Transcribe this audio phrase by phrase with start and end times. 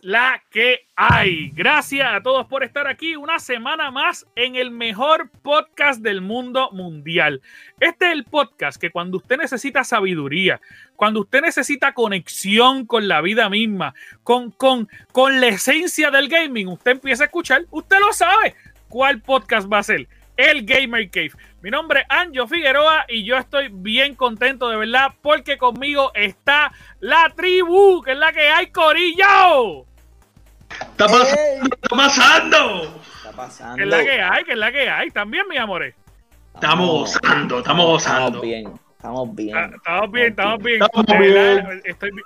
[0.00, 1.50] es la que hay?
[1.50, 6.70] Gracias a todos por estar aquí una semana más en el mejor podcast del mundo
[6.72, 7.42] mundial.
[7.78, 10.60] Este es el podcast que cuando usted necesita sabiduría,
[10.96, 16.68] cuando usted necesita conexión con la vida misma, con, con, con la esencia del gaming,
[16.68, 18.54] usted empieza a escuchar, usted lo sabe
[18.88, 21.32] cuál podcast va a ser el Gamer Cave.
[21.62, 26.72] Mi nombre es Anjo Figueroa y yo estoy bien contento de verdad porque conmigo está
[27.00, 29.89] la tribu, que es la que hay, Corillo.
[30.70, 31.68] ¿Está pasando?
[31.82, 33.02] ¿Está pasando?
[33.16, 33.76] Está pasando.
[33.76, 35.10] Que es la que hay, que es la que hay.
[35.10, 35.94] También, mi amores.
[36.54, 38.26] Estamos gozando, estamos gozando.
[38.26, 39.56] Estamos bien, estamos bien.
[39.56, 40.82] Ah, Estamos bien, estamos bien.
[40.82, 41.82] Estamos bien.
[41.84, 42.24] estoy bien.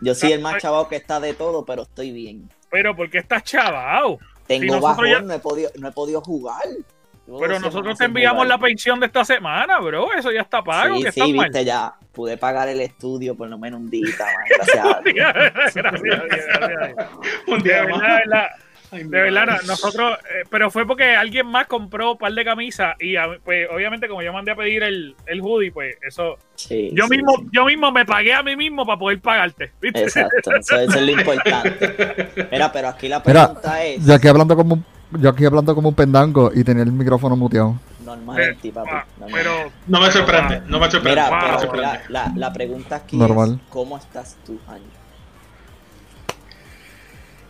[0.00, 2.48] Yo soy el más chavado que está de todo, pero estoy bien.
[2.70, 4.18] Pero ¿por qué estás chavao?
[4.46, 6.62] Tengo nosotros bajón, ya- no, he podido, no he podido jugar.
[7.26, 8.48] Pero nosotros te enviamos jugar.
[8.48, 10.12] la pensión de esta semana, bro.
[10.12, 10.96] Eso ya está pago.
[10.96, 11.46] Sí, que sí, mal.
[11.48, 14.06] viste, ya pude pagar el estudio por lo menos un día,
[14.56, 15.32] gracias a Dios.
[15.54, 17.08] gracias, gracias.
[17.46, 18.00] Un día más.
[18.00, 18.48] de verdad.
[18.92, 23.14] De verdad, nosotros, eh, pero fue porque alguien más compró un par de camisas y
[23.42, 27.16] pues obviamente como yo mandé a pedir el, el hoodie, pues eso, Sí, yo sí,
[27.16, 27.46] mismo, sí.
[27.52, 30.02] yo mismo me pagué a mí mismo para poder pagarte, ¿viste?
[30.02, 32.28] Exacto, eso, eso es lo importante.
[32.52, 34.84] Mira, pero aquí la Mira, pregunta es Yo aquí hablando como un,
[35.18, 37.78] yo aquí hablando como un pendango y tenía el micrófono muteado.
[38.04, 38.90] normal Eh, en ti, papi.
[38.92, 39.40] ah, normal.
[39.42, 41.20] pero No me sorprende, no me sorprende.
[41.22, 42.00] Mira, wow, no me pero sorprende.
[42.08, 43.60] la, la, la pregunta aquí Normal.
[43.62, 44.82] es ¿cómo estás tú, Año?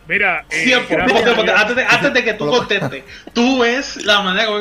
[0.07, 0.73] mira, eh.
[0.75, 3.03] Antes, de, antes de que tú contestes,
[3.33, 4.59] tú ves la manera como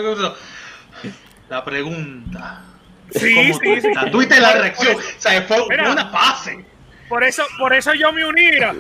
[1.48, 2.62] La pregunta.
[3.10, 4.10] Sí, ¿Cómo sí, tú sí.
[4.10, 4.96] Tuviste la reacción.
[4.96, 5.84] O sea, fue, Mira.
[5.84, 6.64] fue una fase.
[7.12, 8.52] Por eso, por eso yo me uní.
[8.52, 8.74] mira.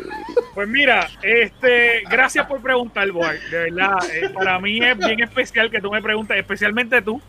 [0.54, 3.36] Pues mira, este, gracias por preguntar, Boy.
[3.50, 7.20] De verdad, eh, para mí es bien especial que tú me preguntes, especialmente tú,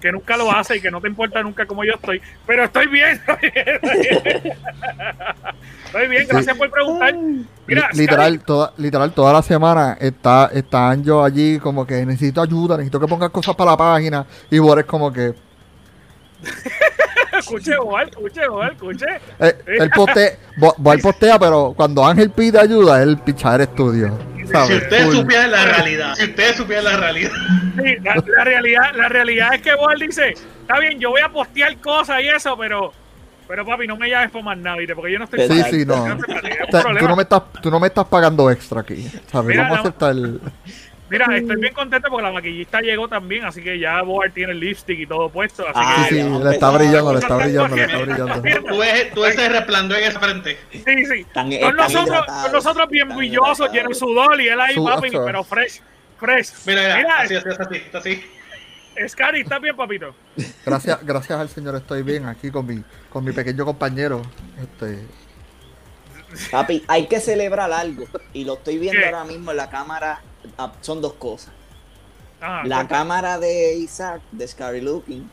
[0.00, 2.22] que nunca lo haces y que no te importa nunca cómo yo estoy.
[2.46, 3.66] Pero estoy bien, estoy bien.
[3.82, 4.56] Estoy bien,
[5.86, 7.12] Estoy bien, gracias por preguntar.
[7.66, 12.76] Mira, literal, toda, literal, toda la semana está, está Anjo allí como que necesito ayuda,
[12.76, 14.26] necesito que pongas cosas para la página.
[14.48, 15.34] Y Boris como que
[17.42, 19.06] Scary, escuche, Boy, escuche, Boy, escuche.
[19.40, 24.16] eh, él postea, Bo- Boal postea, pero cuando Ángel pide ayuda, él pichar estudio.
[24.50, 24.68] ¿sabes?
[24.68, 27.30] Si ustedes supieran la realidad, si ustedes supieran la realidad.
[27.76, 31.28] Sí, la, la realidad, la realidad es que Boy dice, está bien, yo voy a
[31.28, 32.92] postear cosas y eso, pero,
[33.48, 35.70] pero papi, no me llames por más nada, porque yo no estoy Sí, Exacto.
[35.76, 36.08] sí, no.
[36.08, 37.08] No tú, problema.
[37.08, 39.08] no me estás, tú no me estás pagando extra aquí.
[39.30, 39.48] ¿sabes?
[39.48, 40.14] Mira, Vamos a aceptar.
[41.12, 44.60] Mira, estoy bien contento porque la maquillista llegó también, así que ya Boar tiene el
[44.60, 45.62] lipstick y todo puesto.
[45.68, 48.42] Así Ah, Sí, que, sí, le está brillando, le está brillando, le está brillando.
[48.68, 50.58] Tú ves, tú ves ese resplandor en esa frente.
[50.72, 51.26] sí, sí.
[51.34, 55.22] Con nosotros, con nosotros bien brillosos, lleno de sudor y él ahí, Su- papi, ocho.
[55.24, 55.80] pero fresh,
[56.18, 56.48] fresh.
[56.66, 58.24] Mira, mira, Mira, así, así, así, está así.
[59.08, 60.14] Scary, ¿estás bien, papito?
[60.66, 64.22] Gracias, gracias al Señor estoy bien aquí con mi, con mi pequeño compañero.
[64.60, 65.06] Este,
[66.50, 68.06] Papi, hay que celebrar algo.
[68.32, 69.06] Y lo estoy viendo ¿Qué?
[69.06, 70.20] ahora mismo en la cámara.
[70.58, 71.52] Ah, Son dos cosas.
[72.40, 75.30] Ah, La cámara de Isaac, de Scary Looking,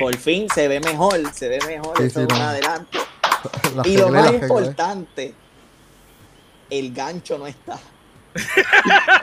[0.00, 2.48] por fin se ve mejor, se ve mejor, Sí, eso sí, es un no.
[2.48, 2.98] adelanto.
[3.76, 4.42] las Y lo más reglas.
[4.50, 5.34] importante,
[6.70, 7.78] el gancho no está.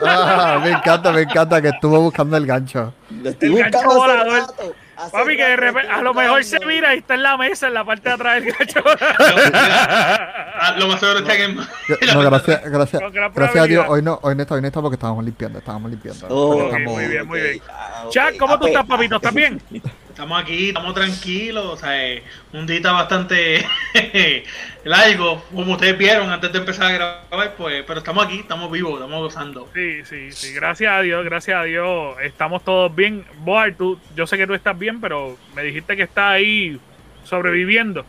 [0.00, 2.94] Ah, me encanta, me encanta que estuvo buscando el gancho.
[3.10, 4.26] Lo estoy El buscando volador.
[4.32, 4.74] rato,
[5.10, 7.74] Papi, que de repente, a lo mejor se mira y está en la mesa, en
[7.74, 8.82] la parte de atrás del gancho.
[10.64, 11.48] Ah, Lo más seguro está que.
[11.48, 13.02] No, gracias, gracias.
[13.34, 15.90] Gracias a Dios, hoy no, hoy no está, hoy no está porque estábamos limpiando, estábamos
[15.90, 16.26] limpiando.
[16.30, 17.60] Oh, estamos- muy bien, muy bien.
[17.68, 18.12] ah, ok.
[18.12, 19.16] Chuck, ¿cómo Ah, tú estás, pues, papito?
[19.16, 19.60] ¿Estás bien?
[20.12, 22.22] Estamos aquí, estamos tranquilos, o sea, eh,
[22.52, 23.64] un día bastante
[24.84, 28.92] largo, como ustedes vieron antes de empezar a grabar, pues, pero estamos aquí, estamos vivos,
[28.94, 29.68] estamos gozando.
[29.72, 30.52] Sí, sí, sí.
[30.52, 32.16] Gracias a Dios, gracias a Dios.
[32.22, 33.24] Estamos todos bien.
[33.38, 36.78] Boar, tú, yo sé que tú estás bien, pero me dijiste que estás ahí
[37.24, 38.04] sobreviviendo.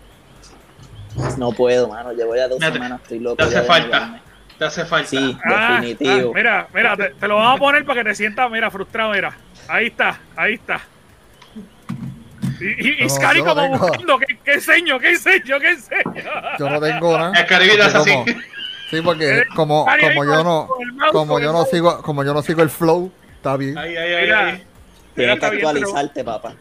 [1.38, 2.12] No puedo, mano.
[2.12, 3.38] Llevo ya dos te- semanas, estoy loco.
[3.38, 4.20] te hace falta.
[4.60, 5.08] Te hace falta.
[5.08, 6.32] Sí, Ah, definitivo.
[6.32, 9.14] ah, mira, mira, te, te lo vamos a poner para que te sientas, mira, frustrado,
[9.14, 9.34] mira.
[9.70, 10.82] Ahí está, ahí está.
[12.64, 13.78] Y, y, No, Scary como tengo.
[13.78, 15.00] buscando, ¿qué, qué enseño?
[15.00, 15.60] ¿Qué enseño?
[15.60, 16.24] ¿Qué enseño?
[16.60, 17.46] Yo no tengo nada.
[17.48, 18.10] Caribe es así.
[18.12, 18.26] como-
[18.90, 20.70] Sí, porque como, Scary ahí como con- yo no,
[21.12, 23.76] como yo no sigo, como yo no sigo el flow, está bien.
[23.78, 24.64] Ahí, ahí, ahí,
[25.16, 26.54] Mira, que actualizarte, papá.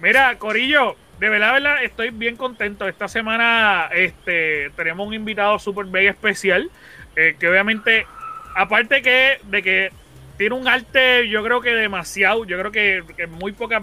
[0.00, 2.86] Mira, Corillo, de verdad, verdad, estoy bien contento.
[2.88, 6.70] Esta semana este, tenemos un invitado súper mega especial,
[7.16, 8.06] eh, que obviamente,
[8.56, 9.92] aparte que de que
[10.38, 13.82] tiene un arte, yo creo que demasiado, yo creo que, que muy pocas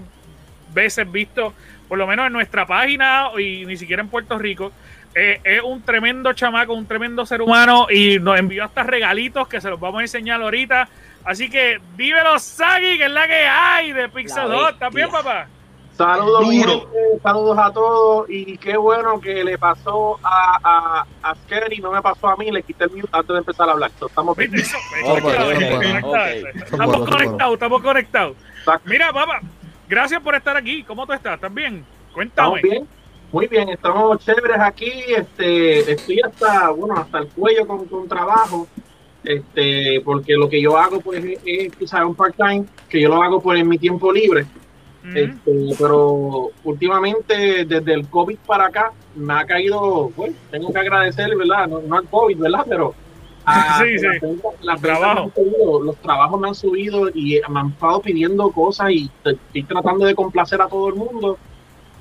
[0.73, 1.53] veces visto,
[1.87, 4.71] por lo menos en nuestra página y ni siquiera en Puerto Rico.
[5.15, 9.59] Eh, es un tremendo chamaco, un tremendo ser humano y nos envió hasta regalitos que
[9.59, 10.87] se los vamos a enseñar ahorita.
[11.25, 14.71] Así que dímelo, Sagi, que es la que hay de Pixel La 2.
[14.73, 15.23] ¿Estás bien, bestia.
[15.23, 15.47] papá?
[15.97, 16.81] Saludos, mi Duro.
[16.81, 21.91] gente, saludos a todos y qué bueno que le pasó a, a, a Scary, no
[21.91, 23.89] me pasó a mí, le quité el mute antes de empezar a hablar.
[23.97, 24.51] So, estamos bien.
[26.65, 28.35] Estamos conectados, estamos conectados.
[28.85, 29.41] Mira, papá,
[29.87, 30.83] gracias por estar aquí.
[30.83, 31.35] ¿Cómo tú estás?
[31.35, 31.85] ¿Estás bien?
[32.13, 32.61] Cuéntame.
[32.61, 32.87] Bien,
[33.31, 38.67] muy bien, estamos chéveres aquí, este, estoy hasta, bueno, hasta el cuello con, con trabajo,
[39.23, 43.21] este, porque lo que yo hago pues es, es, sabes, un part-time, que yo lo
[43.21, 44.45] hago pues en mi tiempo libre.
[45.13, 51.33] Este, pero últimamente, desde el COVID para acá, me ha caído, bueno, tengo que agradecer,
[51.37, 51.65] ¿verdad?
[51.67, 52.65] No, no al COVID, ¿verdad?
[52.67, 52.93] Pero
[53.47, 54.05] a- Sí, sí.
[54.05, 55.31] las ventas- trabajo.
[55.35, 60.05] subido, los trabajos me han subido y me han estado pidiendo cosas y estoy tratando
[60.05, 61.37] de complacer a todo el mundo.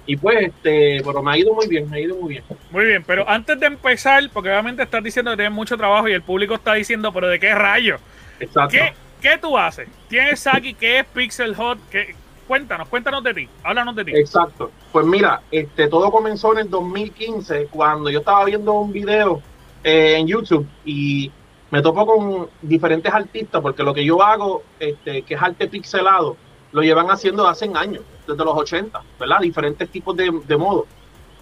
[0.08, 2.44] Y pues, este, pero me ha ido muy bien, me ha ido muy bien.
[2.70, 6.12] Muy bien, pero antes de empezar, porque obviamente estás diciendo que tienes mucho trabajo y
[6.12, 7.96] el público está diciendo, pero ¿de qué rayo?
[8.38, 8.70] Exacto.
[8.76, 9.88] ¿Qué, qué tú haces?
[10.08, 10.74] ¿Quién es Saki?
[10.74, 11.78] ¿Qué es Pixel Hot?
[11.90, 12.14] ¿Qué?
[12.46, 13.48] Cuéntanos, cuéntanos de ti.
[13.64, 14.12] Háblanos de ti.
[14.14, 14.70] Exacto.
[14.92, 19.42] Pues mira, este, todo comenzó en el 2015 cuando yo estaba viendo un video
[19.86, 21.30] en YouTube y
[21.70, 26.36] me topo con diferentes artistas porque lo que yo hago, este, que es arte pixelado,
[26.72, 29.38] lo llevan haciendo hace años, desde los 80, ¿verdad?
[29.40, 30.86] Diferentes tipos de, de modos.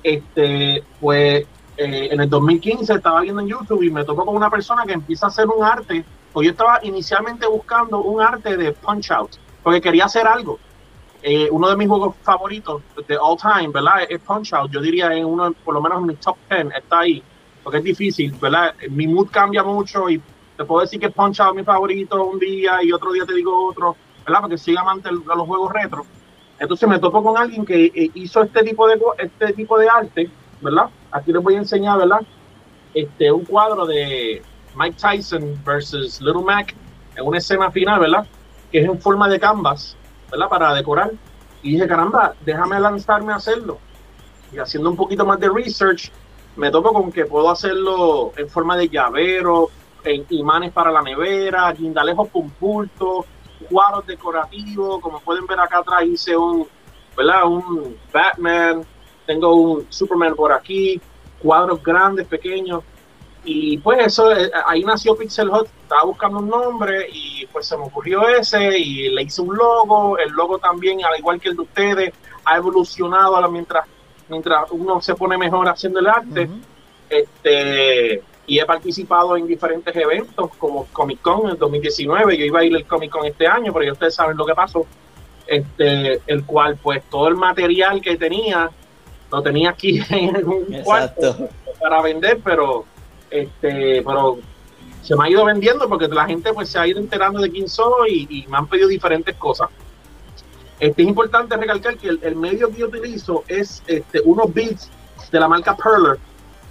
[0.03, 1.47] Este, pues
[1.77, 4.93] eh, en el 2015 estaba viendo en YouTube y me topo con una persona que
[4.93, 9.37] empieza a hacer un arte, pues yo estaba inicialmente buscando un arte de Punch Out,
[9.63, 10.59] porque quería hacer algo
[11.27, 14.03] eh, uno de mis juegos favoritos de all time, ¿verdad?
[14.07, 14.71] Es Punch Out.
[14.71, 17.23] Yo diría en uno, por lo menos en mi top 10 está ahí,
[17.65, 18.75] porque es difícil, ¿verdad?
[18.91, 20.21] Mi mood cambia mucho y
[20.57, 23.35] te puedo decir que Punch Out es mi favorito un día y otro día te
[23.35, 24.43] digo otro, ¿verdad?
[24.43, 26.05] Porque soy amante de los juegos retro.
[26.59, 30.31] Entonces me topo con alguien que eh, hizo este tipo de este tipo de arte,
[30.61, 30.91] ¿verdad?
[31.11, 32.21] Aquí les voy a enseñar, ¿verdad?
[32.93, 34.43] Este un cuadro de
[34.77, 36.75] Mike Tyson versus Little Mac
[37.17, 38.27] en una escena final, ¿verdad?
[38.71, 39.97] Que es en forma de canvas,
[40.31, 40.49] ¿verdad?
[40.49, 41.13] Para decorar.
[41.63, 43.79] Y dije, caramba, déjame lanzarme a hacerlo.
[44.53, 46.13] Y haciendo un poquito más de research,
[46.57, 49.71] me topo con que puedo hacerlo en forma de llavero,
[50.05, 53.25] en imanes para la nevera, guindalejos con pulto,
[53.69, 55.01] cuadros decorativos.
[55.01, 56.67] Como pueden ver acá atrás hice un,
[57.17, 57.47] ¿verdad?
[57.47, 58.85] Un Batman,
[59.27, 61.01] tengo un Superman por aquí,
[61.41, 62.83] cuadros grandes, pequeños.
[63.47, 65.69] Y pues eso, eh, ahí nació Pixel Hot.
[65.83, 70.17] Estaba buscando un nombre y pues se me ocurrió ese y le hice un logo.
[70.19, 72.15] El logo también, al igual que el de ustedes,
[72.45, 73.87] ha evolucionado mientras,
[74.29, 76.49] mientras uno se pone mejor haciendo el arte.
[77.09, 82.37] Este, y he participado en diferentes eventos como Comic Con en 2019.
[82.37, 84.55] Yo iba a ir al Comic Con este año, pero ya ustedes saben lo que
[84.55, 84.87] pasó.
[85.47, 88.71] Este, el cual, pues, todo el material que tenía
[89.31, 91.49] lo tenía aquí en un cuarto
[91.81, 92.85] para vender, pero
[93.31, 94.39] este, pero
[95.03, 97.69] se me ha ido vendiendo porque la gente pues se ha ido enterando de quién
[97.69, 99.69] soy y, y me han pedido diferentes cosas.
[100.81, 104.91] Este, es importante recalcar que el, el medio que yo utilizo es este, unos beats
[105.31, 106.19] de la marca Perler.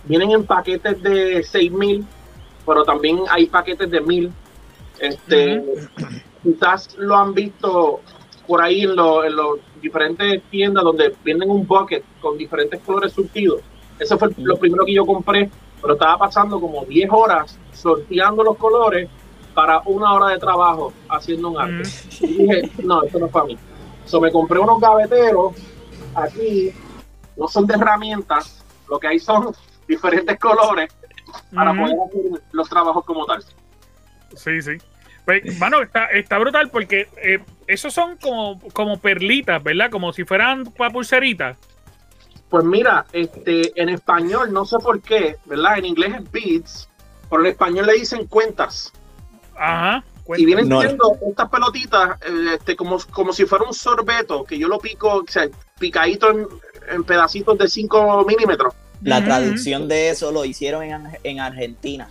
[0.05, 2.05] Vienen en paquetes de 6000,
[2.65, 4.31] pero también hay paquetes de 1000.
[4.99, 5.63] Este,
[6.43, 8.01] Quizás lo han visto
[8.45, 13.61] por ahí en los los diferentes tiendas donde venden un bucket con diferentes colores surtidos.
[13.97, 15.49] Eso fue lo primero que yo compré,
[15.81, 19.09] pero estaba pasando como 10 horas sorteando los colores
[19.53, 21.89] para una hora de trabajo haciendo un arte.
[22.21, 23.57] Y dije, no, esto no es para mí.
[24.05, 25.53] So, me compré unos gaveteros
[26.15, 26.71] aquí,
[27.37, 29.53] no son de herramientas, lo que hay son
[29.87, 30.93] diferentes colores
[31.53, 33.43] para poder hacer los trabajos como tal.
[34.35, 34.77] Sí, sí.
[35.25, 39.89] Pues, mano, está, está brutal porque eh, esos son como, como perlitas, ¿verdad?
[39.89, 41.57] Como si fueran pulseritas.
[42.49, 45.79] Pues mira, este, en español, no sé por qué, ¿verdad?
[45.79, 46.89] En inglés es beads,
[47.29, 48.91] pero en español le dicen cuentas.
[49.55, 50.03] Ajá.
[50.37, 50.81] Y vienen No.
[50.81, 55.15] siendo estas pelotitas, eh, este, como, como si fuera un sorbeto, que yo lo pico,
[55.17, 55.47] o sea,
[55.79, 56.47] picadito en,
[56.89, 58.73] en pedacitos de 5 milímetros.
[59.01, 62.07] La traducción de eso lo hicieron en, en Argentina.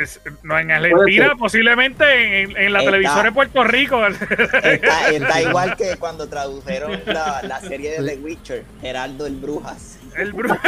[0.00, 2.90] Es- no, en Argentina, posiblemente en, en la Está.
[2.92, 4.06] televisora de Puerto Rico.
[4.62, 9.96] Está, está igual que cuando tradujeron la, la serie de The Witcher, Geraldo el Brujas.
[10.16, 10.58] El bru-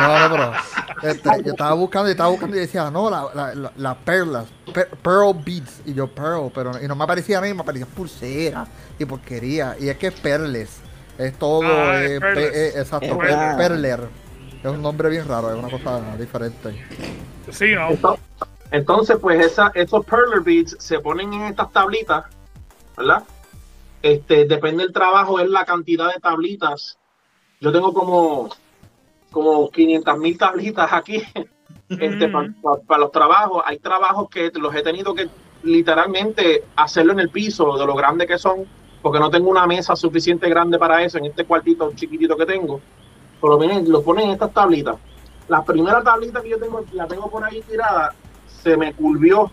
[0.00, 0.52] No, no, pero
[1.12, 4.46] este, yo estaba buscando y estaba buscando y decía, no, la- la- la- las perlas,
[4.72, 5.82] per- pearl beads.
[5.84, 8.66] Y yo, pearl, pero y no me aparecía a mí, me aparecía pulsera
[8.98, 9.76] y porquería.
[9.78, 10.80] Y es que es perles.
[11.18, 12.50] Es todo, Ah, es eh, perles.
[12.50, 14.00] pe- eh, exacto, perler.
[14.62, 16.84] Es un nombre bien raro, es una cosa diferente.
[17.50, 17.90] sí, no.
[17.90, 18.24] Entonces,
[18.70, 22.24] entonces, pues esa, esos perler beads se ponen en estas tablitas,
[22.96, 23.22] ¿verdad?
[24.02, 26.96] Este, depende del trabajo, es la cantidad de tablitas.
[27.62, 28.48] Yo tengo como,
[29.30, 31.22] como 500 mil tablitas aquí
[31.88, 33.62] este, para los trabajos.
[33.64, 35.28] Hay trabajos que los he tenido que
[35.62, 38.66] literalmente hacerlo en el piso de lo grande que son
[39.00, 42.80] porque no tengo una mesa suficiente grande para eso en este cuartito chiquitito que tengo.
[43.40, 44.96] Por lo menos lo ponen en estas tablitas.
[45.46, 48.12] La primera tablita que yo tengo, la tengo por ahí tirada,
[48.46, 49.52] se me curvió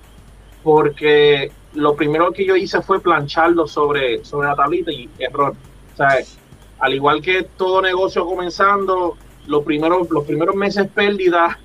[0.64, 5.54] porque lo primero que yo hice fue plancharlo sobre, sobre la tablita y error.
[5.94, 6.18] O sea,
[6.80, 9.18] al igual que todo negocio comenzando,
[9.48, 11.58] los primeros, los primeros meses pérdida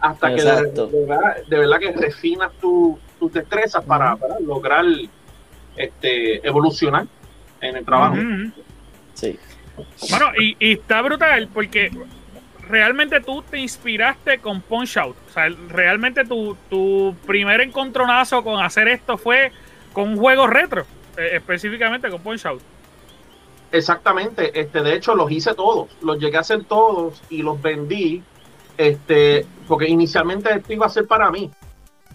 [0.00, 4.84] hasta que de, verdad, de verdad que refinas tu- tus destrezas para, para lograr
[5.76, 7.06] este, evolucionar
[7.60, 8.16] en el trabajo.
[9.14, 9.38] Sí.
[10.10, 11.90] Bueno, y, y está brutal porque
[12.68, 15.16] realmente tú te inspiraste con Punch Out.
[15.28, 19.52] O sea, realmente tu, tu primer encontronazo con hacer esto fue
[19.92, 20.84] con un juego retro,
[21.16, 22.62] eh, específicamente con Punch Out.
[23.72, 28.22] Exactamente, este, de hecho los hice todos, los llegué a hacer todos y los vendí,
[28.76, 31.50] este, porque inicialmente esto iba a ser para mí.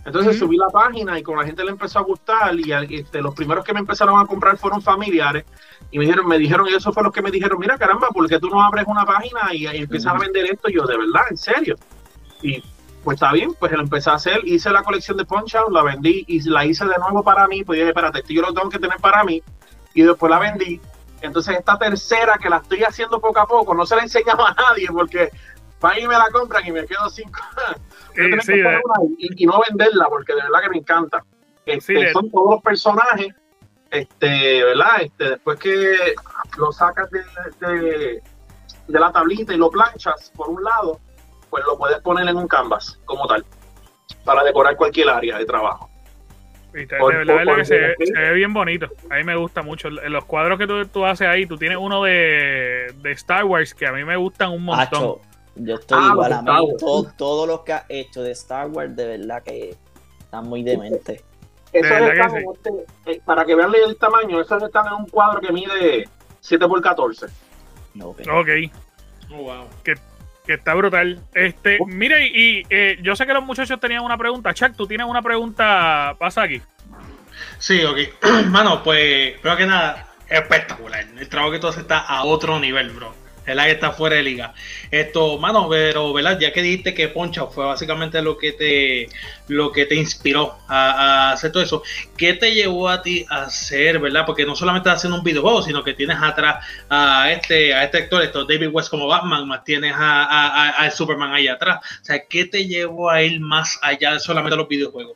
[0.06, 3.36] Entonces subí la página y con la gente le empezó a gustar y este, los
[3.36, 5.44] primeros que me empezaron a comprar fueron familiares
[5.92, 8.30] y me dijeron, me dijeron, y eso fue los que me dijeron, mira caramba, ¿por
[8.30, 10.70] qué tú no abres una página y, y empiezas a vender esto?
[10.70, 11.76] Y yo, de verdad, en serio.
[12.42, 12.64] Y
[13.04, 15.84] pues está bien, pues lo empecé a hacer, hice la colección de Punch Out, la
[15.84, 18.70] vendí y la hice de nuevo para mí, pues dije, espérate, esto yo lo tengo
[18.70, 19.42] que tener para mí
[19.94, 20.80] y después la vendí.
[21.22, 24.54] Entonces esta tercera que la estoy haciendo poco a poco, no se la enseñaba a
[24.54, 25.30] nadie porque
[25.80, 27.30] van y me la compran y me quedo sin...
[27.30, 31.24] Yo Sí, que una y, y no venderla porque de verdad que me encanta.
[31.66, 33.36] Este, Sí, Son todos los personajes,
[33.92, 35.02] este, ¿verdad?
[35.02, 36.16] Este, después que
[36.58, 37.24] lo sacas de,
[37.60, 38.24] de,
[38.88, 41.00] de la tablita y lo planchas por un lado,
[41.50, 43.46] pues lo puedes poner en un canvas como tal,
[44.24, 45.90] para decorar cualquier área de trabajo.
[46.74, 48.88] Y te- Por- de verdad, por- que se, ve bien bonito.
[49.10, 49.88] A mí me gusta mucho.
[49.88, 53.74] En los cuadros que tú, tú haces ahí, tú tienes uno de, de Star Wars
[53.74, 55.18] que a mí me gustan un montón.
[55.56, 56.68] Yo estoy Ah, igual los a mí.
[56.78, 59.76] Todo, todo lo que ha hecho de Star Wars, de verdad que
[60.20, 61.24] está muy demente.
[61.72, 62.38] Que están sí.
[62.38, 66.08] en este- eh, para que vean el tamaño, esos están en un cuadro que mide
[66.42, 67.26] 7 por 14.
[67.96, 68.22] No, ok.
[68.32, 68.50] Ok,
[69.32, 69.66] Oh, wow.
[69.84, 69.96] que
[70.54, 71.22] está brutal.
[71.34, 74.54] Este, mire, y, y, eh, yo sé que los muchachos tenían una pregunta.
[74.54, 76.62] Chuck, tú tienes una pregunta, pasa aquí.
[77.60, 77.98] Sí, ok.
[78.48, 81.06] Mano, pues, primero que nada, espectacular.
[81.18, 83.27] El trabajo que tú haces está a otro nivel, bro.
[83.48, 84.54] El que está fuera de liga.
[84.92, 86.38] Esto, mano, pero, ¿verdad?
[86.38, 89.08] Ya que dijiste que Poncha fue básicamente lo que te,
[89.48, 91.82] lo que te inspiró a, hacer todo eso,
[92.18, 94.26] ¿qué te llevó a ti a hacer, verdad?
[94.26, 98.00] Porque no solamente estás haciendo un videojuego, sino que tienes atrás a este, a este
[98.00, 101.80] actor, esto, David West como Batman, más tienes a, a, Superman ahí atrás.
[102.02, 105.16] O sea, ¿qué te llevó a ir más allá de solamente los videojuegos?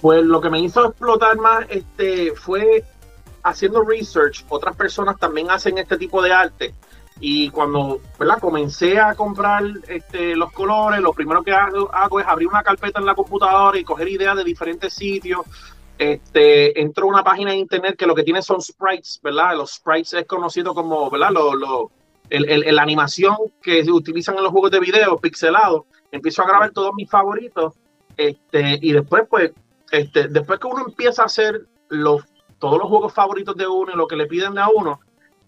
[0.00, 2.84] Pues lo que me hizo explotar más este, fue
[3.42, 4.44] haciendo research.
[4.48, 6.74] Otras personas también hacen este tipo de arte.
[7.24, 8.40] Y cuando ¿verdad?
[8.40, 13.06] comencé a comprar este, los colores, lo primero que hago, es abrir una carpeta en
[13.06, 15.42] la computadora y coger ideas de diferentes sitios.
[15.98, 19.56] Este, entro a una página de internet que lo que tiene son sprites, ¿verdad?
[19.56, 21.30] Los sprites es conocido como, ¿verdad?
[21.30, 21.90] Lo, lo-
[22.28, 25.86] el- el- la animación que se utilizan en los juegos de video pixelado.
[26.10, 27.74] Empiezo a grabar todos mis favoritos.
[28.16, 29.52] Este, y después, pues,
[29.92, 32.24] este, después que uno empieza a hacer los,
[32.58, 34.98] todos los juegos favoritos de uno y lo que le piden a uno,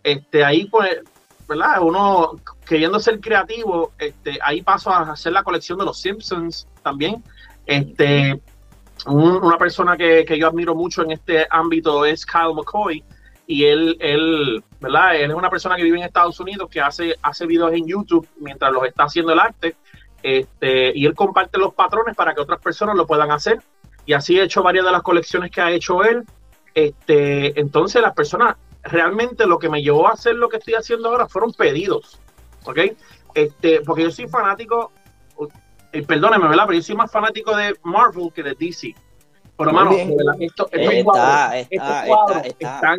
[0.05, 1.01] este, ahí pues,
[1.49, 1.83] ¿verdad?
[1.83, 2.33] Uno
[2.67, 7.23] queriendo ser creativo, este, ahí paso a hacer la colección de los Simpsons también.
[7.67, 8.41] Este,
[9.07, 13.03] un- una persona que, yo admiro mucho en este ámbito es Kyle McCoy.
[13.47, 15.17] Y él, ¿verdad?
[15.17, 18.27] Él es una persona que vive en Estados Unidos que hace, hace videos en YouTube
[18.39, 19.77] mientras los está haciendo el arte.
[20.23, 23.61] Este, y él comparte los patrones para que otras personas lo puedan hacer
[24.07, 26.25] y así he hecho varias de las colecciones que ha hecho él.
[26.75, 31.27] Entonces las personas, realmente lo que me llevó a hacer lo que estoy haciendo ahora
[31.29, 32.19] fueron pedidos,
[32.65, 32.79] ¿ok?
[33.35, 34.93] Este, porque yo soy fanático,
[35.93, 36.65] eh, perdóneme, ¿verdad?
[36.67, 38.95] Pero yo soy más fanático de Marvel que de DC.
[39.57, 42.75] Pero, Muy mano, verdad, esto- estos Está, cuadros, está, estos cuadros está.
[42.75, 42.99] están,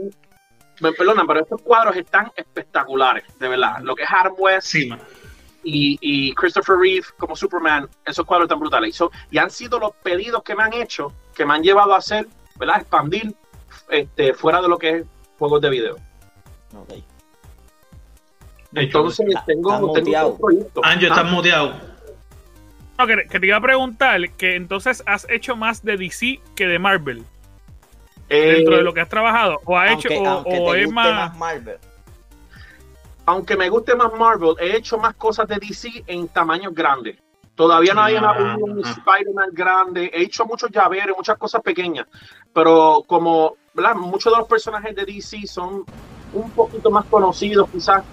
[0.79, 3.79] me perdonan, pero estos cuadros están espectaculares, de verdad.
[3.81, 4.89] Lo que es Adam West, Sí,
[5.63, 8.89] y, y Christopher Reeve como Superman, esos cuadros tan brutales.
[8.89, 11.93] Y, son- y han sido los pedidos que me han hecho, que me han llevado
[11.93, 12.27] a hacer,
[12.57, 12.81] ¿verdad?
[12.81, 13.33] Expandir
[13.89, 15.05] este, fuera de lo que es
[15.37, 15.95] juegos de video.
[16.75, 16.93] ok.
[18.73, 20.29] Entonces, Está- tengo, está tengo muteado.
[20.33, 20.81] un proyecto.
[20.83, 21.73] Anjo, Ah, estás muteado.
[22.97, 26.65] No, que, que te iba a preguntar que entonces has hecho más de DC que
[26.67, 27.23] de Marvel
[28.29, 30.85] eh, dentro de lo que has trabajado o ha hecho o, aunque o te es
[30.85, 31.77] guste más, más Marvel.
[33.25, 37.17] Aunque me guste más Marvel, he hecho más cosas de DC en tamaños grandes.
[37.55, 38.91] Todavía no hay Ah, un ajá.
[38.91, 40.11] Spider-Man grande.
[40.13, 42.05] He hecho muchos llaveros, muchas cosas pequeñas.
[42.53, 43.95] Pero como ¿verdad?
[43.95, 45.83] muchos de los personajes de DC son
[46.33, 48.03] un poquito más conocidos, quizás.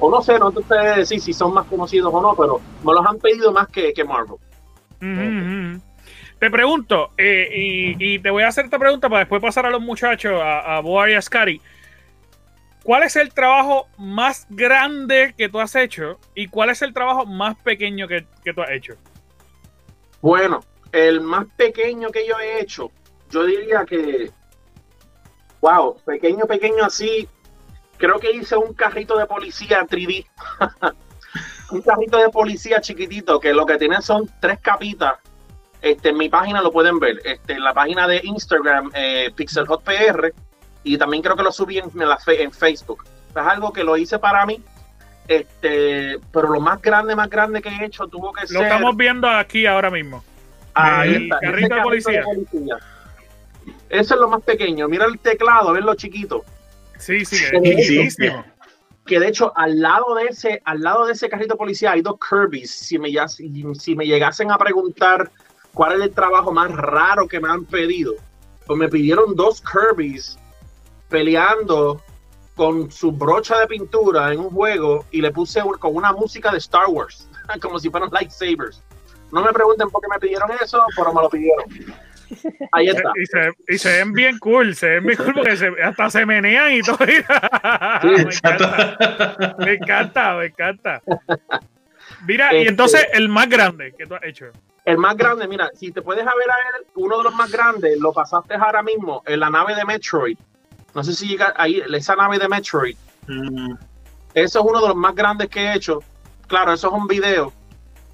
[0.00, 2.92] O no sé, no te sé decir si son más conocidos o no, pero me
[2.92, 4.36] los han pedido más que, que Marvel.
[6.38, 9.70] Te pregunto, eh, y, y te voy a hacer esta pregunta para después pasar a
[9.70, 11.60] los muchachos, a, a Boar y a Scary.
[12.84, 17.26] ¿Cuál es el trabajo más grande que tú has hecho y cuál es el trabajo
[17.26, 18.94] más pequeño que, que tú has hecho?
[20.20, 20.60] Bueno,
[20.92, 22.90] el más pequeño que yo he hecho,
[23.30, 24.30] yo diría que,
[25.76, 27.28] wow, pequeño, pequeño así,
[27.96, 30.26] creo que hice un carrito de policía 3D.
[31.70, 35.14] un carrito de policía chiquitito que lo que tiene son tres capitas.
[35.80, 37.20] Este, en mi página lo pueden ver.
[37.24, 40.32] Este, en la página de Instagram, eh, PixelHotPR,
[40.84, 43.04] y también creo que lo subí en, en la fe- en Facebook.
[43.30, 44.62] Es algo que lo hice para mí.
[45.28, 48.62] Este, pero lo más grande, más grande que he hecho tuvo que Lo ser.
[48.62, 50.24] estamos viendo aquí ahora mismo.
[50.74, 52.22] Ahí el está, carrito de policía.
[52.24, 52.76] policía.
[53.90, 54.88] Eso es lo más pequeño.
[54.88, 56.44] Mira el teclado, ven lo chiquito.
[56.98, 58.28] Sí, sí, Sí, es sí.
[59.06, 62.02] Que de hecho, al lado de ese, al lado de ese carrito de policía hay
[62.02, 62.70] dos Kirby's.
[62.70, 65.30] Si me, si, si me llegasen a preguntar
[65.72, 68.14] cuál es el trabajo más raro que me han pedido,
[68.66, 70.36] pues me pidieron dos Kirby's
[71.08, 72.02] peleando
[72.54, 76.50] con su brocha de pintura en un juego y le puse un- con una música
[76.50, 77.28] de Star Wars,
[77.62, 78.82] como si fueran lightsabers.
[79.32, 81.64] No me pregunten por qué me pidieron eso, pero me lo pidieron.
[82.72, 83.12] Ahí está.
[83.20, 86.26] Y se, y se ven bien cool, se ven bien cool porque se- hasta se
[86.26, 86.98] menean y todo.
[88.02, 91.02] me, encanta, me encanta, me encanta.
[92.26, 94.46] Mira, y Este- entonces el más grande que tú has hecho.
[94.84, 97.98] El más grande, mira, si te puedes ver a él, uno de los más grandes,
[98.00, 100.38] lo pasaste ahora mismo en la nave de Metroid.
[100.94, 102.96] No sé si llega ahí, esa nave de Metroid.
[103.26, 103.74] Mm,
[104.34, 106.02] Eso es uno de los más grandes que he hecho.
[106.46, 107.52] Claro, eso es un video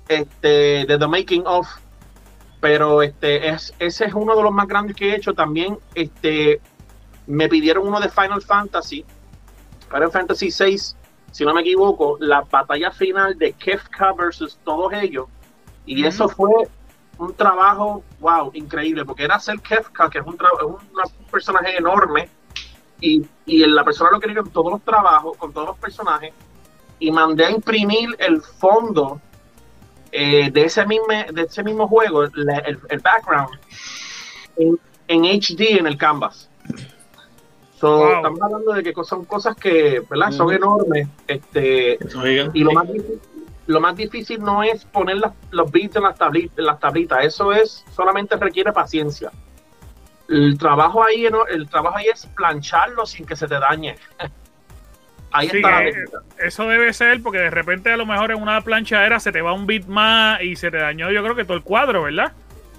[0.08, 1.68] este, de The Making of.
[2.64, 5.34] Pero este, es, ese es uno de los más grandes que he hecho.
[5.34, 6.62] También este,
[7.26, 9.04] me pidieron uno de Final Fantasy.
[9.92, 10.78] Final Fantasy VI,
[11.30, 15.26] si no me equivoco, la batalla final de Kefka versus todos ellos.
[15.84, 16.48] Y eso fue
[17.18, 21.76] un trabajo, wow, increíble, porque era hacer Kefka, que es un, es un- un personaje
[21.76, 22.30] enorme,
[22.98, 26.32] y, y la persona lo quería con todos los trabajos, con todos los personajes,
[26.98, 29.20] y mandé a imprimir el fondo
[30.16, 33.50] eh, de, ese mismo, de ese mismo juego, la- el, el background,
[34.56, 36.48] en, en HD en el canvas.
[37.80, 38.14] So, Wow.
[38.16, 40.30] Estamos hablando de que son cosas que ¿verdad?
[40.30, 40.52] son Ujú.
[40.56, 41.08] enormes.
[41.26, 41.98] Este,
[42.54, 43.20] y lo más difícil,
[43.66, 47.24] lo más difícil no es poner las- los bits en las, tabli- en las tablitas,
[47.24, 49.30] eso es solamente requiere paciencia.
[50.28, 53.96] El trabajo ahí, el trabajo ahí es plancharlo sin que se te dañe.
[55.34, 56.04] Ahí Sí, está la eh.
[56.38, 59.52] Eso debe ser porque de repente a lo mejor en una planchadera se te va
[59.52, 62.32] un bit más y se te dañó yo creo que todo el cuadro, ¿verdad?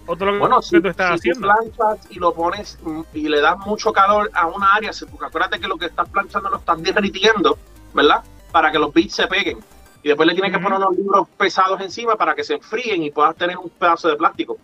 [0.06, 1.48] O todo lo Bueno, que si, tú estás si tú haciendo.
[1.76, 5.60] planchas y lo pones mm, y le das mucho calor a una área, porque acuérdate
[5.60, 7.58] que lo que estás planchando lo estás derritiendo,
[7.94, 8.24] ¿verdad?
[8.52, 9.60] Para que los bits se peguen.
[10.02, 13.12] Y después le tienes que poner unos libros pesados encima para que se enfríen y
[13.12, 14.58] puedas tener un pedazo de plástico.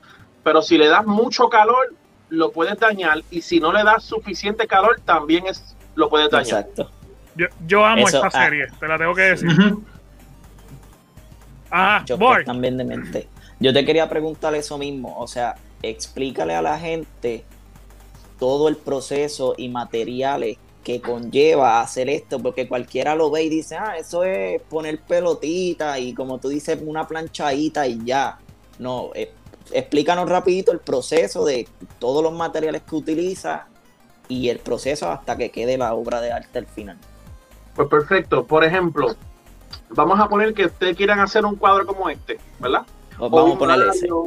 [0.43, 1.93] Pero si le das mucho calor,
[2.29, 3.21] lo puedes dañar.
[3.31, 6.61] Y si no le das suficiente calor, también es, lo puedes dañar.
[6.61, 6.91] Exacto.
[7.35, 8.45] Yo, yo amo Eso, esta ah.
[8.45, 9.49] serie, te la tengo que decir.
[9.49, 9.83] Ujú.
[11.69, 12.43] Ajá, Yo Boy.
[12.43, 13.27] también de mente.
[13.59, 17.45] Yo te quería preguntar eso mismo, o sea, explícale a la gente
[18.39, 23.75] todo el proceso y materiales que conlleva hacer esto, porque cualquiera lo ve y dice,
[23.75, 28.39] ah, eso es poner pelotita y como tú dices, una planchadita y ya.
[28.79, 29.31] No, eh,
[29.71, 31.67] explícanos rapidito el proceso de
[31.99, 33.67] todos los materiales que utiliza
[34.27, 36.97] y el proceso hasta que quede la obra de arte al final.
[37.75, 38.45] Pues perfecto.
[38.45, 39.15] Por ejemplo,
[39.89, 42.85] vamos a poner que ustedes quieran hacer un cuadro como este, ¿verdad?
[43.17, 44.09] O vamos a ese.
[44.11, 44.25] O,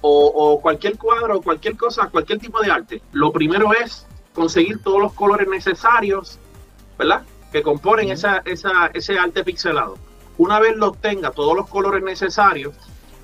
[0.00, 3.02] o cualquier cuadro, cualquier cosa, cualquier tipo de arte.
[3.12, 6.38] Lo primero es conseguir todos los colores necesarios,
[6.98, 7.22] ¿verdad?
[7.52, 9.96] Que componen esa, esa, ese arte pixelado.
[10.36, 12.74] Una vez los tenga todos los colores necesarios,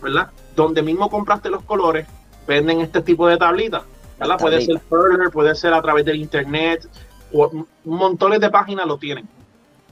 [0.00, 0.30] ¿verdad?
[0.56, 2.06] Donde mismo compraste los colores,
[2.46, 3.82] venden este tipo de tablitas,
[4.18, 4.38] ¿verdad?
[4.38, 4.80] Puede ser.
[4.88, 6.88] Furler, puede ser a través del internet,
[7.32, 9.28] o montones de páginas lo tienen.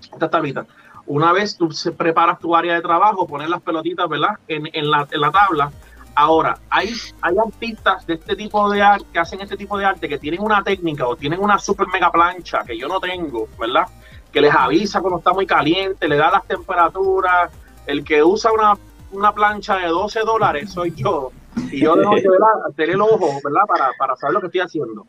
[0.01, 0.67] Estas tablitas.
[1.07, 4.37] Una vez tú preparas tu área de trabajo, pones las pelotitas, ¿verdad?
[4.47, 5.73] En, en la, en la tabla.
[6.15, 10.09] Ahora, hay, hay artistas de este tipo de arte que hacen este tipo de arte
[10.09, 13.85] que tienen una técnica o tienen una super mega plancha que yo no tengo, ¿verdad?
[14.33, 17.53] Que les avisa cuando está muy caliente, le da las temperaturas.
[17.87, 18.75] El que usa una,
[19.13, 21.31] una plancha de 12 dólares soy yo.
[21.71, 22.27] Y yo tengo que
[22.69, 23.63] hacer el ojo, ¿verdad?
[23.67, 25.07] Para, para saber lo que estoy haciendo.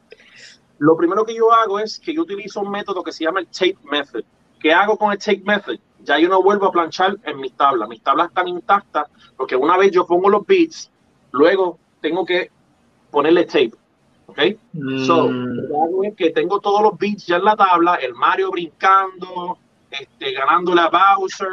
[0.78, 3.48] Lo primero que yo hago es que yo utilizo un método que se llama el
[3.48, 4.24] tape method.
[4.60, 5.80] ¿Qué hago con el tape method?
[6.04, 7.88] Ya yo no vuelvo a planchar en mis tablas.
[7.90, 10.90] Mis tablas están intactas porque una vez yo pongo los beats,
[11.32, 12.52] luego tengo que
[13.12, 13.72] ponerle tape.
[14.28, 14.40] ¿Ok?
[15.08, 17.96] So, Mm, lo que hago es que tengo todos los beats ya en la tabla,
[17.96, 19.58] el Mario brincando,
[19.90, 21.48] este, ganándole a Bowser,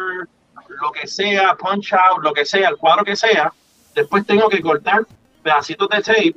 [0.68, 3.52] lo que sea, punch out, lo que sea, el cuadro que sea.
[3.94, 5.06] Después tengo que cortar
[5.42, 6.36] pedacitos de tape,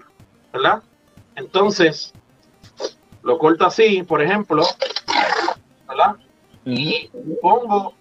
[0.53, 0.81] ¿verdad?
[1.35, 2.13] Entonces,
[3.23, 4.63] lo corto así, por ejemplo,
[5.87, 6.15] ¿verdad?
[6.71, 7.09] Y
[7.41, 7.93] pongo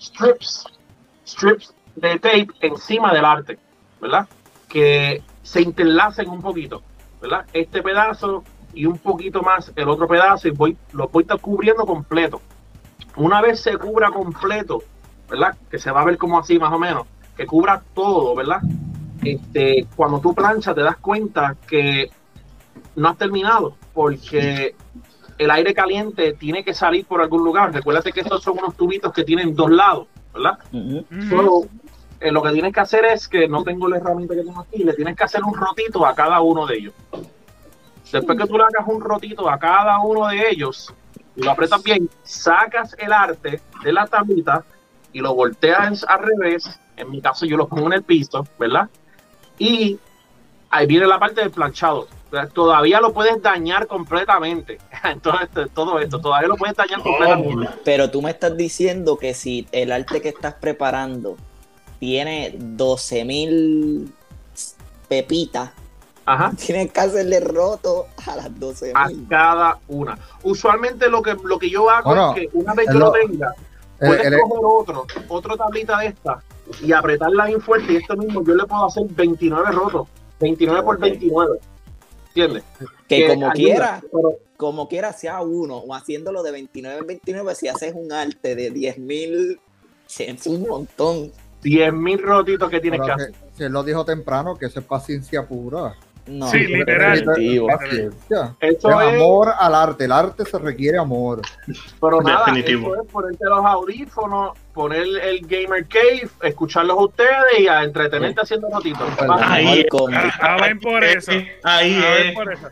[0.00, 0.66] strips,
[1.26, 3.58] strips de tape encima del arte,
[4.00, 4.28] ¿verdad?
[4.68, 6.82] Que se interlacen un poquito,
[7.20, 7.46] ¿verdad?
[7.52, 8.44] Este pedazo
[8.74, 12.40] y un poquito más el otro pedazo y voy, lo voy a estar cubriendo completo.
[13.16, 14.82] Una vez se cubra completo,
[15.28, 15.56] ¿verdad?
[15.70, 18.60] Que se va a ver como así más o menos, que cubra todo, ¿verdad?
[19.22, 22.10] Este, cuando tú planchas te das cuenta que
[22.96, 24.74] no has terminado porque
[25.42, 27.72] el aire caliente tiene que salir por algún lugar.
[27.72, 30.58] Recuérdate que estos son unos tubitos que tienen dos lados, ¿verdad?
[32.20, 34.84] Eh, lo que tienes que hacer es que no tengo la herramienta que tengo aquí,
[34.84, 36.94] le tienes que hacer un rotito a cada uno de ellos.
[38.12, 40.94] Después que tú le hagas un rotito a cada uno de ellos
[41.34, 44.64] y lo aprietas bien, sacas el arte de la tablita
[45.12, 46.78] y lo volteas al revés.
[46.96, 48.88] En mi caso, yo lo pongo en el piso, ¿verdad?
[49.58, 49.98] Y
[50.70, 52.06] ahí viene la parte del planchado.
[52.52, 54.78] Todavía lo puedes dañar completamente.
[55.04, 57.68] Entonces, todo esto, todavía lo puedes dañar completamente.
[57.84, 61.36] Pero tú me estás diciendo que si el arte que estás preparando
[61.98, 64.08] tiene 12.000
[65.08, 65.70] pepitas,
[66.24, 66.52] Ajá.
[66.56, 69.28] tienes que hacerle roto a las a 12.000.
[69.28, 70.18] cada una.
[70.42, 73.54] Usualmente lo que, lo que yo hago Bueno, es que una vez yo lo- tenga,
[73.98, 76.42] puedes el- coger otro, otro tablita de esta
[76.80, 80.08] y apretarla bien fuerte y esto mismo yo le puedo hacer 29 rotos,
[80.40, 81.00] 29 por Ok.
[81.02, 81.58] 29.
[82.34, 82.64] ¿Entiendes?
[83.08, 87.54] Que como ayuda, quiera, pero como quiera sea uno, o haciéndolo de 29 en 29,
[87.54, 89.58] si haces un arte de 10.000,
[90.18, 91.30] es un montón.
[91.62, 93.66] 10.000 rotitos que tienes pero que que- hacer.
[93.66, 95.94] él lo dijo temprano, que eso es paciencia pura.
[96.24, 97.24] No, Sí, literal.
[97.24, 97.66] definitivo.
[97.66, 98.54] Paciencia.
[98.60, 100.04] Eso Es es, amor al arte.
[100.04, 101.42] El arte se requiere amor.
[102.00, 102.94] pero nada, Definitivo.
[102.94, 108.40] eso es ponerte los audífonos, poner el Gamer Cave, escucharlos a ustedes y a entretenerte
[108.40, 109.16] haciendo rotitos.
[109.16, 109.84] Bueno, Ahí.
[110.40, 111.32] A ver por eso.
[111.64, 112.34] Ahí A ver es.
[112.34, 112.68] por eso.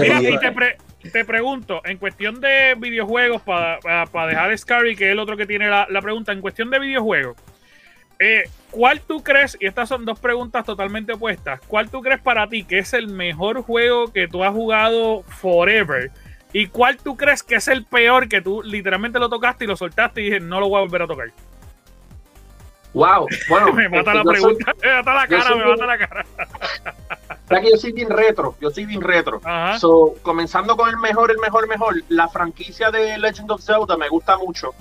[0.00, 0.78] Mira, y te, pre-
[1.12, 3.78] te pregunto, en cuestión de videojuegos, para
[4.26, 7.36] dejar Scary, que es el otro que tiene la, la pregunta, en cuestión de videojuegos,
[8.20, 12.46] eh, ¿cuál tú crees, y estas son dos preguntas totalmente opuestas, ¿cuál tú crees para
[12.48, 16.10] ti que es el mejor juego que tú has jugado forever?
[16.52, 19.76] ¿Y cuál tú crees que es el peor que tú literalmente lo tocaste y lo
[19.76, 21.28] soltaste y dije, no lo voy a volver a tocar?
[22.92, 25.86] Wow, bueno, me mata este, la soy- pregunta, me mata la cara, me bien- mata
[25.86, 26.26] la cara.
[27.50, 29.40] O sea que yo soy bien retro, yo soy bien retro.
[29.42, 29.76] Ajá.
[29.76, 31.96] So, comenzando con el mejor, el mejor, mejor.
[32.08, 34.72] La franquicia de Legend of Zelda me gusta mucho.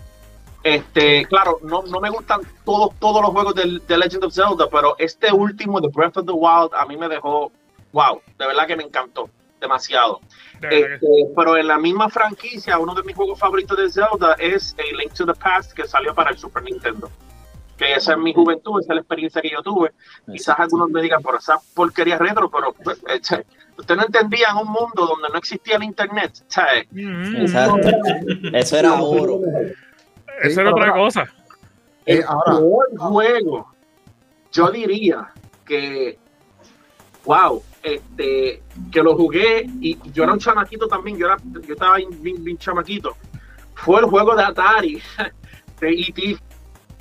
[0.64, 4.68] Este, claro, no, no me gustan todos, todos los juegos del- de, Legend of Zelda,
[4.70, 7.52] pero este último, The Breath of the Wild, a mí me dejó,
[7.94, 9.30] wow, de verdad que me encantó
[9.62, 10.20] demasiado.
[10.60, 14.76] De Este, pero en la misma franquicia, uno de mis juegos favoritos de Zelda es
[14.78, 17.10] A Link to the Past, que salió para el Super Nintendo.
[17.78, 19.92] Que esa es mi juventud, esa es la experiencia que yo tuve.
[20.30, 23.46] Quizás algunos me digan por esa porquería retro, pero pues, eh, che,
[23.78, 26.34] usted no entendía en un mundo donde no existía el internet.
[26.50, 27.38] che, Ujú.
[27.38, 27.78] Exacto.
[28.52, 29.40] Eso era oro.
[30.42, 31.26] Eso era otra cosa.
[32.06, 33.74] El Eh, ahora- peor juego,
[34.52, 35.32] yo diría
[35.66, 36.18] que,
[37.26, 41.98] wow, este, que lo jugué y yo era un chamaquito también, yo, era, yo estaba
[41.98, 43.16] bien, chamaquito.
[43.76, 45.02] Fue el juego de Atari,
[45.82, 46.38] de E.T.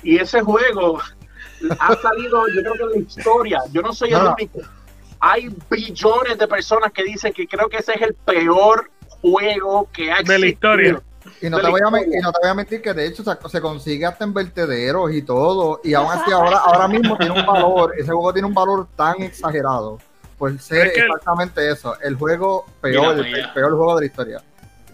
[0.03, 0.99] Y ese juego
[1.79, 4.59] ha salido, yo creo que en la historia, yo no soy el único.
[5.19, 8.89] Hay billones de personas que dicen que creo que ese es el peor
[9.21, 10.47] juego que ha De la existido.
[10.47, 11.01] historia.
[11.41, 12.19] Y no, te voy a, men- historia.
[12.19, 15.11] y no te voy a mentir que de hecho se, se consigue hasta en vertederos
[15.13, 15.81] y todo.
[15.83, 19.21] Y aún así ahora, ahora mismo tiene un valor, ese juego tiene un valor tan
[19.21, 19.99] exagerado.
[20.37, 24.05] Por ser Es que- exactamente eso, el juego peor, Mira, el, peor juego de la
[24.05, 24.41] historia.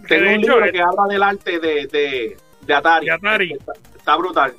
[0.08, 3.06] Tengo de un hecho, libro que habla del arte de, de, de Atari.
[3.06, 3.52] De Atari.
[3.52, 4.54] Está, está brutal.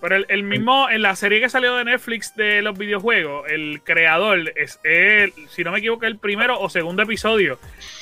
[0.00, 3.80] Pero el, el mismo, en la serie que salió de Netflix de los videojuegos, el
[3.84, 7.58] creador es él, si no me equivoco, el primero o segundo episodio.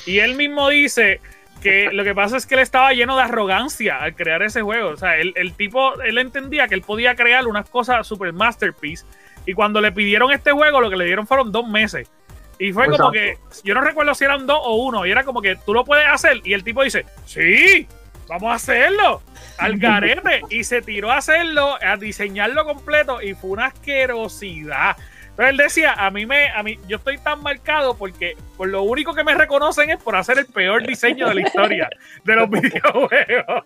[0.07, 1.21] Y él mismo dice
[1.61, 4.91] que lo que pasa es que él estaba lleno de arrogancia al crear ese juego.
[4.91, 9.05] O sea, el, el tipo, él entendía que él podía crear unas cosas super masterpiece.
[9.47, 12.11] Y cuando le pidieron este juego, lo que le dieron fueron dos meses.
[12.59, 15.41] Y fue como que, yo no recuerdo si eran dos o uno, y era como
[15.41, 16.43] que tú lo puedes hacer.
[16.45, 17.89] Y el tipo dice, sí,
[18.29, 19.23] vamos a hacerlo
[19.57, 24.97] al garete y se tiró a hacerlo, a diseñarlo completo y fue una asquerosidad.
[25.41, 28.83] Entonces él decía, a mí me, a mí, yo estoy tan marcado porque por lo
[28.83, 31.89] único que me reconocen es por hacer el peor diseño de la historia
[32.25, 33.65] de los videojuegos.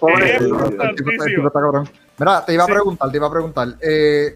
[0.00, 0.38] Pobre.
[2.18, 3.68] Mira, te iba a preguntar, te iba a preguntar.
[3.82, 4.34] eh,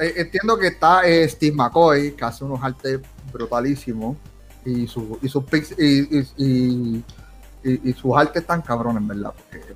[0.00, 3.00] eh, entiendo que está eh, Steve McCoy, que hace unos artes
[3.32, 4.18] brutalísimos.
[4.66, 5.44] Y, su, y sus
[6.36, 9.32] y, sus artes están cabrones, ¿verdad?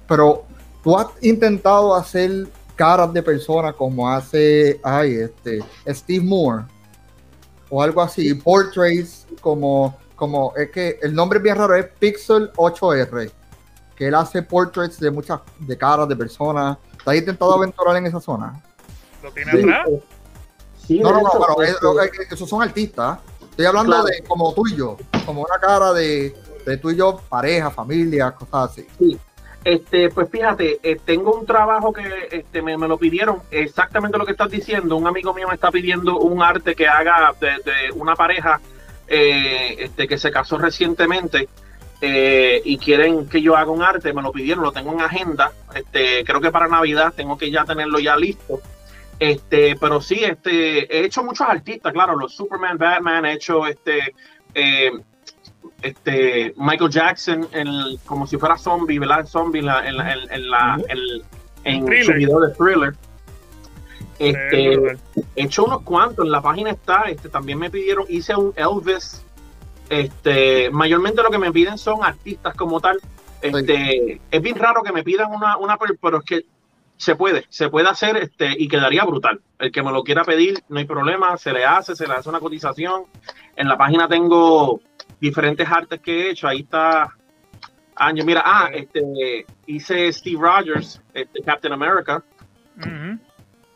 [0.07, 0.45] Pero
[0.85, 6.65] tú has intentado hacer caras de personas como hace ay, este, Steve Moore
[7.69, 12.53] o algo así, portraits como, como es que el nombre es bien raro, es Pixel
[12.55, 13.31] 8R,
[13.97, 16.77] que él hace portraits de muchas de caras de personas.
[16.99, 18.63] ¿Estás intentado aventurar en esa zona?
[19.23, 19.89] ¿Lo tiene atrás?
[20.87, 21.71] Sí, No, no, no, hecho, pero es-
[22.07, 23.19] este, es- esos son artistas.
[23.51, 24.05] Estoy hablando Claro.
[24.07, 26.35] de como tú y yo, como una cara de,
[26.67, 28.87] de tú y yo, pareja, familia, cosas así.
[29.65, 34.33] Este, pues fíjate, eh, tengo un trabajo que este, me, lo pidieron, exactamente lo que
[34.33, 34.97] estás diciendo.
[34.97, 38.61] Un amigo mío me está pidiendo un arte que haga de, una pareja
[39.07, 41.49] eh, este, que se casó recientemente
[42.01, 45.53] eh, y quieren que yo haga un arte, me lo pidieron, lo tengo en agenda.
[45.75, 48.61] Este, creo que para Navidad tengo que ya tenerlo ya listo.
[49.21, 54.13] Este, pero sí, este, he hecho muchos artistas, claro, los Superman, Batman, he hecho este,
[55.83, 59.27] este Michael Jackson en el- como si fuera zombie, ¿verdad?
[59.27, 60.99] Zombie en, la, en, la- en- en la- en-
[61.65, 62.95] en su video de thriller.
[64.19, 64.75] Este,
[65.37, 69.23] he hecho unos cuantos, en la página está, este, también me pidieron, hice un Elvis,
[69.89, 73.01] este, mayormente lo que me piden son artistas como tal,
[73.41, 76.45] este, es bien raro que me pidan una, una, per- pero es que
[76.97, 80.63] se puede, se puede hacer, este, y quedaría brutal, el que me lo quiera pedir,
[80.69, 83.05] no hay problema, se le hace, se le hace una cotización,
[83.57, 84.81] en la página tengo
[85.23, 87.09] diferentes artes que he hecho, ahí está,
[87.95, 92.23] año, mira, ah, este, hice Steve Rogers, este, Captain America,
[92.79, 93.19] Ujú.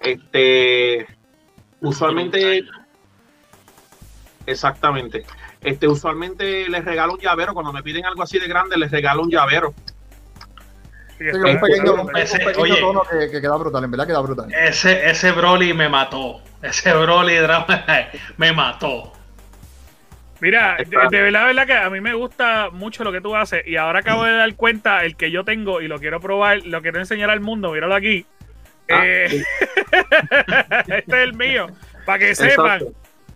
[0.00, 1.06] este,
[1.80, 2.64] usualmente,
[4.44, 5.24] exactamente.
[5.62, 7.54] Este, usualmente les regalo un llavero.
[7.54, 9.72] Cuando me piden algo así de grande, les regalo un llavero.
[11.18, 12.80] Sí, un pequeño, un, está- Ese- pequeño oye.
[12.80, 14.52] tono que, que queda brutal, en verdad queda brutal.
[14.52, 16.40] Ese, ese Broly me mató.
[16.62, 17.66] Ese Broly drama
[18.36, 19.12] me mató.
[20.40, 23.66] Mira, de, verdad, de verdad que a mí me gusta mucho lo que tú haces
[23.66, 26.82] y ahora acabo de dar cuenta el que yo tengo y lo quiero probar, lo
[26.82, 28.26] quiero enseñar al mundo, míralo aquí.
[28.90, 29.42] Ah, Eh, sí,
[30.88, 31.68] este es el mío,
[32.04, 32.82] para que sepan,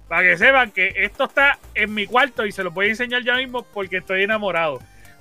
[0.09, 3.23] para que sepan que esto está en mi cuarto y se lo voy a enseñar
[3.23, 4.81] ya mismo porque estoy enamorado.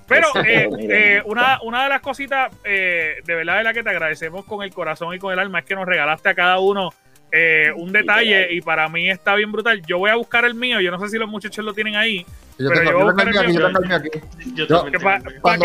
[0.09, 3.91] Pero eh, eh, una, una de las cositas, eh, de verdad, de la que te
[3.91, 6.91] agradecemos con el corazón y con el alma, es que nos regalaste a cada uno
[7.31, 9.81] eh, un detalle y para mí está bien brutal.
[9.87, 12.25] Yo voy a buscar el mío, yo no sé si los muchachos lo tienen ahí,
[12.57, 14.67] Yo Pero tengo, yo yo voy a tengo el mío buscar aquí, el yo mío.
[14.67, 15.39] tengo el mío aquí.
[15.41, 15.57] Para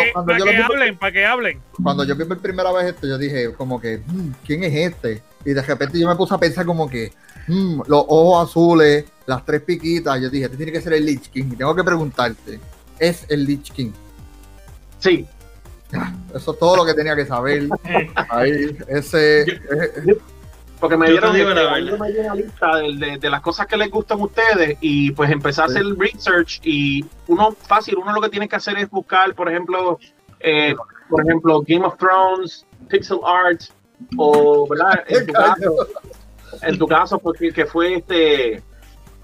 [0.45, 1.61] que, hablen, para que hablen.
[1.83, 5.23] Cuando yo vi por primera vez esto, yo dije como que, "Mm, ¿quién es este?
[5.45, 7.13] Y de repente yo me puse a pensar como que,
[7.49, 11.31] "Mm, los ojos azules, las tres piquitas, yo dije, este tiene que ser el Lich
[11.31, 11.45] King.
[11.53, 12.61] Y tengo que preguntarte,
[12.99, 13.91] ¿es el Lich King?
[14.99, 15.27] Sí,
[16.35, 17.69] Eso es todo lo que tenía que saber.
[18.29, 19.43] Ahí, ese...
[19.43, 20.17] eh,
[20.85, 21.45] porque me Yo dieron este,
[21.97, 25.13] me dio una lista de, de- de las cosas que les gustan a ustedes y
[25.13, 25.71] pues empecé a Sí.
[25.73, 29.49] hacer el research y uno fácil, uno lo que tiene que hacer es buscar, por
[29.49, 29.99] ejemplo,
[30.41, 30.75] eh,
[31.09, 33.63] por ejemplo, Game of Thrones, pixel art
[34.19, 35.03] o, ¿verdad?
[35.09, 35.89] En tu caso,
[36.61, 38.63] en tu caso porque que fue este,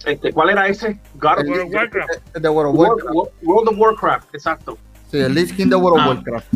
[0.06, 0.98] este, ¿cuál era ese?
[1.16, 2.10] God of World of Warcraft.
[2.36, 3.42] World of World, Warcraft.
[3.42, 4.78] World of Warcraft, exacto.
[5.10, 6.08] Sí, el Lich King de World of Ah.
[6.08, 6.46] Warcraft.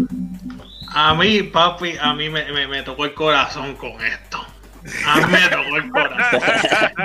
[0.97, 4.39] A mí, papi, a mí me, me, me tocó el corazón con esto.
[5.07, 6.41] A mí me tocó el corazón.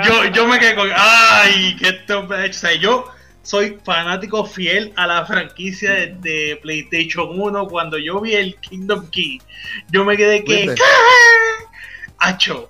[0.04, 0.90] Yo, yo me quedé con.
[0.94, 1.76] ¡Ay!
[1.76, 2.58] Que esto me ha hecho.
[2.58, 3.12] O sea, yo
[3.42, 7.68] soy fanático fiel a la franquicia de, de PlayStation 1.
[7.68, 9.40] Cuando yo vi el Kingdom Key,
[9.90, 10.56] yo me quedé que.
[10.56, 10.74] ¿Viste?
[10.74, 10.82] ¿qué?
[12.18, 12.68] ¡Acho!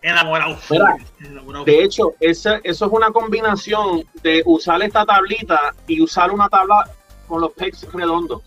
[0.00, 6.00] Enamorado Mira, enamorado De hecho, ese, eso es una combinación de usar esta tablita y
[6.00, 6.88] usar una tabla
[7.26, 8.42] con los pecs redondos.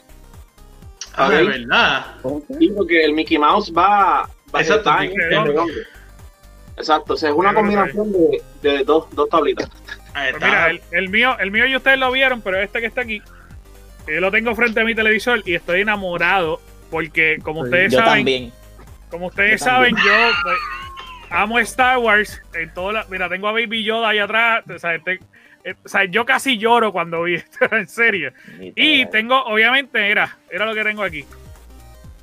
[1.14, 2.16] Ah, de verdad.
[2.58, 4.92] Sí, porque el Mickey Mouse va Exacto.
[6.78, 9.70] Exacto, o sea, es una combinación de, de dos, dos tablitas.
[10.14, 10.46] Ahí Pues está.
[10.48, 13.22] mira, el, el mío, el mío y ustedes lo vieron, pero este que está aquí,
[14.08, 16.60] yo lo tengo frente a mi televisor y estoy enamorado
[16.90, 18.52] porque como ustedes Yo saben, también.
[19.10, 20.16] como ustedes Yo saben, también.
[20.16, 20.58] yo pues,
[21.30, 24.96] amo Star Wars en toda la, mira, tengo a Baby Yoda ahí atrás, o sea,
[24.96, 25.20] este-
[25.64, 28.34] eh, o sea, yo casi lloro cuando vi esto, en serio.
[28.76, 31.24] Y tengo, obviamente, era, era lo que tengo aquí.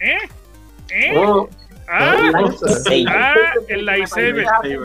[0.00, 0.18] ¿Eh?
[0.90, 1.12] ¿Eh?
[1.16, 1.48] Oh,
[1.90, 2.30] Ah,
[3.08, 3.34] ah,
[3.68, 4.44] el lightsaber.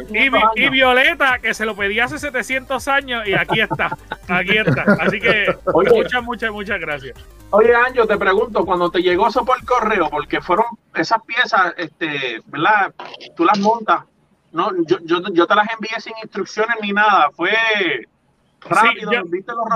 [0.09, 3.97] Y, Vi- y Violeta, que se lo pedí hace 700 años, y aquí está.
[4.29, 4.83] Aquí está.
[4.99, 5.89] Así que Oye.
[5.91, 7.17] muchas, muchas, muchas gracias.
[7.49, 12.41] Oye, Anjo, te pregunto, cuando te llegó eso por correo, porque fueron esas piezas, este,
[12.45, 12.93] ¿verdad?
[13.35, 14.03] Tú las montas.
[14.51, 17.29] No, yo, yo, yo te las envié sin instrucciones ni nada.
[17.35, 17.51] Fue
[18.69, 19.29] rápido, yo- los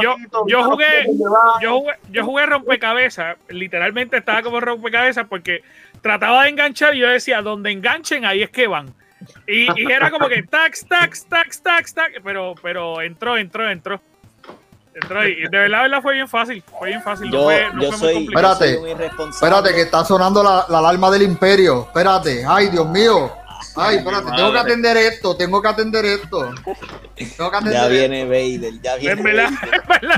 [0.05, 1.05] ratitos, jugué-.
[1.61, 5.61] Yo jugué, yo jugué rompecabezas, literalmente estaba como rompecabezas porque
[6.01, 8.93] trataba de enganchar y yo decía, donde enganchen, ahí es que van.
[9.47, 13.99] Y, y era como que tax, tax, tax, tax, tax, pero, pero entró, entró, entró.
[14.93, 15.35] Entró ahí.
[15.35, 16.63] De verdad, de verdad fue bien fácil.
[16.79, 17.27] Fue bien fácil.
[17.29, 18.53] no Yo, fue, no yo fue soy, muy complicado.
[18.53, 18.73] Espérate.
[18.73, 19.55] yo soy un irresponsable.
[19.57, 21.81] Espérate, que está sonando la, la alarma del imperio.
[21.81, 22.43] Espérate.
[22.47, 23.31] Ay, Dios mío.
[23.75, 26.49] Ay, espérate, tengo que atender esto, tengo que atender esto.
[27.15, 27.89] Tengo que atender Ya esto.
[27.89, 29.49] viene Vader, ya viene Vader.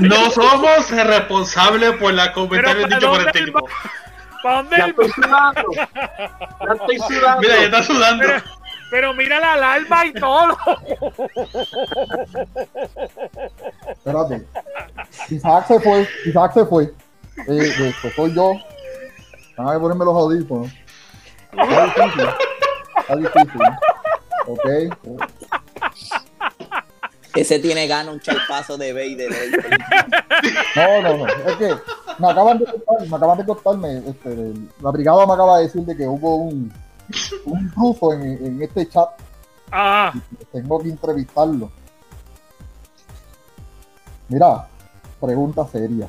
[0.02, 3.68] No somos responsables por los comentarios Pero, dichos por el ¿para dónde técnico.
[4.42, 5.62] ¿Para dónde Ya estoy sudando.
[5.76, 7.40] Ya estoy sudando.
[7.40, 8.26] Mira, ya está sudando.
[8.26, 8.42] Pero,
[8.90, 10.56] pero mira la alarma y todo.
[13.90, 14.46] Espérate.
[15.30, 16.84] Isaac se fue, Isaac se fue.
[17.46, 18.52] Eh, de esto soy yo.
[19.56, 20.72] Déjame ponerme los audífonos.
[23.00, 23.60] Está difícil.
[24.46, 24.66] Ok.
[27.34, 29.30] Ese tiene gana un chalpazo de Vader.
[29.30, 29.52] hoy.
[30.76, 31.26] No, no, no.
[31.26, 31.74] Es que
[32.18, 35.82] me acaban de contar, me acaban de contarme, este, la brigada me acaba de decir
[35.82, 36.72] de que hubo un,
[37.44, 39.08] un intruso en, en este chat.
[39.70, 40.12] Ah,
[40.52, 41.70] Tengo que entrevistarlo.
[44.28, 44.66] Mira,
[45.20, 46.08] pregunta seria.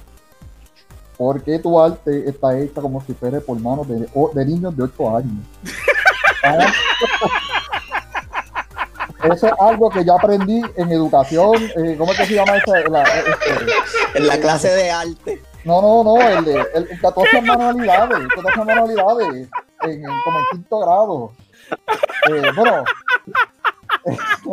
[1.17, 4.83] ¿Por qué tu arte está hecha como si fuera por manos de, de niños de
[4.83, 5.45] 8 años?
[9.23, 11.53] Eso es algo que yo aprendí en educación.
[11.77, 12.73] eh, ¿Cómo es que se llama eso?
[12.89, 13.65] La- este,
[14.15, 15.41] En la clase de arte.
[15.63, 19.47] no, no, no, el de el, el 14 manualidades, 14 manualidades,
[19.83, 21.31] en, en- como en quinto grado.
[22.31, 22.83] Eh, bueno,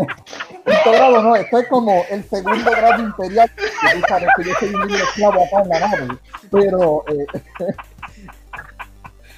[0.66, 4.54] quinto grado no, esto es como el segundo grado imperial, que tú sabes que yo
[4.60, 6.08] soy un niño esclavo acá en la nave,
[6.50, 7.26] pero eh,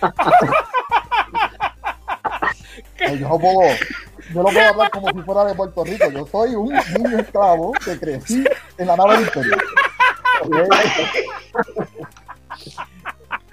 [3.18, 3.60] yo no puedo,
[4.34, 7.72] yo no puedo hablar como si fuera de Puerto Rico, yo soy un niño esclavo
[7.72, 8.44] que crecí
[8.78, 9.26] en la nave.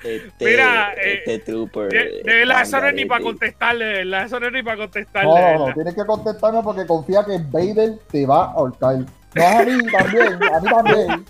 [0.04, 1.90] Este, Mira, eh, este trooper.
[1.90, 4.64] de, de verdad, eso no es ni para contestarle, de verdad, eso no es ni
[4.64, 5.30] para contestarle.
[5.30, 8.98] No, de no, no, tienes que contestarme porque confía que Vader te va a ahorcar.
[9.36, 11.26] No a mí también, a mí también.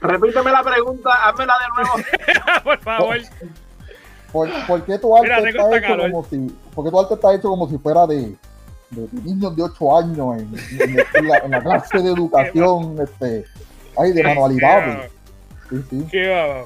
[0.00, 2.62] Repíteme la pregunta, házmela de nuevo.
[2.64, 3.16] Por favor.
[4.32, 6.10] ¿Por, por qué tu arte Mira, está hecho calor.
[6.10, 6.36] como si,
[6.74, 8.36] por qué tu arte está hecho como si fuera de,
[8.90, 10.54] de niños de 8 años en,
[10.90, 13.44] en- en la, en la clase de educación, este,
[13.96, 15.10] ay, de manualidades?
[15.70, 16.06] Sí, sí.
[16.10, 16.64] Qué.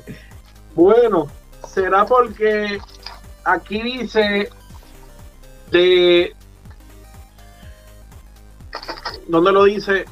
[0.74, 1.28] Bueno,
[1.68, 2.78] será porque
[3.44, 4.48] aquí dice
[5.70, 6.34] de.
[9.28, 10.04] ¿Dónde lo dice?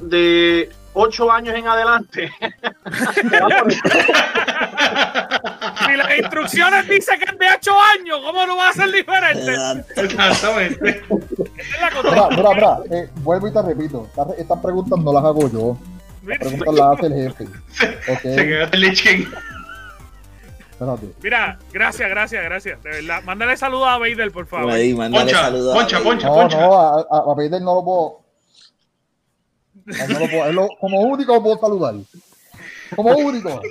[0.00, 2.30] De 8 años en adelante.
[5.96, 9.54] Si las instrucciones dicen que es de 8 años, ¿cómo no va a ser diferente?
[9.96, 10.90] Exactamente.
[10.90, 12.10] Esa es la cosa.
[12.10, 15.78] Mira, mira, mira, eh, vuelvo y te repito, estas, preguntas no las hago yo,
[16.26, 17.46] las preguntas las hace el jefe.
[17.72, 19.28] Se Ok, quedó el espérate.
[21.22, 22.82] Mira, gracias, gracias, gracias.
[22.82, 23.22] De verdad.
[23.24, 24.72] Mándale saludos a Vader, por favor.
[24.72, 26.12] Ahí, mándale Poncha, saludos poncha, Vader.
[26.12, 26.28] poncha.
[26.60, 28.20] No, no, a, a, Vader no lo puedo.
[29.98, 31.94] a él no lo puedo- a él lo- como único lo puedo saludar.
[32.94, 33.62] Como único.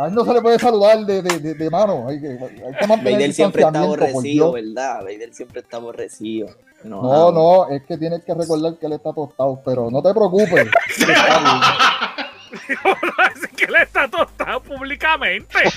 [0.00, 2.08] A él no se le puede saludar de, de, de, de mano.
[2.08, 4.52] Hay que, hay que mantener Vader siempre está aborrecido.
[4.52, 5.00] ¿verdad?
[5.00, 6.48] Vader siempre está aborrecido.
[6.84, 10.14] No, No, no, es que tienes que recordar que él está tostado, pero no te
[10.14, 10.68] preocupes.
[13.18, 15.58] Así que él está tostado públicamente.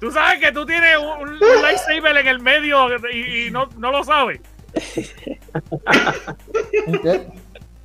[0.00, 3.92] tú sabes que tú tienes un, un lightsaber en el medio y, y no, no
[3.92, 4.40] lo sabes.
[7.04, 7.28] ¿Qué?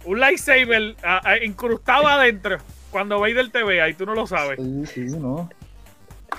[0.05, 2.57] Un lightsaber ah, incrustado adentro.
[2.91, 4.60] Cuando Vader te vea y tú no lo sabes.
[4.60, 5.49] Sí, sí, no.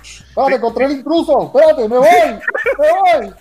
[0.02, 1.46] Espérate, encontré el intruso.
[1.46, 2.08] Espérate, me voy.
[2.78, 3.34] Me voy.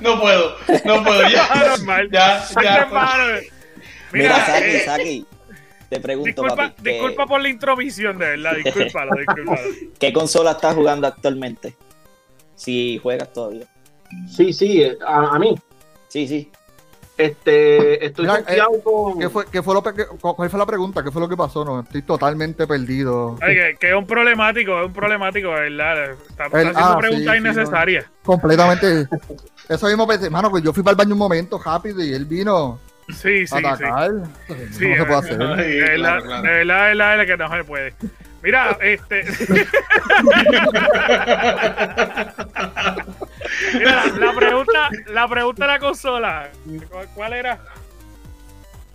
[0.00, 1.28] No puedo, no puedo.
[1.28, 2.08] Ya, Normal.
[2.10, 2.86] ya, ya.
[4.12, 5.26] Mira, Mira, Saki, eh, Saki,
[5.88, 8.52] te pregunto, disculpa, papi, ¿qué, disculpa por la intromisión, de verdad.
[8.64, 9.68] Discúlpalo, discúlpalo.
[9.98, 11.74] ¿qué consola estás jugando actualmente?
[12.54, 13.66] Si juegas todavía.
[14.28, 15.54] Sí, sí, a, a mí.
[16.08, 16.50] Sí, sí.
[17.18, 19.18] Este, estoy Mira, confiado con.
[19.18, 21.02] ¿Qué fue, qué fue lo pe- qué- ¿Cuál fue la pregunta?
[21.02, 21.64] ¿Qué fue lo que pasó?
[21.64, 23.38] No, estoy totalmente perdido.
[23.40, 26.10] Ay, que, que es un problemático, es un problemático, de ¿verdad?
[26.10, 28.06] Está, está El- haciendo ah, preguntas sí, sí.
[28.22, 29.08] Completamente.
[29.68, 32.26] Eso mismo pensé, mano, pues yo fui para el baño un momento rápido y él
[32.26, 33.66] vino Sí, sí, a sí.
[33.66, 34.10] atacar.
[34.72, 35.42] Sí, no se puede hacer.
[35.42, 36.42] Ay, De verdad, claro, claro.
[36.42, 37.94] de verdad, de verdad, de verdad que no se puede.
[38.46, 39.24] Mira, este.
[43.74, 46.48] Mira, la, pregunta, la pregunta de la consola.
[46.64, 47.58] ¿cu- ¿Cuál era?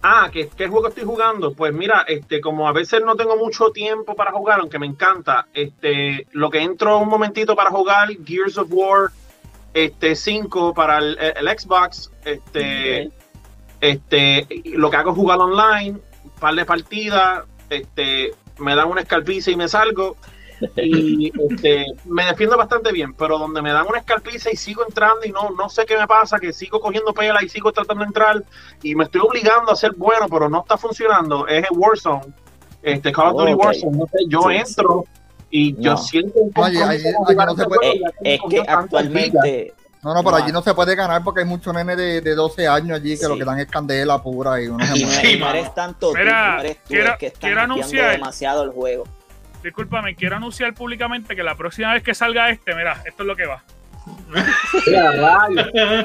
[0.02, 1.54] Ah, ¿qué, ¿qué juego estoy jugando?
[1.54, 5.48] Pues mira, este, como a veces no tengo mucho tiempo para jugar, aunque me encanta,
[5.54, 9.10] este, lo que entro un momentito para jugar, Gears of War,
[9.74, 13.12] este, 5 para el, el Xbox, este,
[13.82, 18.32] este, lo que hago es jugar online, un par de partidas, este,
[18.62, 20.16] me dan una escalpiza y me salgo.
[20.78, 25.26] y este, me defiendo bastante bien, pero donde me dan una escalpiza y sigo entrando
[25.26, 28.08] y no, no sé qué me pasa, que sigo cogiendo pela y sigo tratando de
[28.08, 28.44] entrar
[28.84, 32.22] y me estoy obligando a ser bueno, pero no está funcionando, es el Warzone,
[32.84, 33.64] este Call of Duty Ok.
[33.66, 35.06] Warzone, no sé, yo Sí, entro
[35.50, 35.98] y yo No.
[35.98, 38.60] siento un Oye, compromiso ahí- con ahí jugar no se puede- juego, Eh, es que
[38.68, 39.74] actualmente
[40.04, 42.68] no, No pero allí no se puede ganar porque hay muchos nenes de, de 12
[42.68, 43.28] años allí que Sí.
[43.28, 45.38] lo que dan es candela pura y uno se muere.
[45.38, 48.64] no eres tanto tú, Mira, no eres tú, quiero- es que están quiero anunciar- demasiado
[48.64, 49.08] el juego.
[49.64, 53.36] Discúlpame, quiero anunciar públicamente que la próxima vez que salga este, mira, esto es lo
[53.36, 53.64] que va.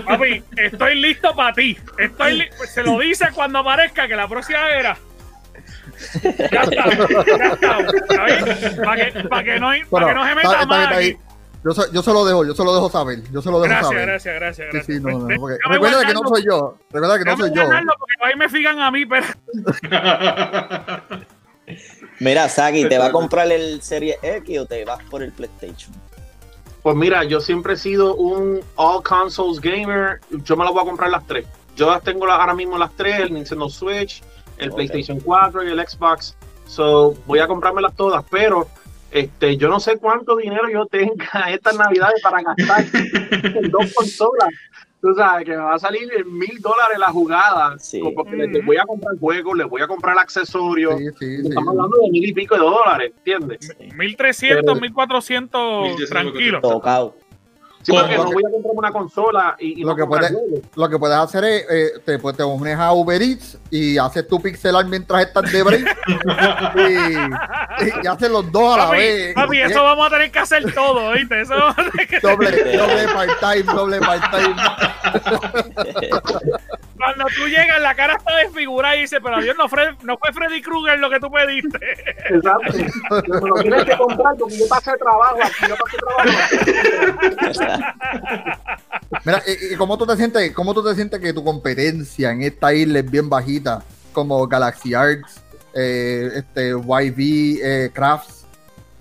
[0.05, 1.79] Papi, estoy listo para ti.
[1.99, 4.97] Estoy li- pues, se lo dice cuando aparezca que la próxima era.
[6.53, 7.79] Ya está, ya está.
[7.81, 8.77] ¿Está bien?
[8.85, 11.17] Para que, pa' que no, pa' Bueno, que no se meta más aquí.
[11.67, 13.23] Yo, se- yo se lo dejo, yo se lo dejo saber.
[13.33, 14.07] Yo se lo dejo Gracias, saber.
[14.07, 14.87] gracias, gracias, gracias.
[14.97, 16.79] sí, no, no, porque- déjame recuerda que no soy yo.
[16.93, 17.63] Recuerda que no soy yo.
[17.99, 19.27] porque ahí me fijan a mí, pero
[22.21, 25.93] Mira, Sagi, ¿te va a comprar el Serie X o te vas por el PlayStation?
[26.83, 30.21] Pues mira, yo siempre he sido un all consoles gamer.
[30.31, 31.47] Yo me las voy a comprar las tres.
[31.75, 34.23] Yo las tengo ahora mismo las tres, el Nintendo Switch,
[34.59, 34.71] el.
[34.73, 36.37] PlayStation 4 y el Xbox.
[36.69, 38.69] So, voy a comprármelas todas, pero
[39.21, 41.15] este, yo no sé cuánto dinero yo tenga
[41.51, 42.85] estas navidades para gastar
[43.57, 44.51] en dos consolas.
[45.01, 47.79] Tú sabes que me va a salir en mil dólares la jugada.
[47.79, 48.01] Sí.
[48.15, 50.97] Porque les, les voy a comprar juegos, les voy a comprar accesorios.
[50.99, 51.49] Sí, sí, sí.
[51.49, 53.77] Estamos hablando de mil y pico de dólares, ¿entiendes?
[53.95, 56.61] 1300, Pero- 1400, 1400, tranquilo.
[56.61, 57.15] Tocado.
[57.87, 60.33] Sí, porque no que- voy a comprar una consola y, y lo no que comprar
[60.33, 60.61] puede- juegos.
[60.75, 64.27] Lo que puedes hacer es, eh, te, pues, te unes a Uber Eats y haces
[64.27, 65.97] tu pixelar mientras estás de break
[66.77, 69.35] y, y haces los dos a la Papi, vez.
[69.35, 71.41] papi, eso vamos a tener que hacer todo, ¿viste?
[71.43, 74.57] Eso vamos a tener que- Doble, doble part-time, doble part-time.
[76.97, 80.33] Cuando tú llegas, la cara está desfigurada y dice, pero Dios, no, fue, no fue
[80.33, 81.79] Freddy Krueger lo que tú pediste.
[82.31, 82.73] Exacto.
[83.27, 86.31] Pero lo tienes que comprar porque yo pasé trabajo aquí, yo pasé trabajo
[87.53, 87.71] aquí.
[89.25, 92.43] Mira, ¿y, y cómo tú te sientes, cómo tú te sientes que tu competencia en
[92.43, 93.83] esta isla es bien bajita?
[94.13, 95.43] Como Galaxy Arts,
[95.79, 98.47] eh, este, YV, eh, Crafts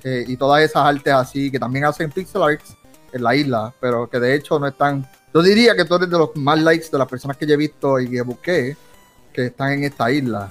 [0.04, 2.76] eh, y todas esas artes así que también hacen pixel arts
[3.14, 5.08] en la isla, pero que de hecho no están.
[5.36, 7.58] Yo diría que tú eres de los más likes de las personas que yo he
[7.58, 8.78] visto y que busqué
[9.34, 10.48] que están en esta isla,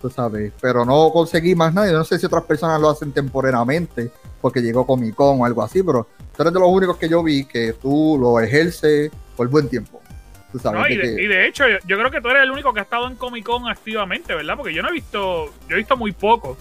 [0.00, 1.90] tú sabes, pero no conseguí más nadie.
[1.90, 5.82] No sé si otras personas lo hacen temporalmente porque llegó Comic Con o algo así,
[5.82, 6.06] pero
[6.36, 10.00] tú eres de los únicos que yo vi que tú lo ejerces por buen tiempo.
[10.52, 12.44] Tú sabes No, y, de que- y de hecho, yo, yo creo que tú eres
[12.44, 14.54] el único que ha estado en Comic Con activamente, ¿verdad?
[14.56, 16.56] Porque yo no he visto, yo he visto muy poco.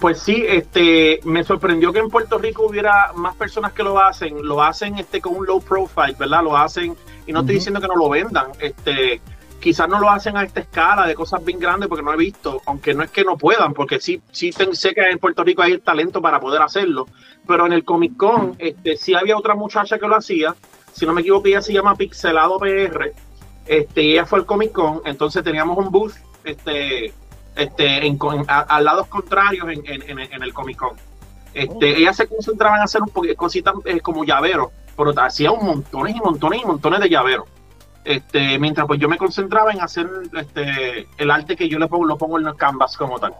[0.00, 4.46] Pues sí, este, me sorprendió que en Puerto Rico hubiera más personas que lo hacen,
[4.46, 6.42] lo hacen este con un low profile, ¿verdad?
[6.42, 6.96] Lo hacen,
[7.26, 9.20] y no estoy diciendo que no lo vendan, este,
[9.60, 12.62] quizás no lo hacen a esta escala de cosas bien grandes porque no he visto,
[12.64, 15.60] aunque no es que no puedan, porque sí, sí ten- sé que en Puerto Rico
[15.60, 17.06] hay el talento para poder hacerlo,
[17.46, 20.54] pero en el Comic Con, este, sí había otra muchacha que lo hacía,
[20.94, 23.12] si no me equivoco, ella se llama Pixelado PR,
[23.66, 27.12] este, y ella fue al Comic Con, entonces teníamos un booth, este,
[27.60, 30.96] este, en, a, a lados contrarios en, en, en, en el Comic Con.
[31.52, 35.66] Este, Ellas se concentraban en hacer un poquito cositas eh, como llaveros, pero hacía un
[35.66, 37.46] montones y montones y montones de llaveros.
[38.04, 42.06] Este, mientras pues yo me concentraba en hacer este, el arte que yo le pongo,
[42.06, 43.34] lo pongo en el canvas como tal.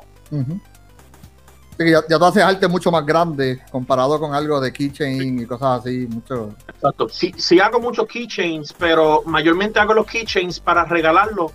[1.78, 6.06] Ya tú haces arte mucho más grande comparado con algo de keychain y cosas así,
[6.10, 6.54] mucho.
[6.68, 7.08] Exacto.
[7.08, 11.52] Sí, sí hago muchos keychains, pero mayormente hago los keychains para regalarlos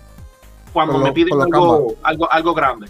[0.76, 2.86] cuando Con me piden algo, algo, algo grande.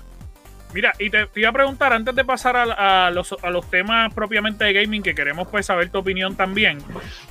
[0.74, 3.70] Mira, y te, te iba a preguntar antes de pasar a, a los, a los
[3.70, 6.78] temas propiamente de gaming, que queremos pues saber tu opinión también.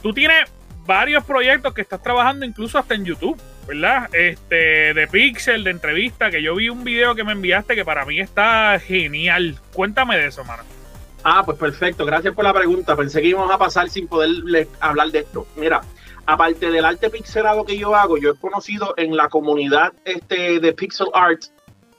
[0.01, 0.49] Tú tienes
[0.85, 3.37] varios proyectos que estás trabajando incluso hasta en YouTube,
[3.67, 4.07] ¿verdad?
[4.13, 8.05] Este, de Pixel, de entrevista, que yo vi un video que me enviaste que para
[8.05, 9.59] mí está genial.
[9.73, 10.63] Cuéntame de eso, mano.
[11.25, 12.95] Ah, pues perfecto, gracias por la pregunta.
[12.95, 14.29] Pensé que íbamos a pasar sin poder
[14.79, 15.45] hablar de esto.
[15.57, 15.81] Mira,
[16.25, 20.73] aparte del arte pixelado que yo hago, yo he conocido en la comunidad este, de
[20.73, 21.43] pixel art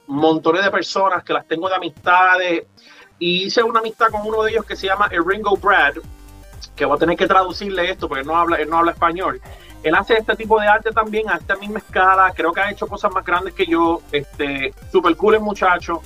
[0.07, 2.65] montones de personas que las tengo de amistades
[3.19, 5.95] y hice una amistad con uno de ellos que se llama Ringo Brad,
[6.75, 9.41] que voy a tener que traducirle esto porque él no habla, no habla español.
[9.83, 12.87] Él hace este tipo de arte también a esta misma escala, creo que ha hecho
[12.87, 16.01] cosas más grandes que yo, este, super cool el muchacho.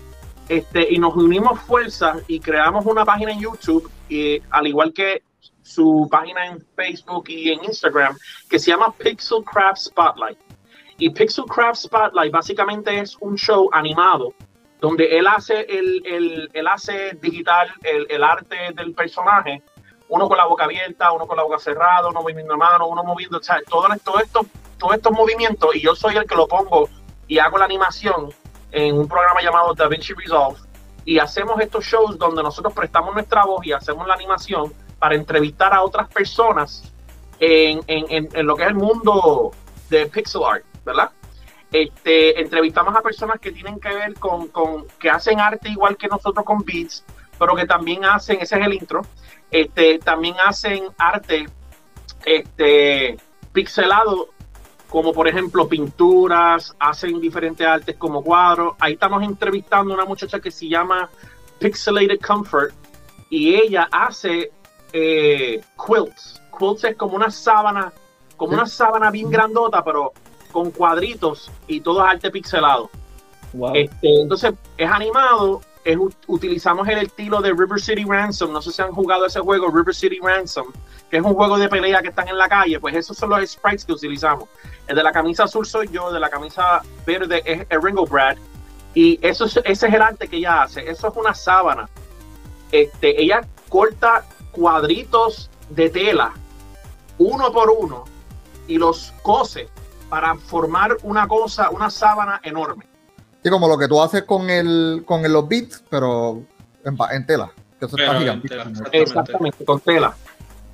[0.49, 5.24] Este, y nos unimos fuerzas y creamos una página en YouTube, y, al igual que
[5.74, 8.17] su página en Facebook y en Instagram,
[8.49, 10.38] que se llama Pixel Craft Spotlight.
[10.97, 14.34] Y Pixel Craft Spotlight básicamente es un show animado
[14.82, 19.61] donde él hace el, el, hace digital el, el arte del personaje,
[20.09, 23.03] uno con la boca abierta, uno con la boca cerrada, uno moviendo la mano, uno
[23.03, 24.41] moviendo, o sea, todo, todo esto,
[24.78, 26.89] todos estos movimientos, y yo soy el que lo pongo
[27.28, 28.30] y hago la animación
[28.72, 30.59] en un programa llamado DaVinci Resolve.
[31.05, 35.73] y hacemos estos shows donde nosotros prestamos nuestra voz y hacemos la animación para entrevistar
[35.73, 36.83] a otras personas
[37.39, 39.49] en, en, en, lo que es el mundo
[39.89, 41.09] de pixel art, ¿verdad?
[41.71, 46.07] Este, entrevistamos a personas que tienen que ver con, con, que hacen arte igual que
[46.07, 47.03] nosotros con beats,
[47.39, 49.01] pero que también hacen, ese es el intro,
[49.49, 51.47] este, también hacen arte
[52.23, 53.17] este,
[53.51, 54.29] pixelado,
[54.87, 58.75] como por ejemplo pinturas, hacen diferentes artes como cuadros.
[58.77, 61.09] Ahí estamos entrevistando a una muchacha que se llama
[61.57, 62.75] Pixelated Comfort
[63.31, 64.51] y ella hace
[64.93, 66.41] eh, quilts.
[66.57, 67.91] Quilts es como una sábana,
[68.37, 70.13] como una sábana bien grandota, pero
[70.51, 72.89] con cuadritos y todo es arte pixelado.
[73.53, 73.75] Wow.
[73.75, 78.51] Este, entonces es animado, es, utilizamos el estilo de River City Ransom.
[78.51, 80.67] No sé si han jugado ese juego, River City Ransom,
[81.09, 82.79] que es un juego de pelea que están en la calle.
[82.79, 84.47] Pues esos son los sprites que utilizamos.
[84.87, 88.37] El de la camisa azul soy yo, de la camisa verde es el Ringo Brad.
[88.93, 90.89] Y eso es, ese es el arte que ella hace.
[90.89, 91.89] Eso es una sábana.
[92.71, 96.33] Este, ella corta cuadritos de tela,
[97.17, 98.05] uno por uno,
[98.67, 99.69] y los cose
[100.09, 102.85] para formar una cosa, una sábana enorme.
[103.43, 106.43] Sí, como lo que tú haces con el con los beats, pero
[106.83, 107.51] en, tela.
[107.79, 108.47] Que eso está Pero gigante.
[108.47, 109.01] tela, exactamente.
[109.01, 110.15] Exactamente, con tela.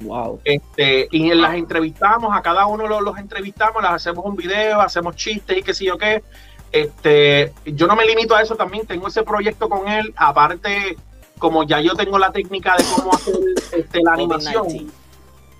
[0.02, 0.42] Wow.
[0.44, 5.16] Este, y las entrevistamos, a cada uno los, los entrevistamos, las hacemos un video, hacemos
[5.16, 6.24] chistes y qué sé yo qué.
[6.72, 10.98] Este, yo no me limito a eso también, tengo ese proyecto con él, aparte,
[11.38, 13.36] como ya yo tengo la técnica de cómo hacer
[13.74, 14.90] este, la animación, COVID-19.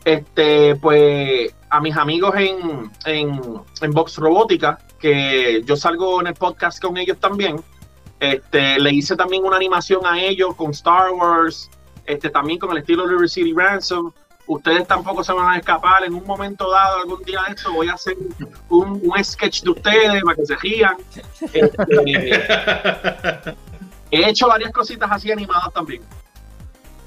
[0.06, 3.42] este, pues a mis amigos en, en,
[3.82, 7.62] en Box Robótica, que yo salgo en el podcast con ellos también,
[8.20, 11.70] este, le hice también una animación a ellos con Star Wars,
[12.06, 14.12] este, también con el estilo de River City Ransom.
[14.48, 16.06] Ustedes tampoco se van a escapar.
[16.06, 18.16] En un momento dado, algún día de esto, voy a hacer
[18.70, 20.96] un, un sketch de ustedes para que se rían.
[21.54, 23.56] Este,
[24.12, 26.02] he hecho varias cositas así animadas también.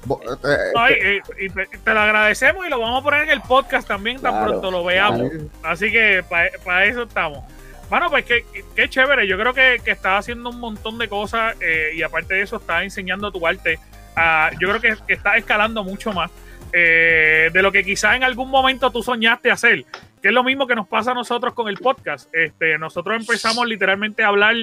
[0.09, 3.41] Eh, Ay, eh, y te, te lo agradecemos y lo vamos a poner en el
[3.41, 5.29] podcast también tan Claro, pronto lo veamos.
[5.29, 5.45] claro.
[5.63, 6.23] Así que
[6.63, 7.43] para eso estamos.
[7.89, 8.45] Bueno, pues qué,
[8.75, 9.27] qué chévere.
[9.27, 12.55] Yo creo que, que estás haciendo un montón de cosas eh, y aparte de eso
[12.55, 13.79] estás enseñando tu arte.
[14.15, 16.31] Ah, yo creo que, que estás escalando mucho más
[16.73, 19.85] eh, de lo que quizás en algún momento tú soñaste hacer.
[20.21, 22.33] Que es lo mismo que nos pasa a nosotros con el podcast.
[22.33, 24.55] Este, nosotros empezamos literalmente a hablar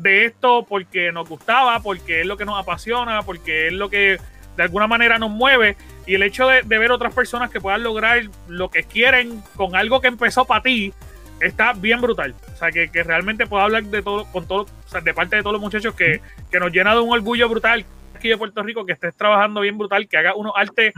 [0.00, 4.18] de esto porque nos gustaba, porque es lo que nos apasiona, porque es lo que
[4.56, 5.76] de alguna manera nos mueve.
[6.06, 9.76] Y el hecho de, de ver otras personas que puedan lograr lo que quieren con
[9.76, 10.92] algo que empezó para ti,
[11.40, 12.34] está bien brutal.
[12.52, 15.36] O sea, que, que realmente puedo hablar de todo, con todo, o sea, de parte
[15.36, 16.20] de todos los muchachos que,
[16.50, 17.84] que nos llena de un orgullo brutal
[18.14, 20.92] aquí de Puerto Rico, que estés trabajando bien brutal, que haga unos artes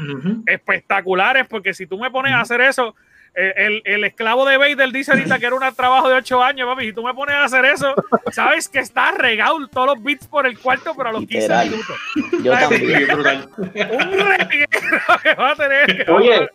[0.47, 2.97] espectaculares, porque si tú me pones a hacer eso,
[3.35, 6.87] el, el esclavo de Vader dice ahorita que era un trabajo de 8 años, papi.
[6.87, 7.95] Si tú me pones a hacer eso,
[8.31, 11.71] sabes que está regado todos los beats por el cuarto, pero a los 15 Literal.
[11.71, 11.97] minutos.
[12.45, 13.49] Yo también.
[13.57, 14.79] Un reguero
[15.23, 16.11] que va a tener.
[16.11, 16.49] Oye,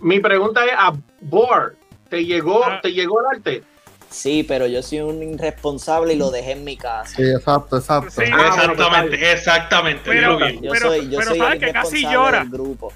[0.00, 1.72] mi pregunta es a Boar,
[2.08, 2.80] ¿te llegó, Ah.
[2.82, 3.62] ¿te llegó el arte?
[4.10, 7.16] Sí, pero yo soy un irresponsable y lo dejé en mi casa.
[7.16, 8.10] sí, exacto, exacto.
[8.10, 8.22] Sí.
[8.32, 10.02] Ah, bueno, Exactamente, exactamente.
[10.04, 10.38] Pero-.
[10.50, 12.38] Yo Pero- soy, yo pero soy sabes el que casi llora.
[12.40, 12.92] del grupo.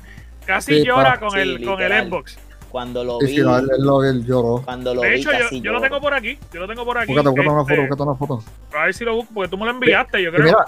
[0.46, 2.06] Casi Sí, llora con, Sí, el, con el.
[2.08, 2.38] Xbox.
[2.70, 4.62] Cuando lo Sí, vi, sí, no, él, él lo, él lloró.
[4.64, 6.38] cuando lo De vi hecho, yo, casi yo lo tengo por aquí.
[6.52, 7.12] Yo lo tengo por aquí.
[7.12, 8.42] Búscate, búscate una Este, foto, búscate una foto.
[8.78, 10.44] A ver si lo busco, porque tú me lo enviaste, yo Y creo.
[10.44, 10.64] mira,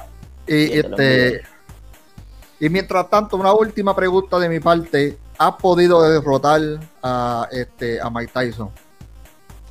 [0.47, 1.43] y, Sí, este,
[2.61, 5.19] y mientras tanto, una última pregunta de mi parte.
[5.39, 6.61] ¿Has podido derrotar
[7.03, 8.71] a, este, a Mike Tyson?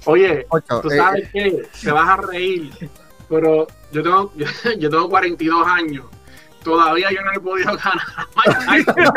[0.05, 2.71] Oye, Ocho, tú eh, sabes que te vas a reír,
[3.29, 4.31] pero yo tengo,
[4.79, 6.05] yo, tengo 42 años.
[6.63, 9.13] Todavía yo no he podido ganar a Mike Tyson.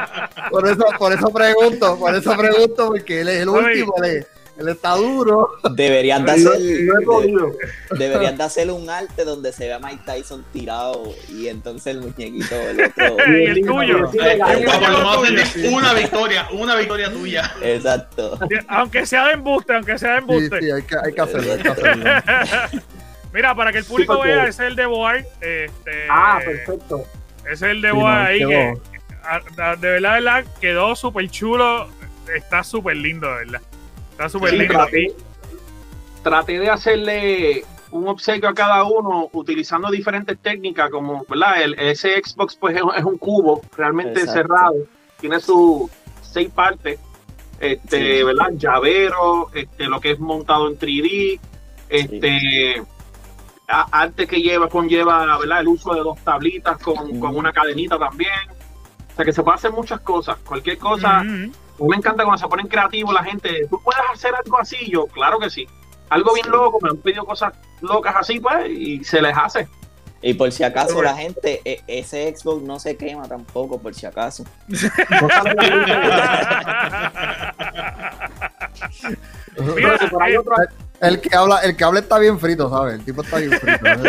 [0.51, 4.27] por, eso, por eso pregunto, por eso pregunto, porque él es el último, él, es-
[4.57, 5.49] él está duro.
[5.75, 6.51] Deberían de hacer,
[7.97, 12.01] deberían de hacer un arte donde se vea a Mike Tyson tirado y entonces el
[12.01, 13.17] muñequito del otro.
[13.27, 14.11] Y el tuyo.
[14.11, 17.51] Sí, una victoria, una victoria tuya.
[17.63, 18.37] Exacto.
[18.67, 20.59] Aunque sea de embuste, aunque sea de Sí, embuste.
[20.59, 22.05] sí, hay que, hay que hacerlo, hay que hacerlo.
[23.33, 25.17] Mira, para que el público Sí, vea, ese es el de Boar.
[25.39, 27.03] Este, Ah, perfecto.
[27.45, 28.73] Ese es el de Sí, Boar no, ahí que
[29.21, 31.87] de verdad, de verdad, quedó súper chulo.
[32.33, 33.61] Está súper lindo, de verdad.
[34.11, 34.73] Está súper Sí, lindo.
[34.73, 35.07] traté,
[36.23, 41.61] traté de hacerle un obsequio a cada uno utilizando diferentes técnicas, como ¿verdad?
[41.61, 44.33] El, ese Xbox pues es, es un cubo realmente Exacto.
[44.41, 44.75] cerrado,
[45.19, 45.89] tiene sus
[46.21, 46.99] seis partes,
[47.59, 48.23] este, Sí.
[48.23, 48.51] ¿verdad?
[48.53, 51.39] Llavero, este, lo que es montado en 3D,
[51.89, 52.81] este,
[53.67, 55.59] a- arte que lleva, conlleva, ¿verdad?
[55.59, 57.19] El uso de dos tablitas con, Mm.
[57.19, 58.31] con una cadenita también.
[59.21, 61.19] Sea que se puede hacer muchas cosas, cualquier cosa.
[61.19, 63.67] A mí me encanta cuando se ponen creativos la gente.
[63.69, 64.77] ¿Tú puedes hacer algo así?
[64.89, 65.67] Yo, claro que sí.
[66.09, 69.67] Algo bien loco, me han pedido cosas locas así, pues, y se les hace.
[70.23, 74.05] Y por si acaso la gente, e- ese Xbox no se quema tampoco, por si
[74.07, 74.43] acaso.
[74.67, 74.89] Mira,
[79.55, 80.55] Pero por ahí eh, otro-
[80.99, 82.95] El que habla, el que habla está bien frito, ¿sabes?
[82.99, 83.85] El tipo está bien frito.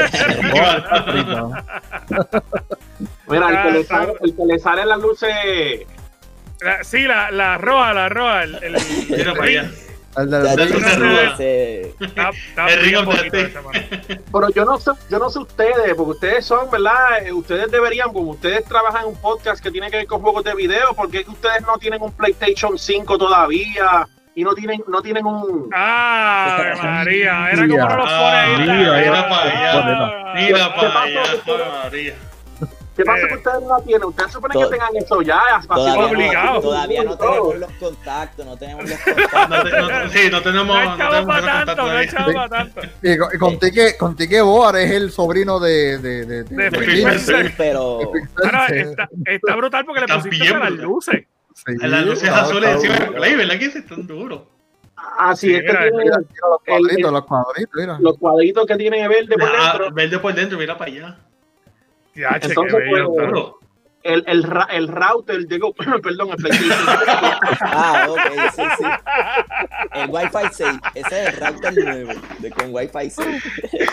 [0.77, 1.53] Está frito.
[3.33, 5.31] Mira, el que, le Ya, sale, el que le sale las luces.
[6.61, 8.43] la- sí, la, la roja, la roja.
[8.45, 8.77] El, el,
[9.41, 9.71] allá.
[14.33, 17.25] Pero yo no sé, yo no sé ustedes, porque ustedes son, ¿verdad?
[17.27, 20.45] Eh, Ustedes deberían, como ustedes trabajan en un podcast que tiene que ver con juegos
[20.45, 24.83] de video, porque es que ustedes no tienen un PlayStation 5 todavía y no tienen,
[24.89, 25.69] no tienen un.
[25.75, 27.51] Ah, María.
[27.51, 28.61] Era como uno los pone ahí.
[28.61, 30.35] Mira, mira para Ah.
[30.35, 31.23] Mira ¿Qué para allá?
[31.85, 32.15] María.
[32.97, 33.29] ¿Qué pasa Eh.
[33.29, 34.05] que ustedes no la tienen?
[34.05, 35.41] Ustedes suponen que tengan eso ya.
[35.57, 36.55] así todavía, obligado.
[36.55, 39.71] no, todavía no tenemos los contactos, no tenemos los contactos.
[39.73, 40.67] No, no- sí, no tenemos.
[40.85, 42.81] No tenemos para tanto, no chavo para tanto.
[43.03, 45.99] Y, y conté que, conté que Boar es el sobrino de.
[45.99, 47.19] de, de, De.
[47.19, 48.01] Sí, pero
[48.69, 51.25] está, está brutal porque le pusiste las luces.
[51.55, 53.19] Sí, Las luces azules encima del duro.
[53.19, 54.43] play, ¿verdad que sí están duros?
[55.19, 57.99] Así Sí, es que tiene Mira, mira los cuadritos, el- los cuadritos, mira.
[58.01, 59.93] los cuadritos que tiene verde por Ah, dentro.
[59.95, 61.19] verde por dentro, mira para allá.
[62.15, 63.09] Ya, che, Entonces, qué bello.
[63.15, 63.51] pues, está.
[64.05, 66.89] El, el, ra- el router llegó, perdón, el PlayStation.
[67.61, 68.19] Ah, ok,
[68.57, 68.85] sí, sí.
[69.93, 73.45] El Wi-Fi 6, ese es el router nuevo, de con Wi-Fi 6.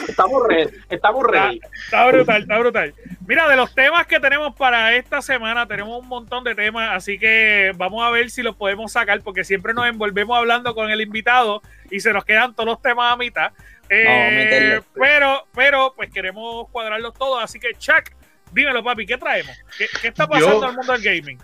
[0.09, 1.59] estamos ready, estamos ready.
[1.85, 2.93] Está brutal, está brutal.
[3.27, 7.19] Mira, de los temas que tenemos para esta semana, tenemos un montón de temas, así
[7.19, 11.01] que vamos a ver si los podemos sacar, porque siempre nos envolvemos hablando con el
[11.01, 11.61] invitado
[11.91, 13.51] y se nos quedan todos los temas a mitad.
[13.89, 18.11] Eh, pero, pero, pues queremos cuadrarlos todos, así que Chuck,
[18.51, 19.55] dímelo, papi, ¿qué traemos?
[19.77, 21.39] ¿Qué, qué está pasando Yo- al mundo del gaming?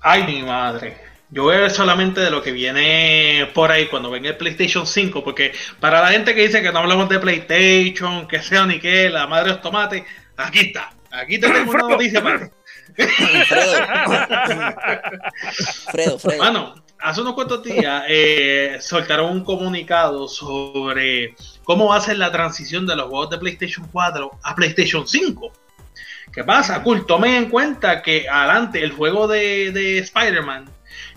[0.00, 0.96] Ay, mi madre.
[1.30, 4.86] Yo voy a ver solamente de lo que viene por ahí cuando venga el PlayStation
[4.86, 8.78] 5, porque para la gente que dice que no hablamos de PlayStation, que sea ni
[8.78, 10.04] que, la madre de los tomates,
[10.36, 10.92] aquí está.
[11.10, 12.50] Aquí te tengo una noticia para
[13.48, 13.72] Fredo.
[15.90, 16.42] Fredo, Fredo.
[16.42, 21.34] Mano, hace unos cuantos días eh, soltaron un comunicado sobre
[21.64, 25.52] cómo va a ser la transición de los juegos de PlayStation 4 a PlayStation 5.
[26.32, 26.82] ¿Qué pasa?
[26.82, 30.68] Cool, tomen en cuenta que adelante el juego de, de Spider-Man,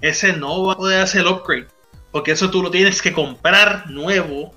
[0.02, 1.68] ese no va a poder hacer el upgrade,
[2.12, 4.54] porque eso tú lo tienes que comprar nuevo,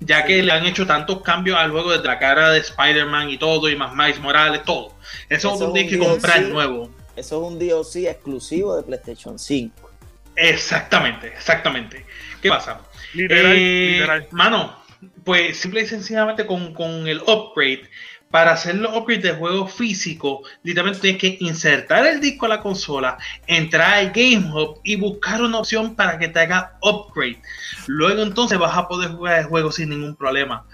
[0.00, 3.36] ya que le han hecho tantos cambios al juego desde la cara de Spider-Man y
[3.38, 4.94] todo, y más Miles Morales, todo.
[5.28, 6.90] Eso, Eso tú es tienes que comprar nuevo.
[7.16, 9.90] Eso es un DLC exclusivo de PlayStation 5.
[10.36, 12.06] Exactamente, exactamente.
[12.40, 12.80] ¿Qué pasa?
[13.12, 14.28] Literal, Eh, literal.
[14.30, 14.76] Mano,
[15.24, 17.88] pues simple y sencillamente con, con el upgrade,
[18.30, 22.60] para hacer los upgrades de juego físico, literalmente tienes que insertar el disco a la
[22.60, 27.40] consola, entrar al Game Hub y buscar una opción para que te haga upgrade.
[27.86, 30.66] Luego entonces vas a poder jugar el juego sin ningún problema.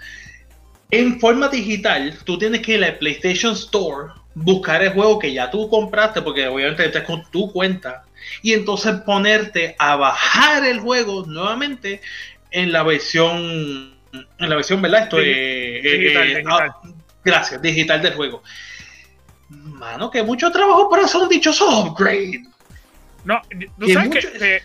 [0.91, 5.49] En forma digital, tú tienes que ir al PlayStation Store, buscar el juego que ya
[5.49, 8.03] tú compraste, porque obviamente estás con tu cuenta,
[8.41, 12.01] y entonces ponerte a bajar el juego nuevamente
[12.51, 13.94] en la versión,
[14.39, 15.03] en la versión, ¿verdad?
[15.03, 16.69] Esto eh, digital, eh, digital.
[16.71, 16.81] ah,
[17.23, 18.43] gracias, digital del juego.
[19.49, 22.43] Mano, que mucho trabajo para hacer un dichoso upgrade.
[23.23, 23.41] No,
[23.79, 24.61] tú sabes mucho- que, que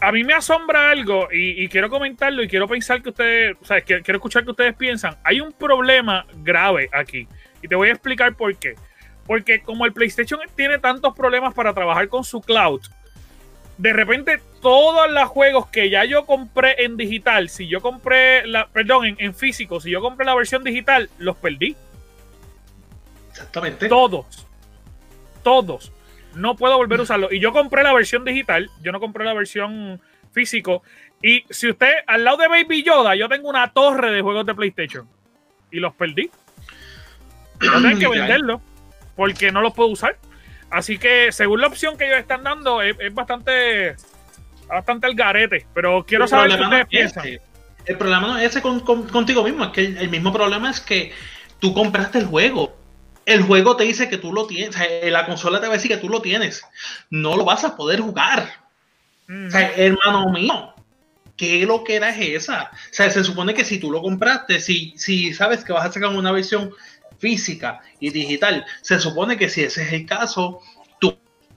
[0.00, 3.64] a mí me asombra algo y, y quiero comentarlo y quiero pensar que ustedes, o
[3.64, 5.16] sea, quiero escuchar que ustedes piensan.
[5.24, 7.26] Hay un problema grave aquí
[7.62, 8.74] y te voy a explicar por qué.
[9.26, 12.80] Porque como el PlayStation tiene tantos problemas para trabajar con su cloud,
[13.80, 18.66] de repente todos los juegos que ya yo compré en digital, si yo compré la,
[18.66, 21.74] perdón, en, en físico, si yo compré la versión digital, los perdí.
[23.30, 23.88] Exactamente.
[23.88, 24.46] Todos.
[25.42, 25.92] Todos.
[26.34, 27.28] No puedo volver a usarlo.
[27.32, 29.98] Y yo compré la versión digital, yo no compré la versión
[30.30, 30.82] físico.
[31.22, 34.54] Y si usted, al lado de Baby Yoda, yo tengo una torre de juegos de
[34.54, 35.08] PlayStation.
[35.70, 36.30] Y los perdí.
[37.62, 38.60] Yo tengo que venderlo.
[39.16, 40.18] Porque no los puedo usar.
[40.70, 43.96] Así que, según la opción que ellos están dando, es, es bastante.
[44.68, 45.66] Bastante el garete.
[45.74, 47.26] Pero quiero El saber qué ustedes no es piensan.
[47.26, 47.40] ese.
[47.86, 50.70] El problema no es ese con- con- contigo mismo, es que el, el mismo problema
[50.70, 51.12] es que
[51.58, 52.76] tú compraste el juego.
[53.26, 55.76] El juego te dice que tú lo tienes, o sea, la consola te va a
[55.76, 56.62] decir que tú lo tienes.
[57.10, 58.48] No lo vas a poder jugar.
[59.26, 59.46] Mm.
[59.46, 60.74] O sea, hermano mío,
[61.36, 62.70] ¿qué lo que era es esa?
[62.72, 65.92] O sea, se supone que si tú lo compraste, si, si sabes que vas a
[65.92, 66.70] sacar una versión
[67.20, 70.60] física y digital, se supone que si ese es el caso,
[70.98, 71.16] tú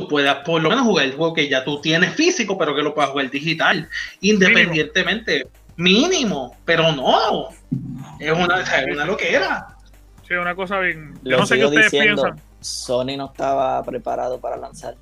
[0.09, 2.93] puedas por lo menos jugar el juego que ya tú tienes físico, pero que lo
[2.93, 3.89] puedas jugar digital,
[4.21, 5.47] independientemente.
[5.75, 7.49] Mínimo, pero no.
[8.19, 9.75] Es una, es una loquera.
[10.27, 11.15] Sí, una cosa bien.
[11.23, 12.43] Yo Lo no sé qué ustedes diciendo, piensan.
[12.61, 14.95] Sony no estaba preparado para lanzar.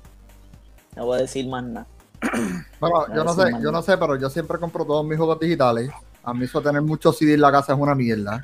[0.96, 1.86] No voy a decir más nada.
[2.80, 5.88] Bueno, yo no sé, yo no sé, pero yo siempre compro todos mis juegos digitales.
[6.24, 8.42] A mí eso de tener muchos CD en la casa es una mierda.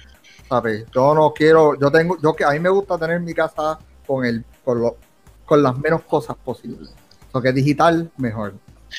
[0.48, 0.84] ¿Sabes?
[0.94, 4.24] Yo no quiero, yo tengo, yo que a mí me gusta tener mi casa con
[4.24, 4.96] el, con, lo-
[5.44, 6.90] con las menos cosas posibles.
[7.30, 8.54] Porque digital, mejor.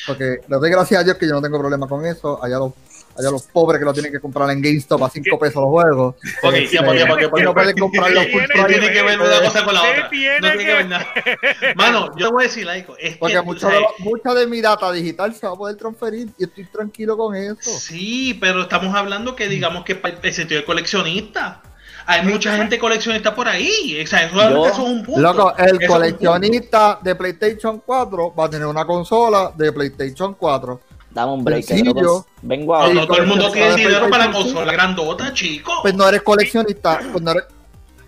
[0.05, 2.43] Porque le doy gracias a Dios que yo no tengo problema con eso.
[2.43, 2.73] Allá los,
[3.19, 6.15] allá los pobres que lo tienen que comprar en GameStop a 5 pesos los juegos.
[6.43, 8.79] Ok, Este, tiempo, tiempo, tiempo, y no pueden comprar los ¿Qué full tiene No price.
[8.79, 10.03] tiene que ver una cosa con la ¿Qué otra.
[10.03, 11.07] No tiene que ver nada.
[11.75, 12.97] Mano, yo te voy a decir algo.
[12.97, 13.41] Es que, Porque
[13.99, 17.57] mucha de, mi data digital se va a poder transferir y estoy tranquilo con eso.
[17.61, 21.61] Sí, pero estamos hablando que digamos que el sentido de coleccionista.
[22.05, 24.01] Hay mucha gente coleccionista por ahí.
[24.03, 25.21] O sea, eso, Yo- eso es un punto.
[25.21, 30.81] Loco, el Eso coleccionista de PlayStation 4 va a tener una consola de PlayStation 4.
[31.19, 31.63] Dame un break.
[31.63, 32.25] Sencillo.
[32.41, 32.87] vengo- a.
[32.87, 35.73] No, no todo el mundo de dinero para la consola grandota, chico.
[35.81, 37.43] Pues no eres coleccionista, pues no eres-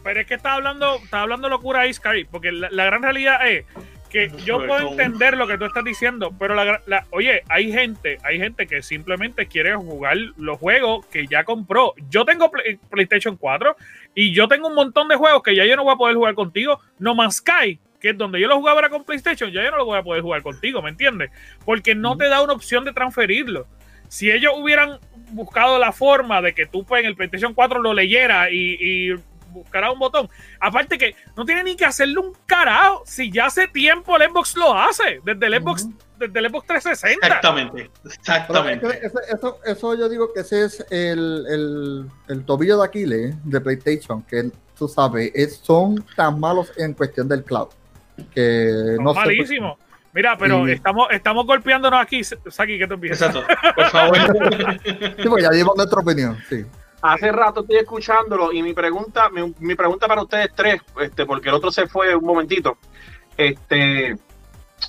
[0.04, 3.46] Pero es que está hablando, está hablando locura ahí, Sky, porque la, la gran realidad
[3.50, 3.66] es
[4.10, 8.18] que yo puedo entender lo que tú estás diciendo, pero la, la- oye, hay gente,
[8.24, 11.94] hay gente que simplemente quiere jugar los juegos que ya compró.
[12.10, 13.76] Yo tengo Play- PlayStation 4
[14.16, 16.34] y yo tengo un montón de juegos que ya yo no voy a poder jugar
[16.34, 19.72] contigo, no más Sky, que es donde yo lo jugaba era con PlayStation, ya yo
[19.72, 21.30] no lo voy a poder jugar contigo, ¿me entiendes?
[21.64, 23.68] Porque no te da una opción de transferirlo.
[24.10, 25.00] Si ellos hubieran
[25.30, 28.76] buscado la forma de que tú pues, en el PlayStation 4 lo leyeras y,
[29.12, 29.16] y
[29.52, 30.30] buscarás un botón,
[30.60, 34.58] aparte que no tiene ni que hacerle un carajo, si ya hace tiempo el Xbox
[34.58, 35.88] lo hace, desde el Xbox,
[36.18, 37.28] desde el Xbox 360.
[37.28, 37.90] Exactamente.
[38.04, 39.00] Exactamente.
[39.06, 43.62] eso, eso, eso yo digo que ese es el, el, el tobillo de Aquiles de
[43.62, 47.68] PlayStation, que tú sabes, es- son tan malos en cuestión del cloud.
[48.34, 49.78] Que no sé malísimos.
[50.14, 52.22] Mira, pero Y- estamos, estamos golpeándonos aquí.
[52.24, 53.34] Saki, ¿qué te empiezas?
[53.36, 53.54] Exacto.
[53.76, 54.18] Por favor.
[55.18, 56.66] Sí, porque ya dimos nuestra opinión, sí.
[57.02, 61.50] Hace rato estoy escuchándolo y mi pregunta, mi, mi pregunta para ustedes tres, este, porque
[61.50, 62.78] el otro se fue un momentito.
[63.38, 64.18] Este, yo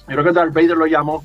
[0.06, 1.24] creo que Darth Vader lo llamó.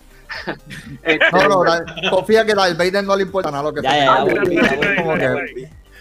[1.03, 4.25] Este, No, no, confía que Darth Vader no le importa nada lo que Ya, sea.
[4.25, 5.35] ya, ya,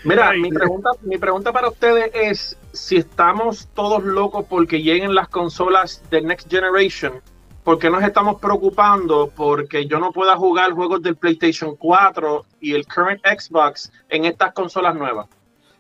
[0.04, 5.14] Mira, que- mi pregunta, mi pregunta para ustedes es si estamos todos locos porque lleguen
[5.14, 7.20] las consolas de Next Generation,
[7.64, 12.74] ¿por qué nos estamos preocupando porque yo no pueda jugar juegos del PlayStation 4 y
[12.74, 15.26] el current Xbox en estas consolas nuevas?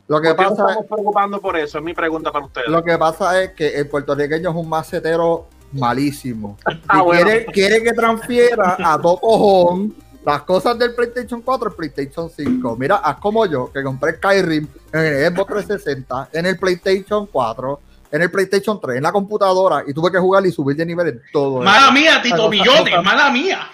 [0.08, 1.78] Lo que ¿Por qué nos pasa estamos preocupando por eso?
[1.78, 2.68] Es mi pregunta para ustedes.
[2.68, 6.56] Lo que pasa es que el puertorriqueño es un macetero malísimo.
[6.88, 7.24] Ah, y bueno.
[7.24, 9.94] quiere, quiere que transfiera a todo cojón
[10.26, 12.76] las cosas del PlayStation 4 al PlayStation 5.
[12.76, 17.80] Mira, haz como yo, que compré Skyrim en el Xbox 360, en el PlayStation 4,
[18.10, 21.08] en el PlayStation 3, en la computadora, y tuve que jugar y subir de nivel
[21.08, 21.62] en todo.
[21.62, 21.92] Mala eso.
[21.92, 22.94] mía, Tito Millones.
[23.04, 23.68] Mala mía.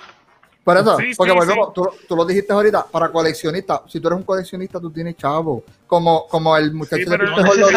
[0.64, 1.72] Por eso, Sí, porque sí, volvemos, sí.
[1.74, 5.64] Tú, tú lo dijiste ahorita, para coleccionistas, si tú eres un coleccionista, tú tienes chavo.
[5.88, 7.70] Como, como el muchacho de No lo dijo.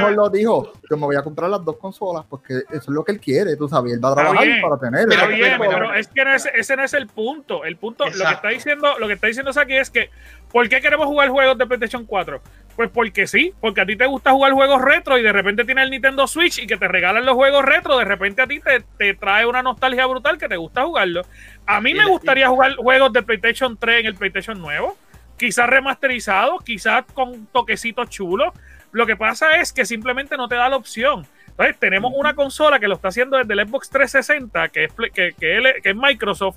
[0.00, 3.04] no, lo dijo, yo me voy a comprar las dos consolas porque eso es lo
[3.04, 5.06] que él quiere, tú sabes, él va a trabajar bien, para tener.
[5.08, 7.64] Pero- bien, pero es que no es- ese no es el punto.
[7.64, 10.10] El punto, lo que está diciendo, lo que está diciendo Saki es que
[10.52, 12.40] ¿por qué queremos jugar juegos de PlayStation 4?
[12.80, 15.84] Pues porque sí, porque a ti te gusta jugar juegos retro y de repente tienes
[15.84, 18.80] el Nintendo Switch y que te regalan los juegos retro, de repente a ti te,
[18.96, 21.20] te trae una nostalgia brutal que te gusta jugarlo.
[21.66, 24.96] A mí me gustaría jugar juegos de PlayStation 3 en el PlayStation nuevo,
[25.36, 28.54] quizás remasterizados, quizás con toquecitos chulos.
[28.92, 31.26] Lo que pasa es que simplemente no te da la opción.
[31.48, 35.34] Entonces, tenemos una consola que lo está haciendo desde el Xbox 360, que es, que,
[35.38, 36.56] que él- que es Microsoft,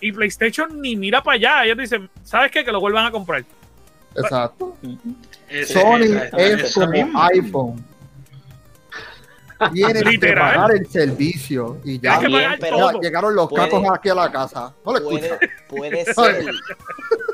[0.00, 1.64] y PlayStation ni mira para allá.
[1.66, 2.64] Ellos dicen, ¿sabes qué?
[2.64, 3.44] Que lo vuelvan a comprar.
[4.16, 4.74] Exacto.
[5.50, 7.84] Ese- Sony es como iPhone.
[9.72, 12.18] Tienes que pagar el servicio y ya.
[12.18, 13.00] Tienes que Bien, pagar pero- Ya todo.
[13.00, 14.72] llegaron los Puede- cacos aquí a la casa.
[14.86, 15.38] No lo puede,
[15.68, 16.54] puede ser.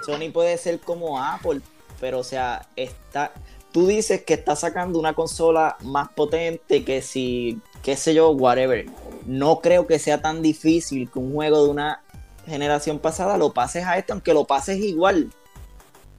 [0.06, 1.60] Sony puede ser como Apple,
[2.00, 3.32] pero o sea, está.
[3.72, 8.86] Tú dices que está sacando una consola más potente que si, qué sé yo, whatever.
[9.26, 12.00] No creo que sea tan difícil que un juego de una
[12.46, 15.30] generación pasada lo pases a este, aunque lo pases igual.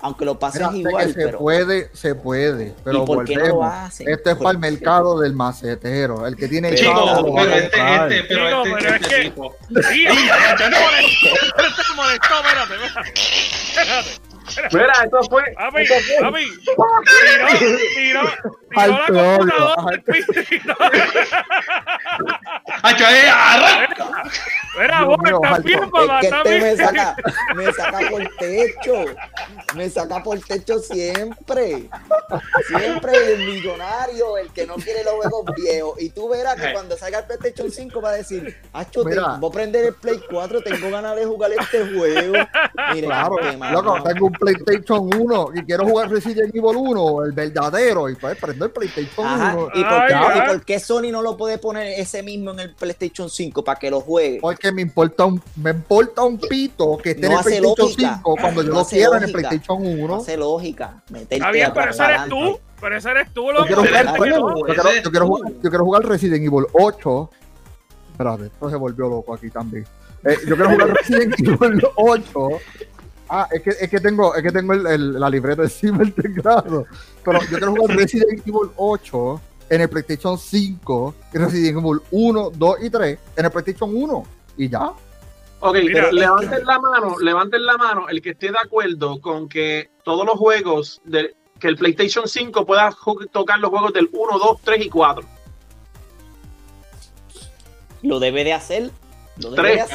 [0.01, 1.39] Aunque lo pases Mira, igual, se pero.
[1.39, 3.73] puede, se puede, pero ¿Y por qué no lo volvemos.
[3.73, 4.09] hacen?
[4.09, 4.71] Esto es ¿Por para el qué?
[4.71, 6.27] mercado del macetero.
[6.27, 9.21] El que tiene Pero- chavo pero este, este, pero Chico, este, pero es este que-
[9.23, 9.55] tipo.
[9.89, 11.27] Sí, ya, ya te molestó,
[11.57, 12.73] ya te molestó, espérate,
[13.69, 14.11] espérate.
[14.71, 15.43] Mira, esto fue.
[15.55, 16.45] Papi, esto fue- papi,
[17.95, 18.21] tiró, tiró,
[18.75, 19.93] Al tiró la computadora
[23.11, 24.05] eh, arranca.
[24.79, 27.15] Mira, vos mío, estás bien, Es papá, que estás este me saca,
[27.55, 29.05] me saca por techo.
[29.75, 31.89] Me saca por techo siempre.
[32.67, 36.01] Siempre el millonario, el que no quiere los juegos viejos.
[36.01, 36.73] Y tú verás que Eh.
[36.73, 39.37] cuando salga el PlayStation 5 va a decir, Acho, te- Mira.
[39.39, 42.33] voy a prender el Play 4, tengo ganas de jugar este juego.
[42.93, 43.37] Mire, Claro,
[43.71, 48.38] loco, tengo un PlayStation 1 y quiero jugar Resident Evil 1, el verdadero, y pues
[48.38, 49.55] prendo el PlayStation Ajá.
[49.55, 49.67] 1.
[49.73, 50.39] ¿Y por, Ay, qué, ay.
[50.43, 53.79] ¿Y por qué Sony no lo puede poner ese mismo en el PlayStation 5 para
[53.79, 54.39] que lo juegue.
[54.41, 58.15] Porque me importa un, me importa un pito que esté No en el PlayStation lógica.
[58.17, 59.31] 5 cuando yo No lo hace quiera en el.
[59.31, 60.07] PlayStation 1.
[60.07, 61.03] No hace lógica.
[61.29, 62.59] Está bien, pero ese eres tú.
[62.81, 63.65] Pero ese eres tú, Yo loco.
[63.67, 64.49] quiero, Hay jugar, gente que no.
[64.57, 67.29] yo, quiero, yo quiero jugar, yo quiero jugar Resident Evil 8.
[68.11, 69.86] Espérate, esto se volvió loco aquí también.
[70.23, 72.49] Eh, yo quiero jugar Resident Evil 8.
[73.30, 76.13] Ah, es que, es que tengo, es que tengo el, el- la libreta encima del
[76.13, 76.86] teclado.
[77.23, 82.51] Pero yo quiero jugar Resident Evil 8 en el PlayStation 5 y Resident Evil 1,
[82.55, 84.23] 2 y 3 en el PlayStation 1.
[84.57, 84.91] Y ya.
[85.61, 89.89] Ok, Mira, levanten la mano, levanten la mano el que esté de acuerdo con que
[90.03, 92.95] todos los juegos de que el PlayStation 5 pueda
[93.32, 95.26] tocar los juegos del 1, 2, 3 y 4.
[98.03, 98.91] Lo debe de hacer.
[99.38, 99.86] Lo Tres.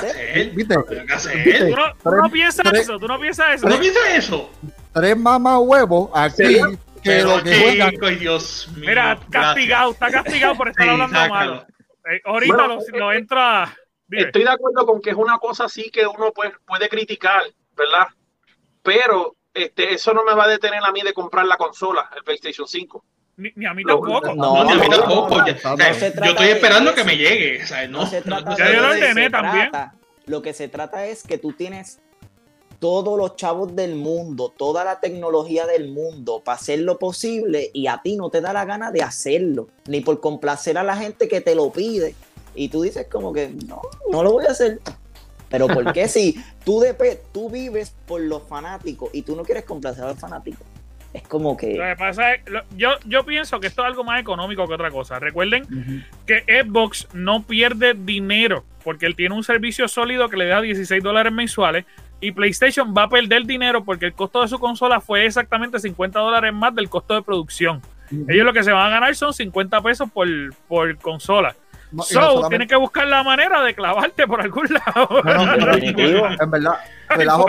[0.54, 0.76] ¿Viste?
[1.06, 1.32] ¿Qué hacer?
[1.32, 1.70] Tú ¿Viste?
[1.70, 3.68] no, tú no piensas tres- eso, tú no piensas eso.
[3.68, 4.50] ¿No piensas eso?
[4.92, 6.42] Tres mamás huevos aquí
[7.02, 8.18] que Pero lo que juegan.
[8.18, 8.88] Dios mío.
[8.90, 9.30] Mira, gracias.
[9.30, 11.54] castigado, está castigado por estar Sí, hablando sácalo.
[11.54, 11.66] malo.
[12.12, 13.74] Eh, ahorita Bueno, lo, lo entra.
[14.06, 14.22] dime.
[14.24, 17.42] Estoy de acuerdo con que es una cosa así que uno puede, puede criticar,
[17.74, 18.08] ¿verdad?
[18.82, 22.22] Pero este, eso no me va a detener a mí de comprar la consola, el
[22.24, 23.04] PlayStation 5.
[23.40, 24.34] Ni, ni a mí No, tampoco.
[24.34, 25.38] no, No, ni a mí no, tampoco.
[25.38, 27.62] no, o sea, se yo estoy esperando que me llegue.
[27.62, 29.70] o sea, No, se trata Ya yo lo ordené también.
[29.70, 29.94] trata-
[30.26, 31.98] Lo que se trata es que tú tienes
[32.78, 37.86] todos los chavos del mundo, toda la tecnología del mundo para hacer lo posible y
[37.88, 41.28] a ti no te da la gana de hacerlo, ni por complacer a la gente
[41.28, 42.14] que te lo pide.
[42.54, 44.80] Y tú dices como que no, no lo voy a hacer.
[45.50, 46.94] Pero ¿por qué si tú, de,
[47.32, 50.66] tú vives por los fanáticos y tú no quieres complacer a los fanáticos?
[51.12, 51.72] Es como Lo que...
[51.74, 54.90] que pasa es, lo- yo, yo pienso que esto es algo más económico que otra
[54.90, 55.18] cosa.
[55.18, 60.60] Recuerden que Xbox no pierde dinero porque él tiene un servicio sólido que le da
[60.60, 61.84] 16 dólares mensuales
[62.20, 66.18] y PlayStation va a perder dinero porque el costo de su consola fue exactamente 50
[66.18, 67.82] dólares más del costo de producción.
[68.28, 70.28] Ellos lo que se van a ganar son 50 pesos por,
[70.68, 71.54] por consola.
[71.92, 75.08] No, So, tienes que buscar la manera de clavarte por algún lado.
[75.24, 75.74] No,
[76.40, 76.74] en verdad,
[77.08, 77.46] relajo,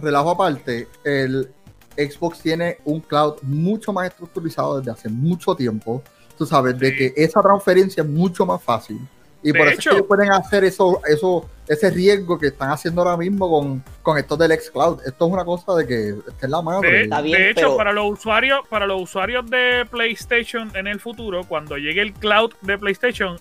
[0.00, 1.48] relajo aparte, el
[1.96, 6.02] Xbox tiene un cloud mucho más estructurizado desde hace mucho tiempo.
[6.36, 8.98] Tú sabes, de que esa transferencia es mucho más fácil.
[9.42, 12.70] Y De por eso hecho- es que pueden hacer eso, eso, ese riesgo que están
[12.70, 15.00] haciendo ahora mismo con, con esto del xCloud.
[15.06, 16.90] Esto es una cosa de que esta es la madre.
[16.90, 20.86] De, Está bien, de hecho, pero- para los usuarios, para los usuarios de PlayStation en
[20.86, 23.38] el futuro, cuando llegue el cloud de PlayStation,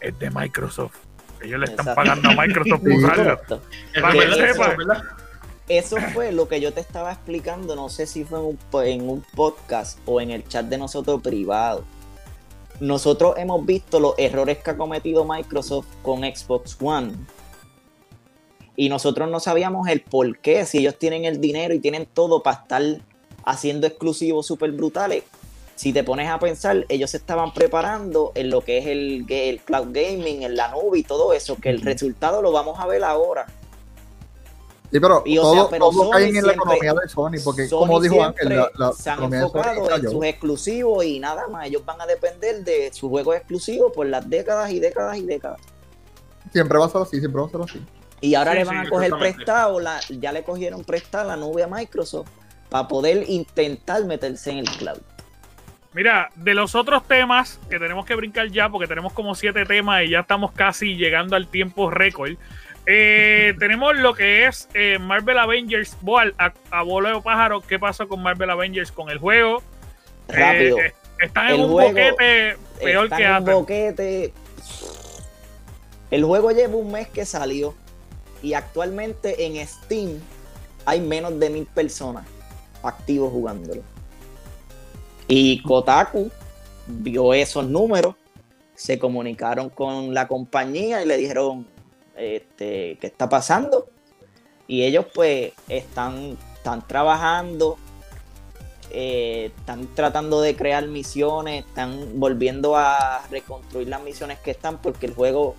[0.00, 0.96] es de Microsoft.
[1.42, 2.02] Ellos le están Exacto.
[2.02, 3.40] pagando a Microsoft por usarlo.
[4.00, 4.18] Para que.
[5.70, 8.82] Eso fue lo que yo te estaba explicando, no sé si fue en un, po-
[8.82, 11.84] en un podcast o en el chat de nosotros privado.
[12.80, 17.12] Nosotros hemos visto los errores que ha cometido Microsoft con Xbox One.
[18.74, 22.42] Y nosotros no sabíamos el por qué, si ellos tienen el dinero y tienen todo
[22.42, 22.82] para estar
[23.44, 25.22] haciendo exclusivos súper brutales.
[25.76, 29.60] Si te pones a pensar, ellos se estaban preparando en lo que es el, el
[29.60, 33.04] cloud gaming, en la nube y todo eso, que el resultado lo vamos a ver
[33.04, 33.46] ahora.
[34.90, 37.30] Sí, pero Y, o todo, sea, pero todo Sony cae en la economía de Sony,
[37.44, 40.24] porque Sony como dijo Ángel, la, la se han economía de Sony enfocado en sus
[40.24, 41.66] exclusivos y nada más.
[41.66, 45.60] Ellos van a depender de sus juegos exclusivos por las décadas y décadas y décadas.
[46.52, 47.86] Siempre va a ser así, siempre va a ser así.
[48.20, 51.36] Y ahora Sí, le van sí, a coger prestado, la, ya le cogieron prestada la
[51.36, 52.28] nube a Microsoft
[52.68, 55.00] para poder intentar meterse en el cloud.
[55.92, 60.04] Mira, de los otros temas que tenemos que brincar ya, porque tenemos como siete temas
[60.04, 62.36] y ya estamos casi llegando al tiempo récord.
[62.86, 65.96] Eh, tenemos lo que es eh, Marvel Avengers.
[66.00, 69.62] Boal, a, a voleo pájaro, ¿qué pasó con Marvel Avengers con el juego?
[70.28, 70.78] Rápido.
[70.78, 73.54] Eh, eh, están en El un juego boquete peor que en Apple.
[73.54, 74.32] boquete.
[76.10, 77.74] El juego lleva un mes que salió
[78.42, 80.18] y actualmente en Steam
[80.86, 82.24] hay menos de mil personas
[82.82, 83.82] activos jugándolo.
[85.28, 86.30] Y Kotaku
[86.86, 88.16] vio esos números,
[88.74, 91.66] se comunicaron con la compañía y le dijeron
[92.20, 93.88] este, qué está pasando.
[94.66, 97.76] Y ellos pues están, están trabajando
[98.92, 105.06] eh, están tratando de crear misiones, están volviendo a reconstruir las misiones que están porque
[105.06, 105.54] el juego,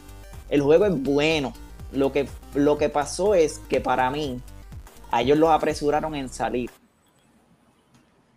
[0.49, 1.53] el juego es bueno.
[1.93, 4.41] Lo que, lo que pasó es que para mí,
[5.11, 6.69] a ellos los apresuraron en salir.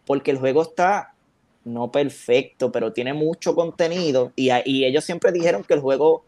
[0.06, 1.14] Porque el juego está
[1.64, 4.32] no perfecto, pero tiene mucho contenido.
[4.36, 6.24] Y, y ellos siempre dijeron que el juego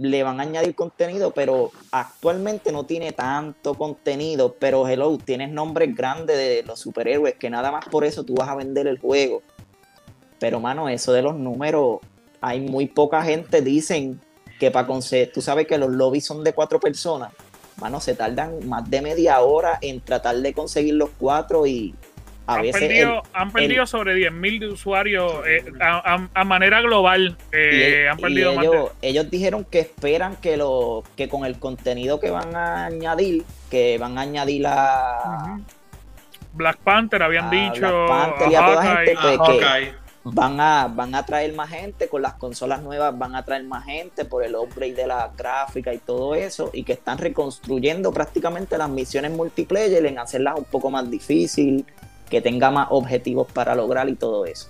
[0.00, 4.56] le van a añadir contenido, pero actualmente no tiene tanto contenido.
[4.58, 8.48] Pero hello, tienes nombres grandes de los superhéroes que nada más por eso tú vas
[8.48, 9.42] a vender el juego.
[10.38, 11.98] Pero mano, eso de los números,
[12.40, 14.18] hay muy poca gente, dicen
[14.58, 17.32] que para conseguir, tú sabes que los lobbies son de cuatro personas.
[17.76, 21.94] Mano, se tardan más de media hora en tratar de conseguir los cuatro y
[22.50, 26.28] a han veces perdido, el- han perdido el- sobre 10.000 de usuarios eh, a, a-
[26.34, 27.36] a manera global.
[27.52, 31.28] eh, y, han y perdido más de- ellos, ellos dijeron que esperan que lo que
[31.28, 35.62] con el contenido que van a añadir, que van a añadir a, Ujú.
[36.52, 37.80] Black Panther habían a dicho.
[37.80, 42.20] Black Panther y a toda gente, que van a van a traer más gente con
[42.20, 45.98] las consolas nuevas, van a traer más gente por el upgrade de la gráfica y
[45.98, 51.08] todo eso, y que están reconstruyendo prácticamente las misiones multiplayer en hacerlas un poco más
[51.10, 51.86] difícil,
[52.30, 54.68] que tenga más objetivos para lograr y todo eso.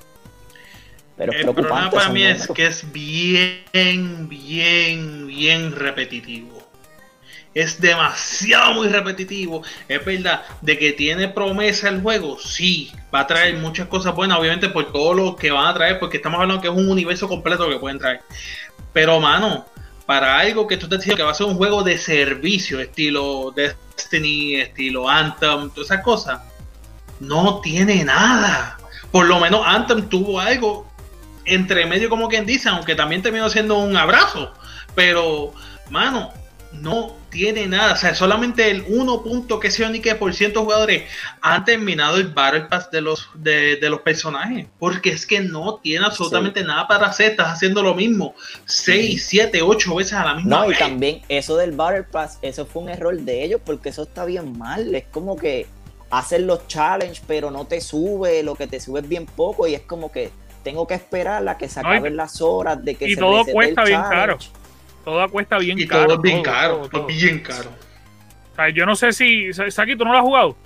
[1.17, 6.59] Pero es El problema para mí es que es bien, bien, bien repetitivo.
[7.53, 9.63] Es demasiado muy repetitivo.
[9.87, 14.39] Es verdad, de que tiene promesa el juego, sí, va a traer muchas cosas buenas,
[14.39, 17.29] obviamente por todo lo que van a traer, porque estamos hablando que es un universo
[17.29, 18.23] completo que pueden traer.
[18.93, 19.67] Pero, mano,
[20.07, 23.53] para algo que tú estás diciendo que va a ser un juego de servicio, estilo
[23.55, 26.41] Destiny, estilo Anthem, todas esas cosas,
[27.21, 28.79] no tiene nada.
[29.13, 30.87] Por lo menos Anthem tuvo algo
[31.45, 34.53] entre medio, como quien dice, aunque también terminó siendo un abrazo.
[34.95, 35.53] Pero,
[35.91, 36.33] mano,
[36.73, 37.95] no tiene nada.
[37.95, 39.25] O sea, solamente el 1.
[39.61, 41.03] que yo ni qué por ciento de jugadores
[41.41, 44.67] han terminado el Battle Pass de los, de, de los personajes.
[44.79, 47.33] Porque es que no tiene absolutamente nada para hacer.
[47.33, 48.35] Estás haciendo lo mismo
[48.67, 50.79] 6, 7, 8 veces a la misma No, y vez.
[50.79, 54.57] también eso del Battle Pass, eso fue un error de ellos porque eso está bien
[54.59, 54.95] mal.
[54.95, 55.67] Es como que
[56.11, 59.75] hacen los challenge, pero no te sube, lo que te sube es bien poco y
[59.75, 60.31] es como que
[60.63, 63.83] tengo que esperar a que se acaben las horas de que y se todo cuesta
[63.83, 64.39] el bien caro.
[65.05, 66.05] Todo cuesta bien y caro.
[66.05, 66.77] todo es bien todo, caro.
[66.77, 67.07] todo, todo todo.
[67.07, 67.71] bien caro.
[68.53, 69.53] O sea, yo no sé si.
[69.53, 70.57] Saki, ¿tú no lo has jugado?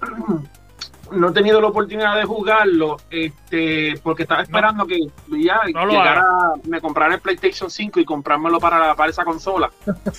[1.12, 4.98] no he tenido la oportunidad de jugarlo este porque estaba esperando que
[5.38, 6.24] ya No lo llegara,
[6.64, 9.70] me comprara el PlayStation 5 y comprármelo para, para esa consola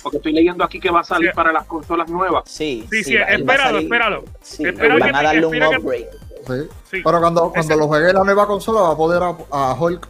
[0.02, 1.36] porque estoy leyendo aquí que va a salir Sí.
[1.36, 4.24] para las consolas nuevas Sí, Sí, sí, a espéralo, espéralo.
[4.42, 6.10] Sí, Espera van que- a darle un que- upgrade.
[6.46, 6.68] Sí.
[6.90, 7.00] Sí.
[7.04, 10.06] Pero cuando, cuando Ese- lo juegue la nueva consola va a poder a, a Hulk.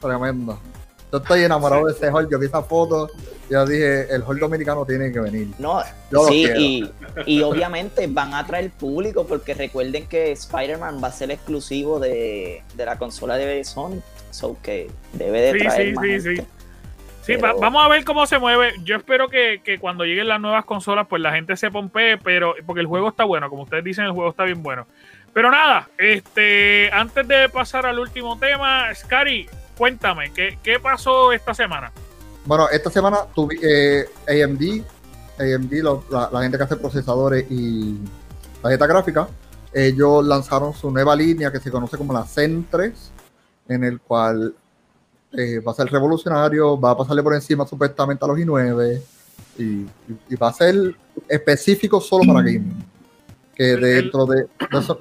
[0.00, 0.58] Tremendo.
[1.12, 2.30] Yo estoy enamorado de ese Hulk.
[2.30, 3.10] Yo vi esa foto.
[3.50, 5.48] Ya dije, el Hulk dominicano tiene que venir.
[5.58, 6.58] No, Yo lo sí, quiero.
[6.60, 6.90] y,
[7.26, 12.62] y obviamente van a traer público porque recuerden que Spider-Man va a ser exclusivo de,
[12.74, 14.00] de la consola de Sony.
[14.30, 16.36] So que debe de Sí, traer sí, más sí, gente.
[16.42, 16.48] sí.
[17.24, 18.72] Sí, Pero- va- vamos a ver cómo se mueve.
[18.82, 22.54] Yo espero que, que cuando lleguen las nuevas consolas, pues la gente se pompee, pero
[22.66, 24.86] porque el juego está bueno, como ustedes dicen, el juego está bien bueno.
[25.34, 31.54] Pero nada, este, antes de pasar al último tema, Scary, cuéntame, ¿qué, qué pasó esta
[31.54, 31.90] semana?
[32.44, 34.08] Bueno, esta semana tuve eh,
[34.44, 34.82] AMD,
[35.38, 37.96] AMD, lo- la, la gente que hace procesadores y
[38.60, 39.28] tarjeta gráfica,
[39.72, 42.92] ellos lanzaron su nueva línea que se conoce como la Zen 3,
[43.68, 44.54] en el cual
[45.32, 49.00] eh, va a ser revolucionario, va a pasarle por encima supuestamente a los i9
[49.58, 49.88] y, y-
[50.28, 50.94] y va a ser
[51.28, 52.84] específico solo para gaming.
[53.54, 54.46] Que dentro de,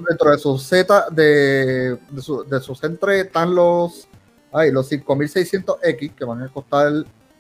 [0.10, 4.08] dentro de su Z de, de su, de su Zen 3 están los
[4.52, 6.92] hay los 5600X que van a costar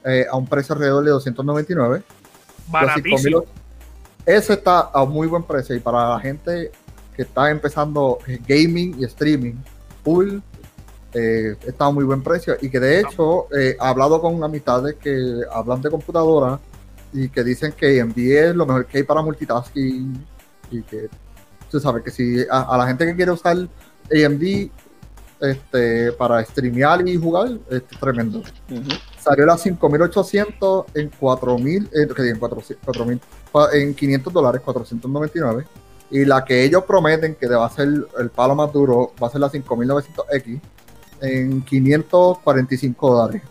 [0.03, 2.03] eh, a un precio alrededor de 299.
[2.07, 3.18] Los Baratísimo.
[3.18, 3.43] 5000,
[4.26, 6.72] ese está a muy buen precio y para la gente
[7.16, 9.55] que está empezando eh, gaming y streaming
[10.03, 10.39] full
[11.14, 14.95] eh, está a muy buen precio y que de hecho eh, he hablado con amistades
[14.95, 16.59] que hablan de computadora
[17.12, 20.26] y que dicen que AMD es lo mejor que hay para multitasking
[20.72, 21.09] y que
[21.70, 24.70] tú sabes que si a, a la gente que quiere usar AMD
[25.42, 28.39] este, para streamear y jugar, es tremendo.
[28.39, 28.82] Ujú.
[29.20, 33.22] Salió la 5800 en 4000, eh, en 400, 4000,
[33.52, 35.66] cua- en 500 dólares, 499.
[36.12, 37.88] Y la que ellos prometen que va a ser
[38.20, 40.60] el palo más duro va a ser la 5900X
[41.22, 43.42] en 545 dólares.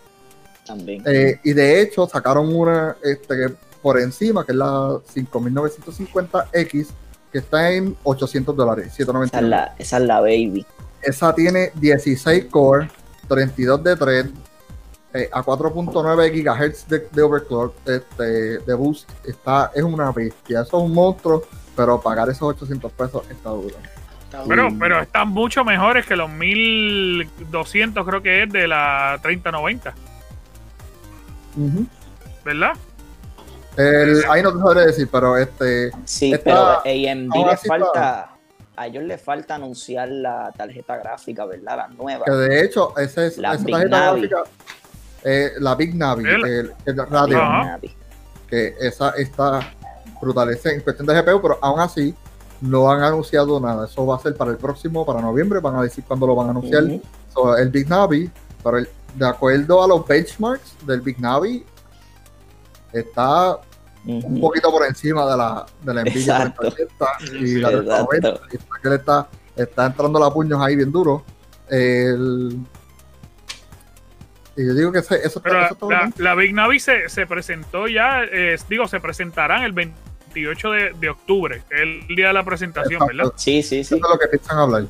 [0.65, 1.03] También.
[1.05, 3.49] Eh, y de hecho sacaron una este,
[3.81, 6.87] por encima, que es la 5950X,
[7.31, 9.47] que está en 800 dólares, esa, es 799.
[9.49, 10.65] la, esa es la baby.
[11.01, 12.89] Esa tiene 16 core,
[13.27, 14.25] 32 de thread,
[15.13, 18.23] eh, a 4.9 GHz de, de overclock, este,
[18.59, 19.09] de boost.
[19.25, 21.43] Está, es una bestia, eso es un monstruo,
[21.75, 23.75] pero pagar esos 800 pesos está duro.
[24.47, 29.93] Pero, pero están mucho mejores que los 1200, creo que es de la 3090,
[31.57, 31.85] Ujú.
[32.45, 32.71] ¿verdad?
[33.75, 38.30] El- ahí no te sabré decir, pero este, Sí, Está- pero AMD le sí falta,
[38.75, 41.77] a ellos les falta anunciar la tarjeta gráfica, ¿verdad?
[41.77, 42.25] La nueva.
[42.25, 44.27] que de hecho, ese es, La esa Big tarjeta Navi.
[44.27, 44.49] gráfica,
[45.23, 47.37] eh, la Big Navi, El- el, el radio.
[47.37, 47.95] Navi.
[48.47, 49.73] que esa está
[50.21, 52.13] brutal, es en cuestión de GPU, pero aún así
[52.61, 53.85] no han anunciado nada.
[53.87, 56.47] Eso va a ser para el próximo, para noviembre, van a decir cuándo lo van
[56.47, 56.83] a anunciar.
[57.33, 58.29] So, el Big Navi,
[58.63, 61.65] pero el- de acuerdo a los benchmarks del Big Navi,
[62.93, 63.59] está
[64.05, 66.61] Un poquito por encima de la, de la Nvidia Exacto.
[66.71, 67.05] 3080
[67.45, 68.07] y la Exacto.
[68.09, 68.29] 3090.
[68.51, 71.23] Y está que le está, está entrando la puños ahí bien duro.
[71.69, 72.57] El-
[74.57, 76.13] y yo digo que ese- eso, está- Pero eso la, está la- bueno.
[76.17, 81.09] la Big Navi se, se presentó ya, eh, digo, se presentarán el 28 de, de
[81.09, 83.15] octubre, el día de la presentación, Exacto.
[83.17, 83.33] ¿verdad?
[83.37, 83.95] Sí, sí, sí.
[83.95, 84.83] Eso es lo que piensan hablar.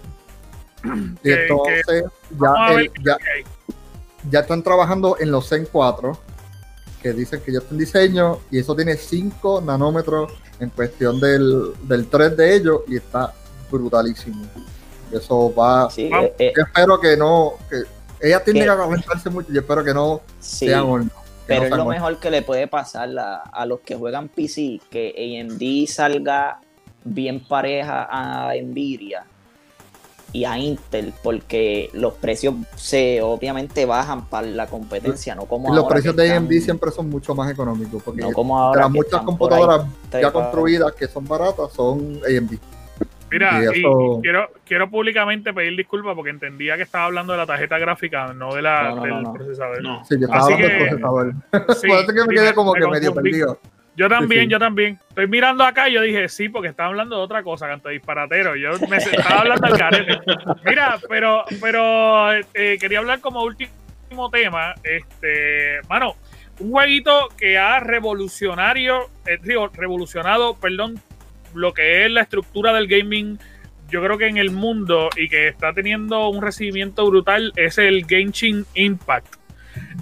[1.23, 1.85] Y entonces
[2.39, 3.17] ya, el- ya,
[4.31, 6.17] ya están trabajando en los Zen 4,
[7.01, 11.73] que dicen que ya está en diseño, y eso tiene 5 nanómetros en cuestión del,
[11.83, 13.33] del 3 de ellos, y está
[13.69, 14.45] brutalísimo.
[15.11, 15.89] Eso va.
[15.89, 17.53] Sí, eh, eh, Yo espero que no.
[17.69, 17.83] Que,
[18.27, 20.67] ella tiene que calentarse mucho, yo espero que no sí.
[20.67, 21.11] sean hornos.
[21.11, 21.93] que Pero no es lo hornos.
[21.95, 26.61] mejor que le puede pasar a, a los que juegan PC, que AMD salga
[27.03, 29.25] bien pareja a Nvidia
[30.33, 35.75] y a Intel, porque los precios se obviamente bajan para la competencia, no como Y
[35.75, 38.81] los ahora precios de están- AMD siempre son mucho más económicos, porque no como ahora
[38.83, 42.57] las muchas computadoras ya construidas que son baratas son AMD.
[43.29, 47.37] Mira, Y eso- y quiero, quiero públicamente pedir disculpas porque entendía que estaba hablando de
[47.39, 49.33] la tarjeta gráfica, no de la, No, no, del no, no.
[49.33, 49.81] procesador.
[49.81, 50.03] No.
[50.05, 51.33] Sí, yo estaba Así hablando que- del procesador.
[51.79, 53.57] Sí, Por eso que me quedé como me que medio perdido.
[53.95, 54.51] Yo también, Sí, sí.
[54.51, 54.99] yo también.
[55.09, 58.55] Estoy mirando acá y yo dije, sí, porque estaba hablando de otra cosa, canto disparatero.
[58.55, 60.19] Yo me estaba hablando al carete.
[60.65, 64.73] Mira, pero, pero eh, quería hablar como último tema.
[64.83, 66.15] Este, mano,
[66.59, 70.99] un jueguito que ha revolucionario, eh, digo, revolucionado, perdón,
[71.53, 73.39] lo que es la estructura del gaming,
[73.89, 78.05] yo creo que en el mundo y que está teniendo un recibimiento brutal es el
[78.07, 79.35] Genshin Impact.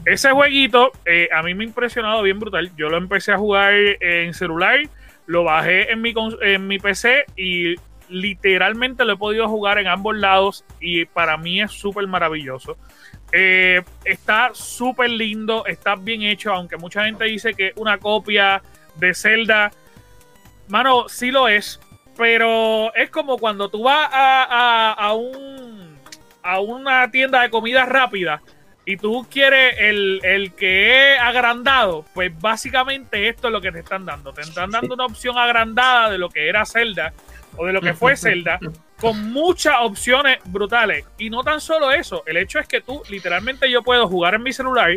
[0.10, 2.72] Ese jueguito eh, a mí me ha impresionado bien brutal.
[2.76, 4.80] Yo lo empecé a jugar en celular,
[5.28, 7.76] lo bajé en mi, en mi PC y
[8.10, 12.76] literalmente lo he podido jugar en ambos lados y para mí es súper maravilloso.
[13.32, 18.64] Eh, está súper lindo, está bien hecho, aunque mucha gente dice que es una copia
[18.96, 19.72] de Zelda.
[20.70, 21.80] Mano, sí lo es,
[22.18, 25.96] pero es como cuando tú vas a, a- a un,
[26.42, 28.42] a una tienda de comida rápida
[28.92, 33.80] y tú quieres el, el que es agrandado, pues básicamente esto es lo que te
[33.80, 34.34] están dando.
[34.34, 37.14] Te están dando una opción agrandada de lo que era Zelda
[37.56, 38.58] o de lo que fue Zelda,
[39.00, 41.06] con muchas opciones brutales.
[41.20, 44.42] Y no tan solo eso, el hecho es que tú literalmente yo puedo jugar en
[44.42, 44.96] mi celular,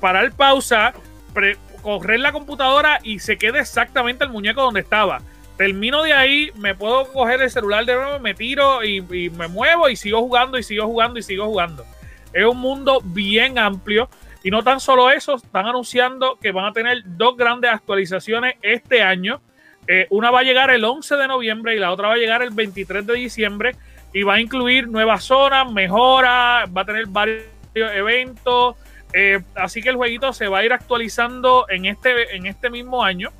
[0.00, 0.92] parar pausa,
[1.32, 5.22] pre- correr la computadora y se quede exactamente el muñeco donde estaba.
[5.56, 9.46] Termino de ahí, me puedo coger el celular de nuevo, me tiro y, y me
[9.46, 11.84] muevo y sigo jugando y sigo jugando y sigo jugando.
[12.32, 14.08] Es un mundo bien amplio.
[14.42, 19.02] Y no tan solo eso, están anunciando que van a tener dos grandes actualizaciones este
[19.02, 19.40] año.
[19.86, 22.42] Eh, una va a llegar el 11 de noviembre y la otra va a llegar
[22.42, 23.76] el 23 de diciembre.
[24.12, 28.76] Y va a incluir nuevas zonas, mejoras, va a tener varios eventos.
[29.12, 33.04] Eh, así que el jueguito se va a ir actualizando en este, en este mismo
[33.04, 33.30] año.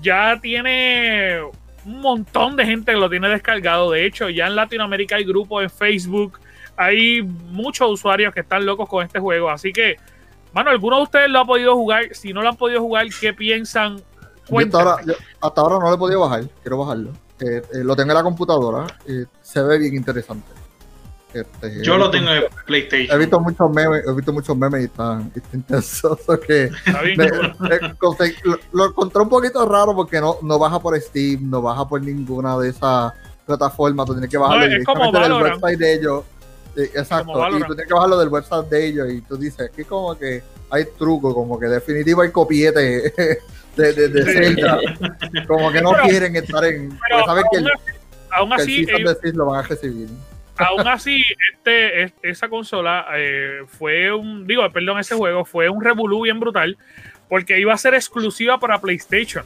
[0.00, 1.40] Ya tiene
[1.84, 3.90] un montón de gente que lo tiene descargado.
[3.90, 6.40] De hecho, ya en Latinoamérica hay grupos en Facebook.
[6.80, 9.50] Hay muchos usuarios que están locos con este juego.
[9.50, 9.96] Así que,
[10.54, 12.14] mano, ¿alguno de ustedes lo ha podido jugar?
[12.14, 14.02] Si no lo han podido jugar, ¿qué piensan?
[14.48, 17.10] Yo hasta, ahora, yo hasta ahora no lo he podido bajar, quiero bajarlo.
[17.38, 20.46] Eh, eh, lo tengo en la computadora, eh, se ve bien interesante.
[21.32, 23.18] Este, Yo he lo tengo en He PlayStation.
[23.18, 26.18] visto muchos memes, he visto muchos memes y están, intensos.
[26.26, 27.18] so que Está bien,
[28.42, 32.02] lo, lo encontré un poquito raro porque no, no baja por Steam, no baja por
[32.02, 33.12] ninguna de esas
[33.46, 34.06] plataformas.
[34.06, 35.62] Tú tienes que bajarlo No, es como Valorant.
[35.62, 36.24] website de ellos.
[36.76, 40.16] Exacto, y tú tienes que bajarlo del website de ellos y tú dices que como
[40.18, 43.12] que hay truco, como que definitivo hay copiete
[43.76, 44.22] de, de.
[44.32, 44.78] Zelda.
[45.46, 46.96] Como que no Pero- quieren estar en...
[47.08, 47.66] Pero que el,
[48.30, 50.08] aún así, aún que ellos- lo van a recibir.
[50.58, 51.22] aún así,
[51.54, 56.38] este, es- esa consola eh, fue un, digo, perdón, ese juego fue un revolú bien
[56.38, 56.76] brutal
[57.28, 59.44] porque iba a ser exclusiva para PlayStation.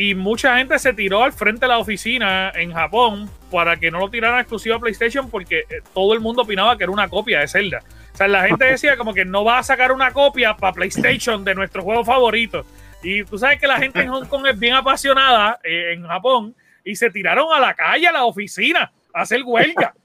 [0.00, 3.98] Y mucha gente se tiró al frente de la oficina en Japón para que no
[3.98, 7.40] lo tiraran exclusiva a PlayStation porque eh, todo el mundo opinaba que era una copia
[7.40, 7.82] de Zelda.
[8.14, 11.44] O sea, la gente decía como que no va a sacar una copia para PlayStation
[11.44, 12.64] de nuestro juego favorito.
[13.02, 16.54] Y tú sabes que la gente en Hong Kong es bien apasionada eh, en Japón
[16.84, 19.94] y se tiraron a la calle, a la oficina, a hacer huelga.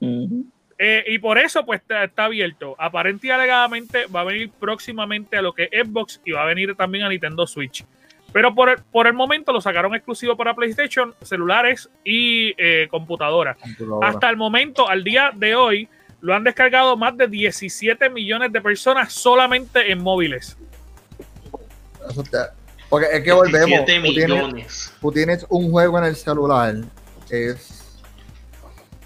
[0.76, 2.74] Eh, y por eso, pues está, está abierto.
[2.80, 6.46] Aparente y alegadamente va a venir próximamente a lo que es Xbox y va a
[6.46, 7.84] venir también a Nintendo Switch.
[8.34, 13.56] Pero por el, por el momento lo sacaron exclusivo para PlayStation, celulares y eh, computadoras.
[13.56, 14.08] computadora.
[14.08, 15.88] Hasta el momento, al día de hoy,
[16.20, 20.58] lo han descargado más de 17 millones de personas solamente en móviles.
[22.10, 22.24] Eso
[22.88, 23.68] porque es que volvemos.
[23.86, 24.94] 17 tú tienes- millones.
[25.00, 26.74] tú tienes un juego en el celular,
[27.30, 27.94] es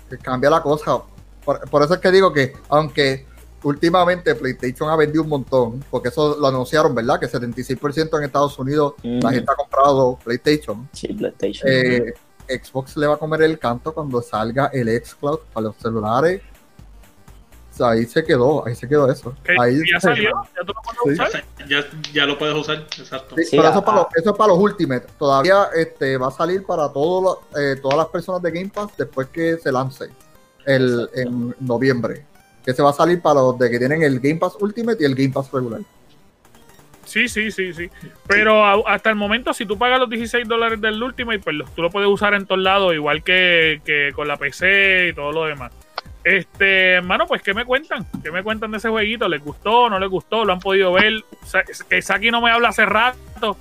[0.08, 1.02] que cambia la cosa.
[1.44, 3.26] Por, por eso es que digo que, aunque
[3.62, 7.18] últimamente PlayStation ha vendido un montón, porque eso lo anunciaron, ¿verdad?
[7.18, 11.68] Que 76% en Estados Unidos la gente ha comprado PlayStation, Sí, PlayStation.
[11.70, 12.14] eh,
[12.48, 16.40] Xbox le va a comer el canto cuando salga el xCloud para los celulares.
[17.72, 19.34] O sea, ahí se quedó, ahí se quedó eso.
[19.60, 21.24] Ahí ya salió, ya tú lo puedes Sí.
[21.24, 21.44] usar.
[21.68, 23.36] Ya, ya lo puedes usar, exacto.
[23.36, 25.06] Sí, Sí, pero eso, es para los, eso es para los Ultimate.
[25.18, 27.22] Todavía este, va a salir para todos
[27.52, 30.06] los- eh, todas las personas de Game Pass después que se lance
[30.64, 31.20] el, Exacto.
[31.20, 32.26] en noviembre.
[32.64, 35.06] Que se va a salir para los de que tienen el Game Pass Ultimate y
[35.06, 35.80] el Game Pass regular.
[37.04, 37.88] Sí, sí, sí, sí.
[38.26, 41.80] Pero a- hasta el momento, si tú pagas los 16 dólares del Ultimate, pues tú
[41.82, 45.44] lo puedes usar en todos lados, igual que, que con la PC y todo lo
[45.46, 45.72] demás.
[46.22, 48.06] Este, hermano, pues, ¿qué me cuentan?
[48.22, 49.26] ¿Qué me cuentan de ese jueguito?
[49.28, 49.88] ¿Les gustó?
[49.88, 50.44] ¿No les gustó?
[50.44, 51.24] ¿Lo han podido ver?
[51.88, 53.56] Que Saki no me habla hace rato.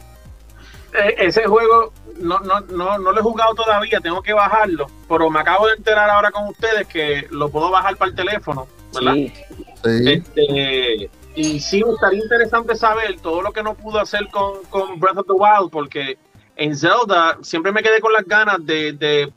[0.93, 5.29] Eh, ese juego no, no, no, no lo he jugado todavía, tengo que bajarlo, pero
[5.29, 8.67] me acabo de enterar ahora con ustedes que lo puedo bajar para el teléfono,
[8.99, 9.13] ¿verdad?
[9.13, 9.33] Sí,
[9.83, 10.11] Sí.
[10.11, 15.17] Este, y sí, estaría interesante saber todo lo que no pudo hacer con, con Breath
[15.19, 16.17] of the Wild, porque
[16.55, 19.31] en Zelda siempre me quedé con las ganas de, de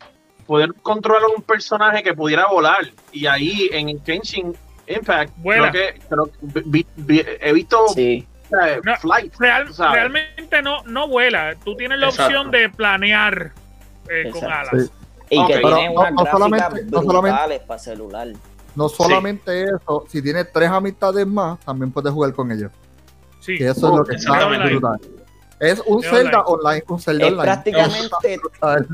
[0.46, 2.78] poder controlar un personaje que pudiera volar.
[3.12, 4.56] Y ahí en Genshin
[4.88, 8.26] Impact, creo que, creo que vi- vi- he visto sí.
[8.64, 9.34] eh, No, Flight.
[9.38, 11.54] Real- realmente no, no vuela.
[11.64, 12.24] Tú tienes la Exacto.
[12.24, 13.52] opción de planear
[14.08, 14.70] eh, con alas.
[14.72, 14.90] Sí.
[15.32, 18.28] Y que no- unas no gráficas solamente- no solamente- para celular.
[18.80, 22.70] No solamente eso, si tienes tres amistades más, también puedes jugar con ellos.
[23.40, 23.56] Sí.
[23.58, 25.00] Que eso Oh, es lo que está brutal.
[25.58, 27.44] Es un Zelda online, un Zelda Es online.
[27.52, 28.40] prácticamente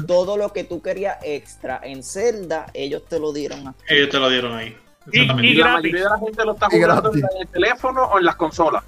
[0.08, 3.68] todo lo que tú querías extra en Zelda, ellos te lo dieron.
[3.68, 4.76] a- Ellos te lo dieron ahí.
[5.12, 5.20] Y-.
[5.20, 5.92] Y la gratis.
[5.92, 8.82] mayoría de la gente lo está Y jugando en el teléfono o en las consolas.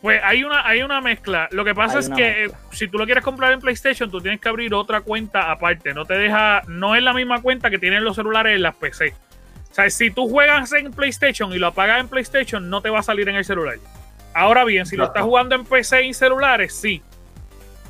[0.00, 1.48] Pues hay una, hay una mezcla.
[1.50, 2.14] Lo que pasa Hay es que
[2.46, 2.56] mezcla.
[2.56, 5.92] eh, si tú lo quieres comprar en PlayStation, tú tienes que abrir otra cuenta aparte.
[5.92, 9.12] No te deja, no es la misma cuenta que tienen los celulares en las PC.
[9.76, 13.00] O sea, si tú juegas en PlayStation y lo apagas en PlayStation, no te va
[13.00, 13.76] a salir en el celular.
[14.32, 17.02] Ahora bien, si lo estás jugando en PC y celulares, sí.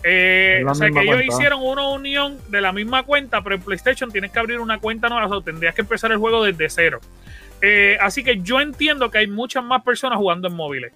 [0.02, 1.32] Eh, o sea, que ellos cuenta.
[1.32, 5.08] hicieron una unión de la misma cuenta, pero en PlayStation tienes que abrir una cuenta
[5.08, 6.98] nueva, o sea, tendrías que empezar el juego desde cero.
[7.62, 10.92] Eh, así que yo entiendo que hay muchas más personas jugando en móviles.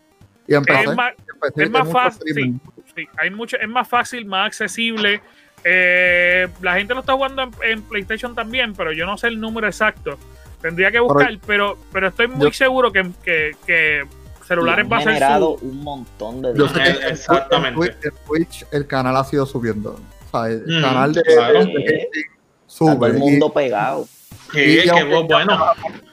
[0.49, 2.59] Y Es más, empecé es más fácil, streaming.
[2.97, 5.23] Sí, hay mucho, es más fácil, más accesible.
[5.63, 9.39] Eh, la gente lo está jugando en, en PlayStation también, pero yo no sé el
[9.39, 10.19] número exacto.
[10.61, 14.03] Tendría que buscar, pero, pero estoy muy Yo- seguro que, que, que
[14.47, 15.67] celulares y va a ser generado su.
[15.67, 16.71] un montón de dinero.
[17.09, 17.77] Exactamente.
[17.81, 19.99] Twitch, en Twitch el canal ha sido subiendo.
[20.33, 21.65] O sea, el Mm, canal de, claro.
[21.65, 23.09] de- de- Está todo sube.
[23.09, 24.05] el Y- mundo pegado.
[24.53, 25.59] Sí, y es que aunque- vos, bueno.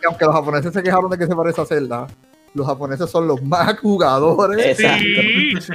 [0.02, 2.08] y aunque los japoneses se quejaron de que se parece a Zelda,
[2.54, 4.80] los japoneses son los más jugadores.
[4.80, 5.04] Exacto.
[5.04, 5.74] Sí, sí.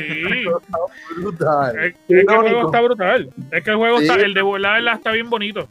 [1.20, 1.78] Brutal.
[1.78, 3.30] Es, es que el juego está brutal.
[3.50, 4.04] Es que el juego Sí.
[4.06, 5.68] está, el de volar está bien bonito.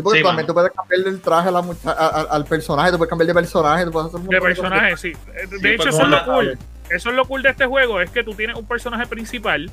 [0.00, 0.46] Sí, porque Sí, también mano.
[0.46, 3.26] tú puedes cambiarle el traje a la mucha- a- a- al personaje, tú puedes cambiar
[3.28, 5.12] de personaje, tú puedes hacer un De personaje, sí.
[5.12, 6.58] De Sí, hecho, pues, eso es lo cool.
[6.90, 9.70] Eso es lo cool de este juego, es que tú tienes un personaje principal,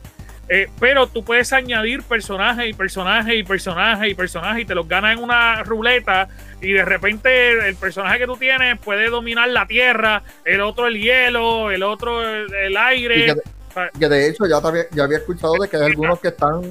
[0.49, 4.87] eh, pero tú puedes añadir personajes y personajes y personajes y personajes y te los
[4.87, 6.27] ganas en una ruleta
[6.61, 11.01] y de repente el personaje que tú tienes puede dominar la tierra, el otro el
[11.01, 13.25] hielo, el otro el, aire.
[13.25, 16.27] que, que de hecho ya, te había, ya había escuchado de que hay algunos que
[16.29, 16.61] están.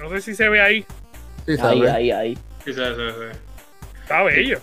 [0.00, 0.84] No sé si se ve ahí.
[1.46, 1.90] Sí, Ahí, ¿sabes?
[1.90, 2.34] ahí, ahí.
[2.64, 3.38] Sí, sí, sí, sí.
[4.02, 4.60] Está bello.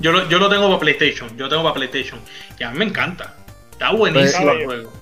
[0.00, 1.36] Yo lo, yo lo tengo para PlayStation.
[1.36, 2.20] Yo tengo para PlayStation.
[2.58, 3.34] Y a mí me encanta.
[3.72, 4.92] Está buenísimo Pues, el juego.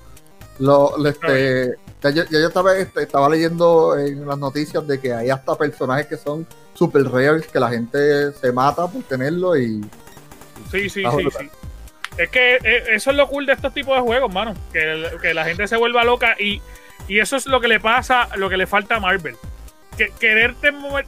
[0.58, 5.00] Lo, lo, este, ya yo, ya yo estaba, este, estaba leyendo en las noticias de
[5.00, 9.56] que hay hasta personajes que son super rares que la gente se mata por tenerlo
[9.56, 9.80] y
[10.70, 11.50] Sí, sí, sí, sí.
[12.18, 14.54] Es que eh, eso es lo cool de estos tipos de juegos, mano.
[14.72, 16.60] Que, que la gente se vuelva loca y,
[17.08, 19.36] y eso es lo que le pasa, lo que le falta a Marvel.
[20.00, 21.04] Que, quererte mover-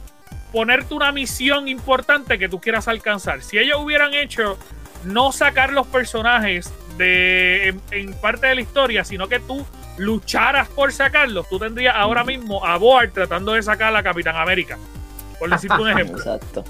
[0.51, 3.41] ponerte una misión importante que tú quieras alcanzar.
[3.41, 4.57] Si ellos hubieran hecho
[5.03, 9.65] no sacar los personajes de en, en parte de la historia, sino que tú
[9.97, 14.35] lucharas por sacarlos, tú tendrías ahora mismo a Boar tratando de sacar a la Capitán
[14.35, 14.77] América.
[15.39, 16.17] Por decirte un ejemplo.
[16.17, 16.63] Exacto.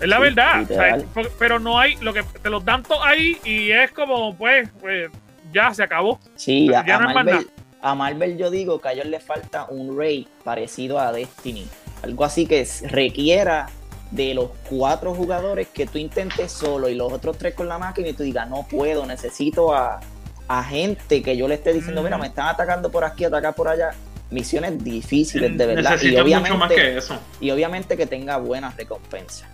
[0.00, 0.62] Es la Sí, verdad.
[0.62, 0.98] o sea,
[1.38, 5.10] pero no hay, lo que te los dan todos ahí y es como, pues, pues,
[5.52, 6.20] ya se acabó.
[6.36, 7.48] Sí, Ya a no Marvel,
[7.82, 11.66] a Marvel yo digo que a ellos les falta un Rey parecido a Destiny.
[12.02, 13.68] Algo así que requiera
[14.10, 18.08] de los cuatro jugadores que tú intentes solo y los otros tres con la máquina
[18.08, 20.00] y tú digas, no puedo, necesito a,
[20.48, 23.68] a gente que yo le esté diciendo, mira, me están atacando por aquí, atacar por
[23.68, 23.90] allá.
[24.30, 25.90] Misiones difíciles de verdad.
[25.90, 27.18] Y Necesito obviamente, mucho más que eso.
[27.40, 29.48] y obviamente que tenga buenas recompensas.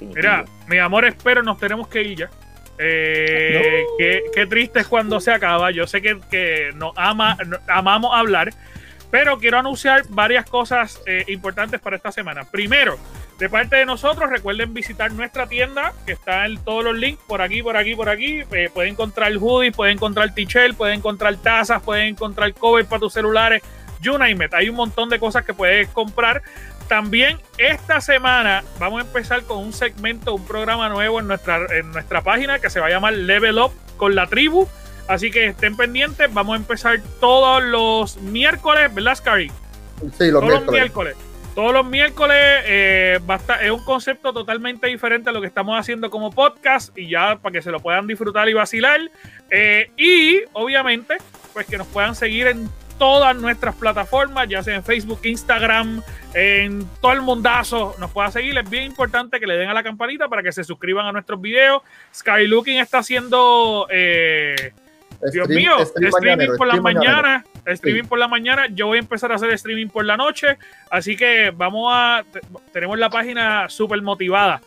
[0.00, 2.30] Mira, mi amor, espero, nos tenemos que ir ya.
[2.78, 5.70] Eh, qué, qué triste es cuando se acaba.
[5.70, 8.52] Yo sé que, que nos ama, no- amamos hablar,
[9.10, 12.44] pero quiero anunciar varias cosas eh, importantes para esta semana.
[12.50, 12.98] Primero,
[13.38, 17.42] de parte de nosotros, recuerden visitar nuestra tienda, que está en todos los links por
[17.42, 18.42] aquí, por aquí, por aquí.
[18.52, 23.12] Eh, pueden encontrar hoodies, pueden encontrar t-shirt, pueden encontrar tazas, pueden encontrar covers para tus
[23.12, 23.62] celulares,
[24.00, 24.54] you name it.
[24.54, 26.42] Hay un montón de cosas que puedes comprar.
[26.88, 31.90] También esta semana vamos a empezar con un segmento, un programa nuevo en nuestra, en
[31.90, 34.68] nuestra página que se va a llamar Level Up con la tribu.
[35.08, 39.50] Así que estén pendientes, vamos a empezar todos los miércoles, ¿verdad, Scary?
[40.18, 40.72] Sí, los todos los miércoles.
[40.80, 41.16] miércoles.
[41.54, 42.36] Todos los miércoles
[42.66, 46.30] eh, va a estar- es un concepto totalmente diferente a lo que estamos haciendo como
[46.30, 49.00] podcast y ya para que se lo puedan disfrutar y vacilar.
[49.50, 51.16] Eh, y obviamente,
[51.54, 56.02] pues que nos puedan seguir en todas nuestras plataformas, ya sea en Facebook, Instagram,
[56.34, 58.56] en todo el mundazo, nos pueda seguir.
[58.58, 61.40] Es bien importante que le den a la campanita para que se suscriban a nuestros
[61.40, 61.82] videos.
[62.14, 63.86] Skylooking está haciendo...
[63.90, 64.72] eh,
[65.32, 67.22] Dios Stream- mío, stream streaming mañanero, por la stream mañanero.
[67.22, 68.66] mañana, streaming por la mañana.
[68.68, 70.58] Yo voy a empezar a hacer streaming por la noche,
[70.90, 72.40] así que vamos a te-
[72.70, 74.60] tenemos la página súper motivada.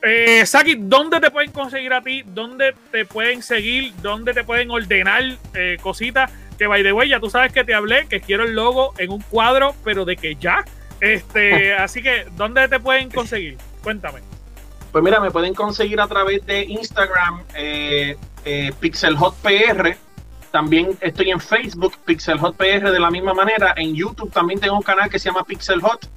[0.00, 2.22] Eh, Saki, ¿dónde te pueden conseguir a ti?
[2.24, 3.92] ¿Dónde te pueden seguir?
[4.00, 5.24] ¿Dónde te pueden ordenar
[5.54, 6.30] eh, cositas?
[6.58, 9.10] Que by the way, ya tú sabes que te hablé, que quiero el logo en
[9.12, 10.64] un cuadro, pero de que ya.
[11.00, 13.56] Este, así que, ¿dónde te pueden conseguir?
[13.82, 14.20] Cuéntame.
[14.92, 19.96] Pues mira, me pueden conseguir a través de Instagram, eh, eh, PixelHotPR.
[20.50, 23.74] También estoy en Facebook, PixelHotPR de la misma manera.
[23.76, 26.08] En YouTube también tengo un canal que se llama PixelHot.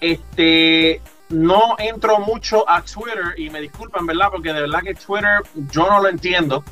[0.00, 1.00] Este,
[1.30, 4.28] no entro mucho a Twitter y me disculpan, ¿verdad?
[4.30, 6.62] Porque de verdad que Twitter yo no lo entiendo.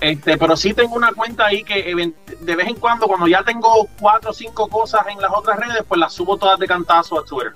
[0.00, 1.92] Este, pero sí tengo una cuenta ahí que
[2.40, 5.82] de vez en cuando, cuando ya tengo cuatro o cinco cosas en las otras redes,
[5.88, 7.52] pues las subo todas de cantazo a Twitter.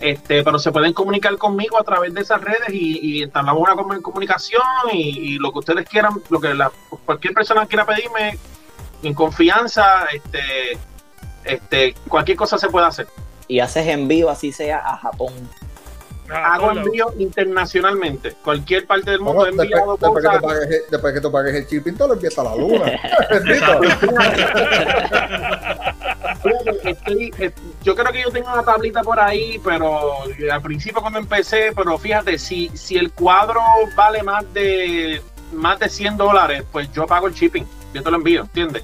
[0.00, 3.74] Este, pero se pueden comunicar conmigo a través de esas redes y, y entablamos una
[3.74, 6.70] comu- comunicación y, y lo que ustedes quieran, lo que la-
[7.06, 8.36] cualquier persona quiera pedirme
[9.02, 10.78] en confianza, este,
[11.44, 13.06] este, cualquier cosa se puede hacer.
[13.48, 15.32] Y haces envío, así sea, a Japón.
[16.28, 16.82] Ah, Hago hola.
[16.82, 20.40] envío internacionalmente, cualquier parte del mundo Bueno, he después, enviado después que cosas.
[20.42, 22.86] tú pagues, el- después que tú pagues el shipping, todo lo empieza la luna.
[26.84, 31.18] Estoy- eh, yo creo que yo tengo una tablita por ahí, pero al principio cuando
[31.18, 33.60] empecé, pero fíjate, si, si el cuadro
[33.96, 35.20] vale más de
[35.52, 38.82] más de 100 dólares, pues yo pago el shipping, yo te lo envío, ¿entiendes?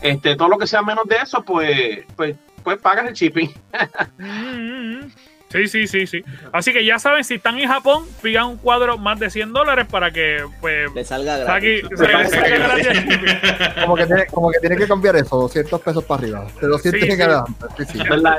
[0.00, 3.50] Este, todo lo que sea menos de eso, pues, pues, pues pagas el shipping.
[5.50, 6.22] Sí, sí, sí, sí.
[6.52, 9.86] Así que ya saben, si están en Japón, pidan un cuadro más de 100 dólares
[9.90, 11.84] para que, pues, Le salga gratis.
[11.84, 13.80] shipping.
[13.82, 16.46] Como que, tiene, como que tiene que cambiar eso, 200 pesos para arriba.
[16.60, 17.84] De 200 Sí, en sí.
[17.86, 18.08] Sí, sí.
[18.08, 18.38] ¿verdad?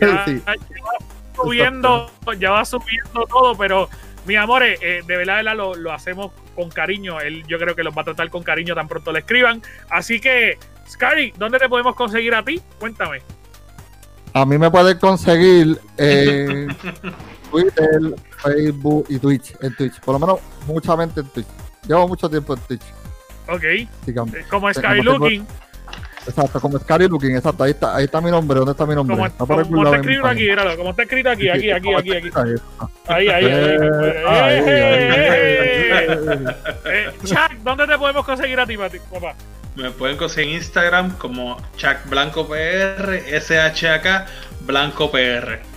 [0.00, 0.42] Ya, Sí.
[0.46, 0.94] ya va
[1.34, 3.88] subiendo, ya va subiendo todo, pero
[4.26, 7.20] mi amores, eh, de verdad, de verdad, lo, lo hacemos con cariño.
[7.20, 9.62] Él, yo creo que los va a tratar con cariño tan pronto le escriban.
[9.90, 10.58] Así que,
[10.88, 12.60] Scary, ¿dónde te podemos conseguir a ti?
[12.78, 13.22] Cuéntame.
[14.34, 16.68] A mí me pueden conseguir en
[17.50, 18.00] Twitter,
[18.42, 19.54] Facebook y Twitch.
[19.62, 20.00] En Twitch.
[20.00, 21.46] Por lo menos mucha mente en Twitch.
[21.86, 22.82] Llevo mucho tiempo en Twitch.
[23.48, 23.62] Ok,
[24.06, 24.34] digamos.
[24.34, 25.46] eh, Scary como tengo- Looking,
[26.26, 27.64] Exacto, como Scary Looking, exacto.
[27.64, 28.58] Ahí está, ahí está mi nombre.
[28.58, 29.16] ¿Dónde está mi nombre?
[29.16, 32.30] como, Está como está escrito aquí, míralo, como está escrito aquí, aquí, aquí, aquí, aquí.
[32.34, 32.54] ahí.
[33.06, 33.76] Ahí, ahí, ahí.
[34.26, 34.70] Ahí.
[34.70, 35.90] ahí,
[36.84, 37.06] ahí.
[37.24, 39.34] Chuck, ¿dónde te podemos conseguir a ti, papá?
[39.76, 44.26] Me pueden conseguir en Instagram como Chuck Blanco PR, SHAK
[44.60, 45.73] Blanco PR.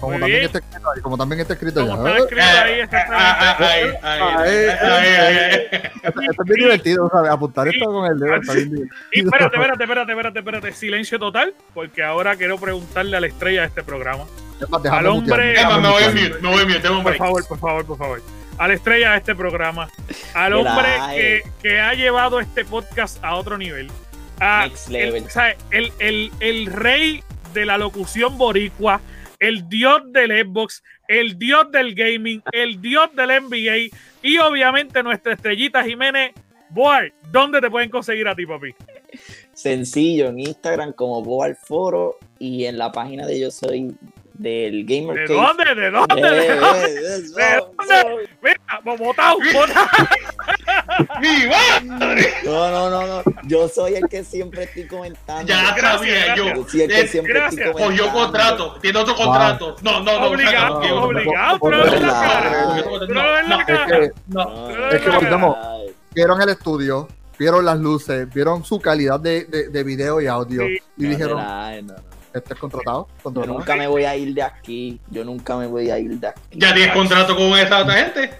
[0.00, 1.00] Como también está escrito ahí.
[1.00, 2.10] Como también está escrito Como allá.
[2.10, 3.24] está escrito ahí, Eh, exactamente.
[3.24, 5.60] ah, ah, ahí, ahí, ahí, ahí, ahí.
[6.02, 7.30] Esto, es bien divertido, ¿sabes?
[7.30, 8.96] Apuntar esto con el dedo está bien divertido.
[9.12, 13.62] Y espérate, espérate, espérate, espérate, espérate, silencio total, porque ahora quiero preguntarle a la estrella
[13.62, 14.24] de este programa.
[14.90, 17.58] Al hombre- me voy a mute, me voy a mute, tengo un Por favor, por
[17.58, 18.22] favor, por favor.
[18.58, 19.88] A la estrella de este programa,
[20.34, 23.90] al hombre que, que ha llevado este podcast a otro nivel.
[24.40, 24.68] A
[25.70, 29.00] el, el- el rey de la locución boricua,
[29.38, 35.34] el dios del Xbox, el dios del gaming, el dios del NBA y obviamente nuestra
[35.34, 36.32] estrellita Jiménez.
[36.70, 38.74] Boy, ¿dónde te pueden conseguir a ti, papi?
[39.52, 43.94] Sencillo, en Instagram como Boal Foro y en la página de Yo Soy
[44.38, 45.74] del Gamer ¿De dónde?
[45.74, 46.14] ¿De dónde?
[46.20, 47.56] Eh, eh, eh, so- ¿De
[48.02, 48.28] dónde?
[48.42, 49.38] Mira, botado.
[51.20, 52.32] ¡Mi madre!
[52.44, 53.22] No, no, no, no.
[53.44, 55.46] Yo soy el que siempre estoy comentando.
[55.46, 56.54] Ya Gracias, sabía yo.
[56.54, 57.66] Yo soy el que Eh, siempre gracias.
[57.66, 58.04] estoy comentando.
[58.10, 59.76] Cogió contrato, tiene otro contrato.
[59.82, 60.26] No, no, no.
[60.28, 62.82] Obligado, obligado, pero no por- en la por- cara.
[62.84, 63.86] por- Pero no en la no, Es cara.
[64.00, 64.44] que No.
[64.44, 65.56] No, Es que no, volvemos.
[66.14, 67.08] vieron el estudio,
[67.38, 70.78] vieron las luces, vieron su calidad de, de, de video y audio Sí.
[70.98, 71.38] y no, dijeron,
[72.36, 72.38] ay, no, no.
[72.38, 75.00] este es contratado, Yo nunca me voy a ir de aquí.
[75.10, 76.40] Yo nunca me voy a ir de aquí.
[76.52, 78.30] ¿Ya tienes contrato con esa otra gente?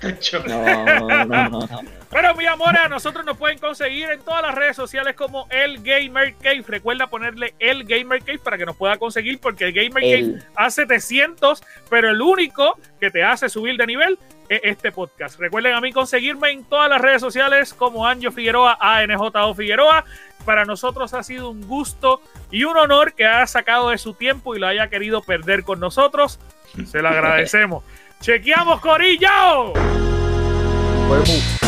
[0.47, 1.81] No, no, no, no.
[2.11, 5.83] Pero mi amor, a nosotros nos pueden conseguir en todas las redes sociales como el
[5.83, 6.65] Gamer Cave.
[6.67, 10.45] Recuerda ponerle el Gamer Cave para que nos pueda conseguir, porque el Gamer Cave El,
[10.55, 14.19] hace 700, pero el único que te hace subir de nivel
[14.49, 15.39] e- este podcast.
[15.41, 20.05] Recuerden a mí conseguirme en todas las redes sociales como Anjo Figueroa, ANJO Figueroa.
[20.45, 24.55] Para nosotros ha sido un gusto y un honor que haya sacado de su tiempo
[24.55, 26.39] y lo haya querido perder con nosotros.
[26.87, 27.83] Se lo agradecemos.
[28.21, 29.73] Chequeamos, Corillo.
[31.09, 31.66] Podemos-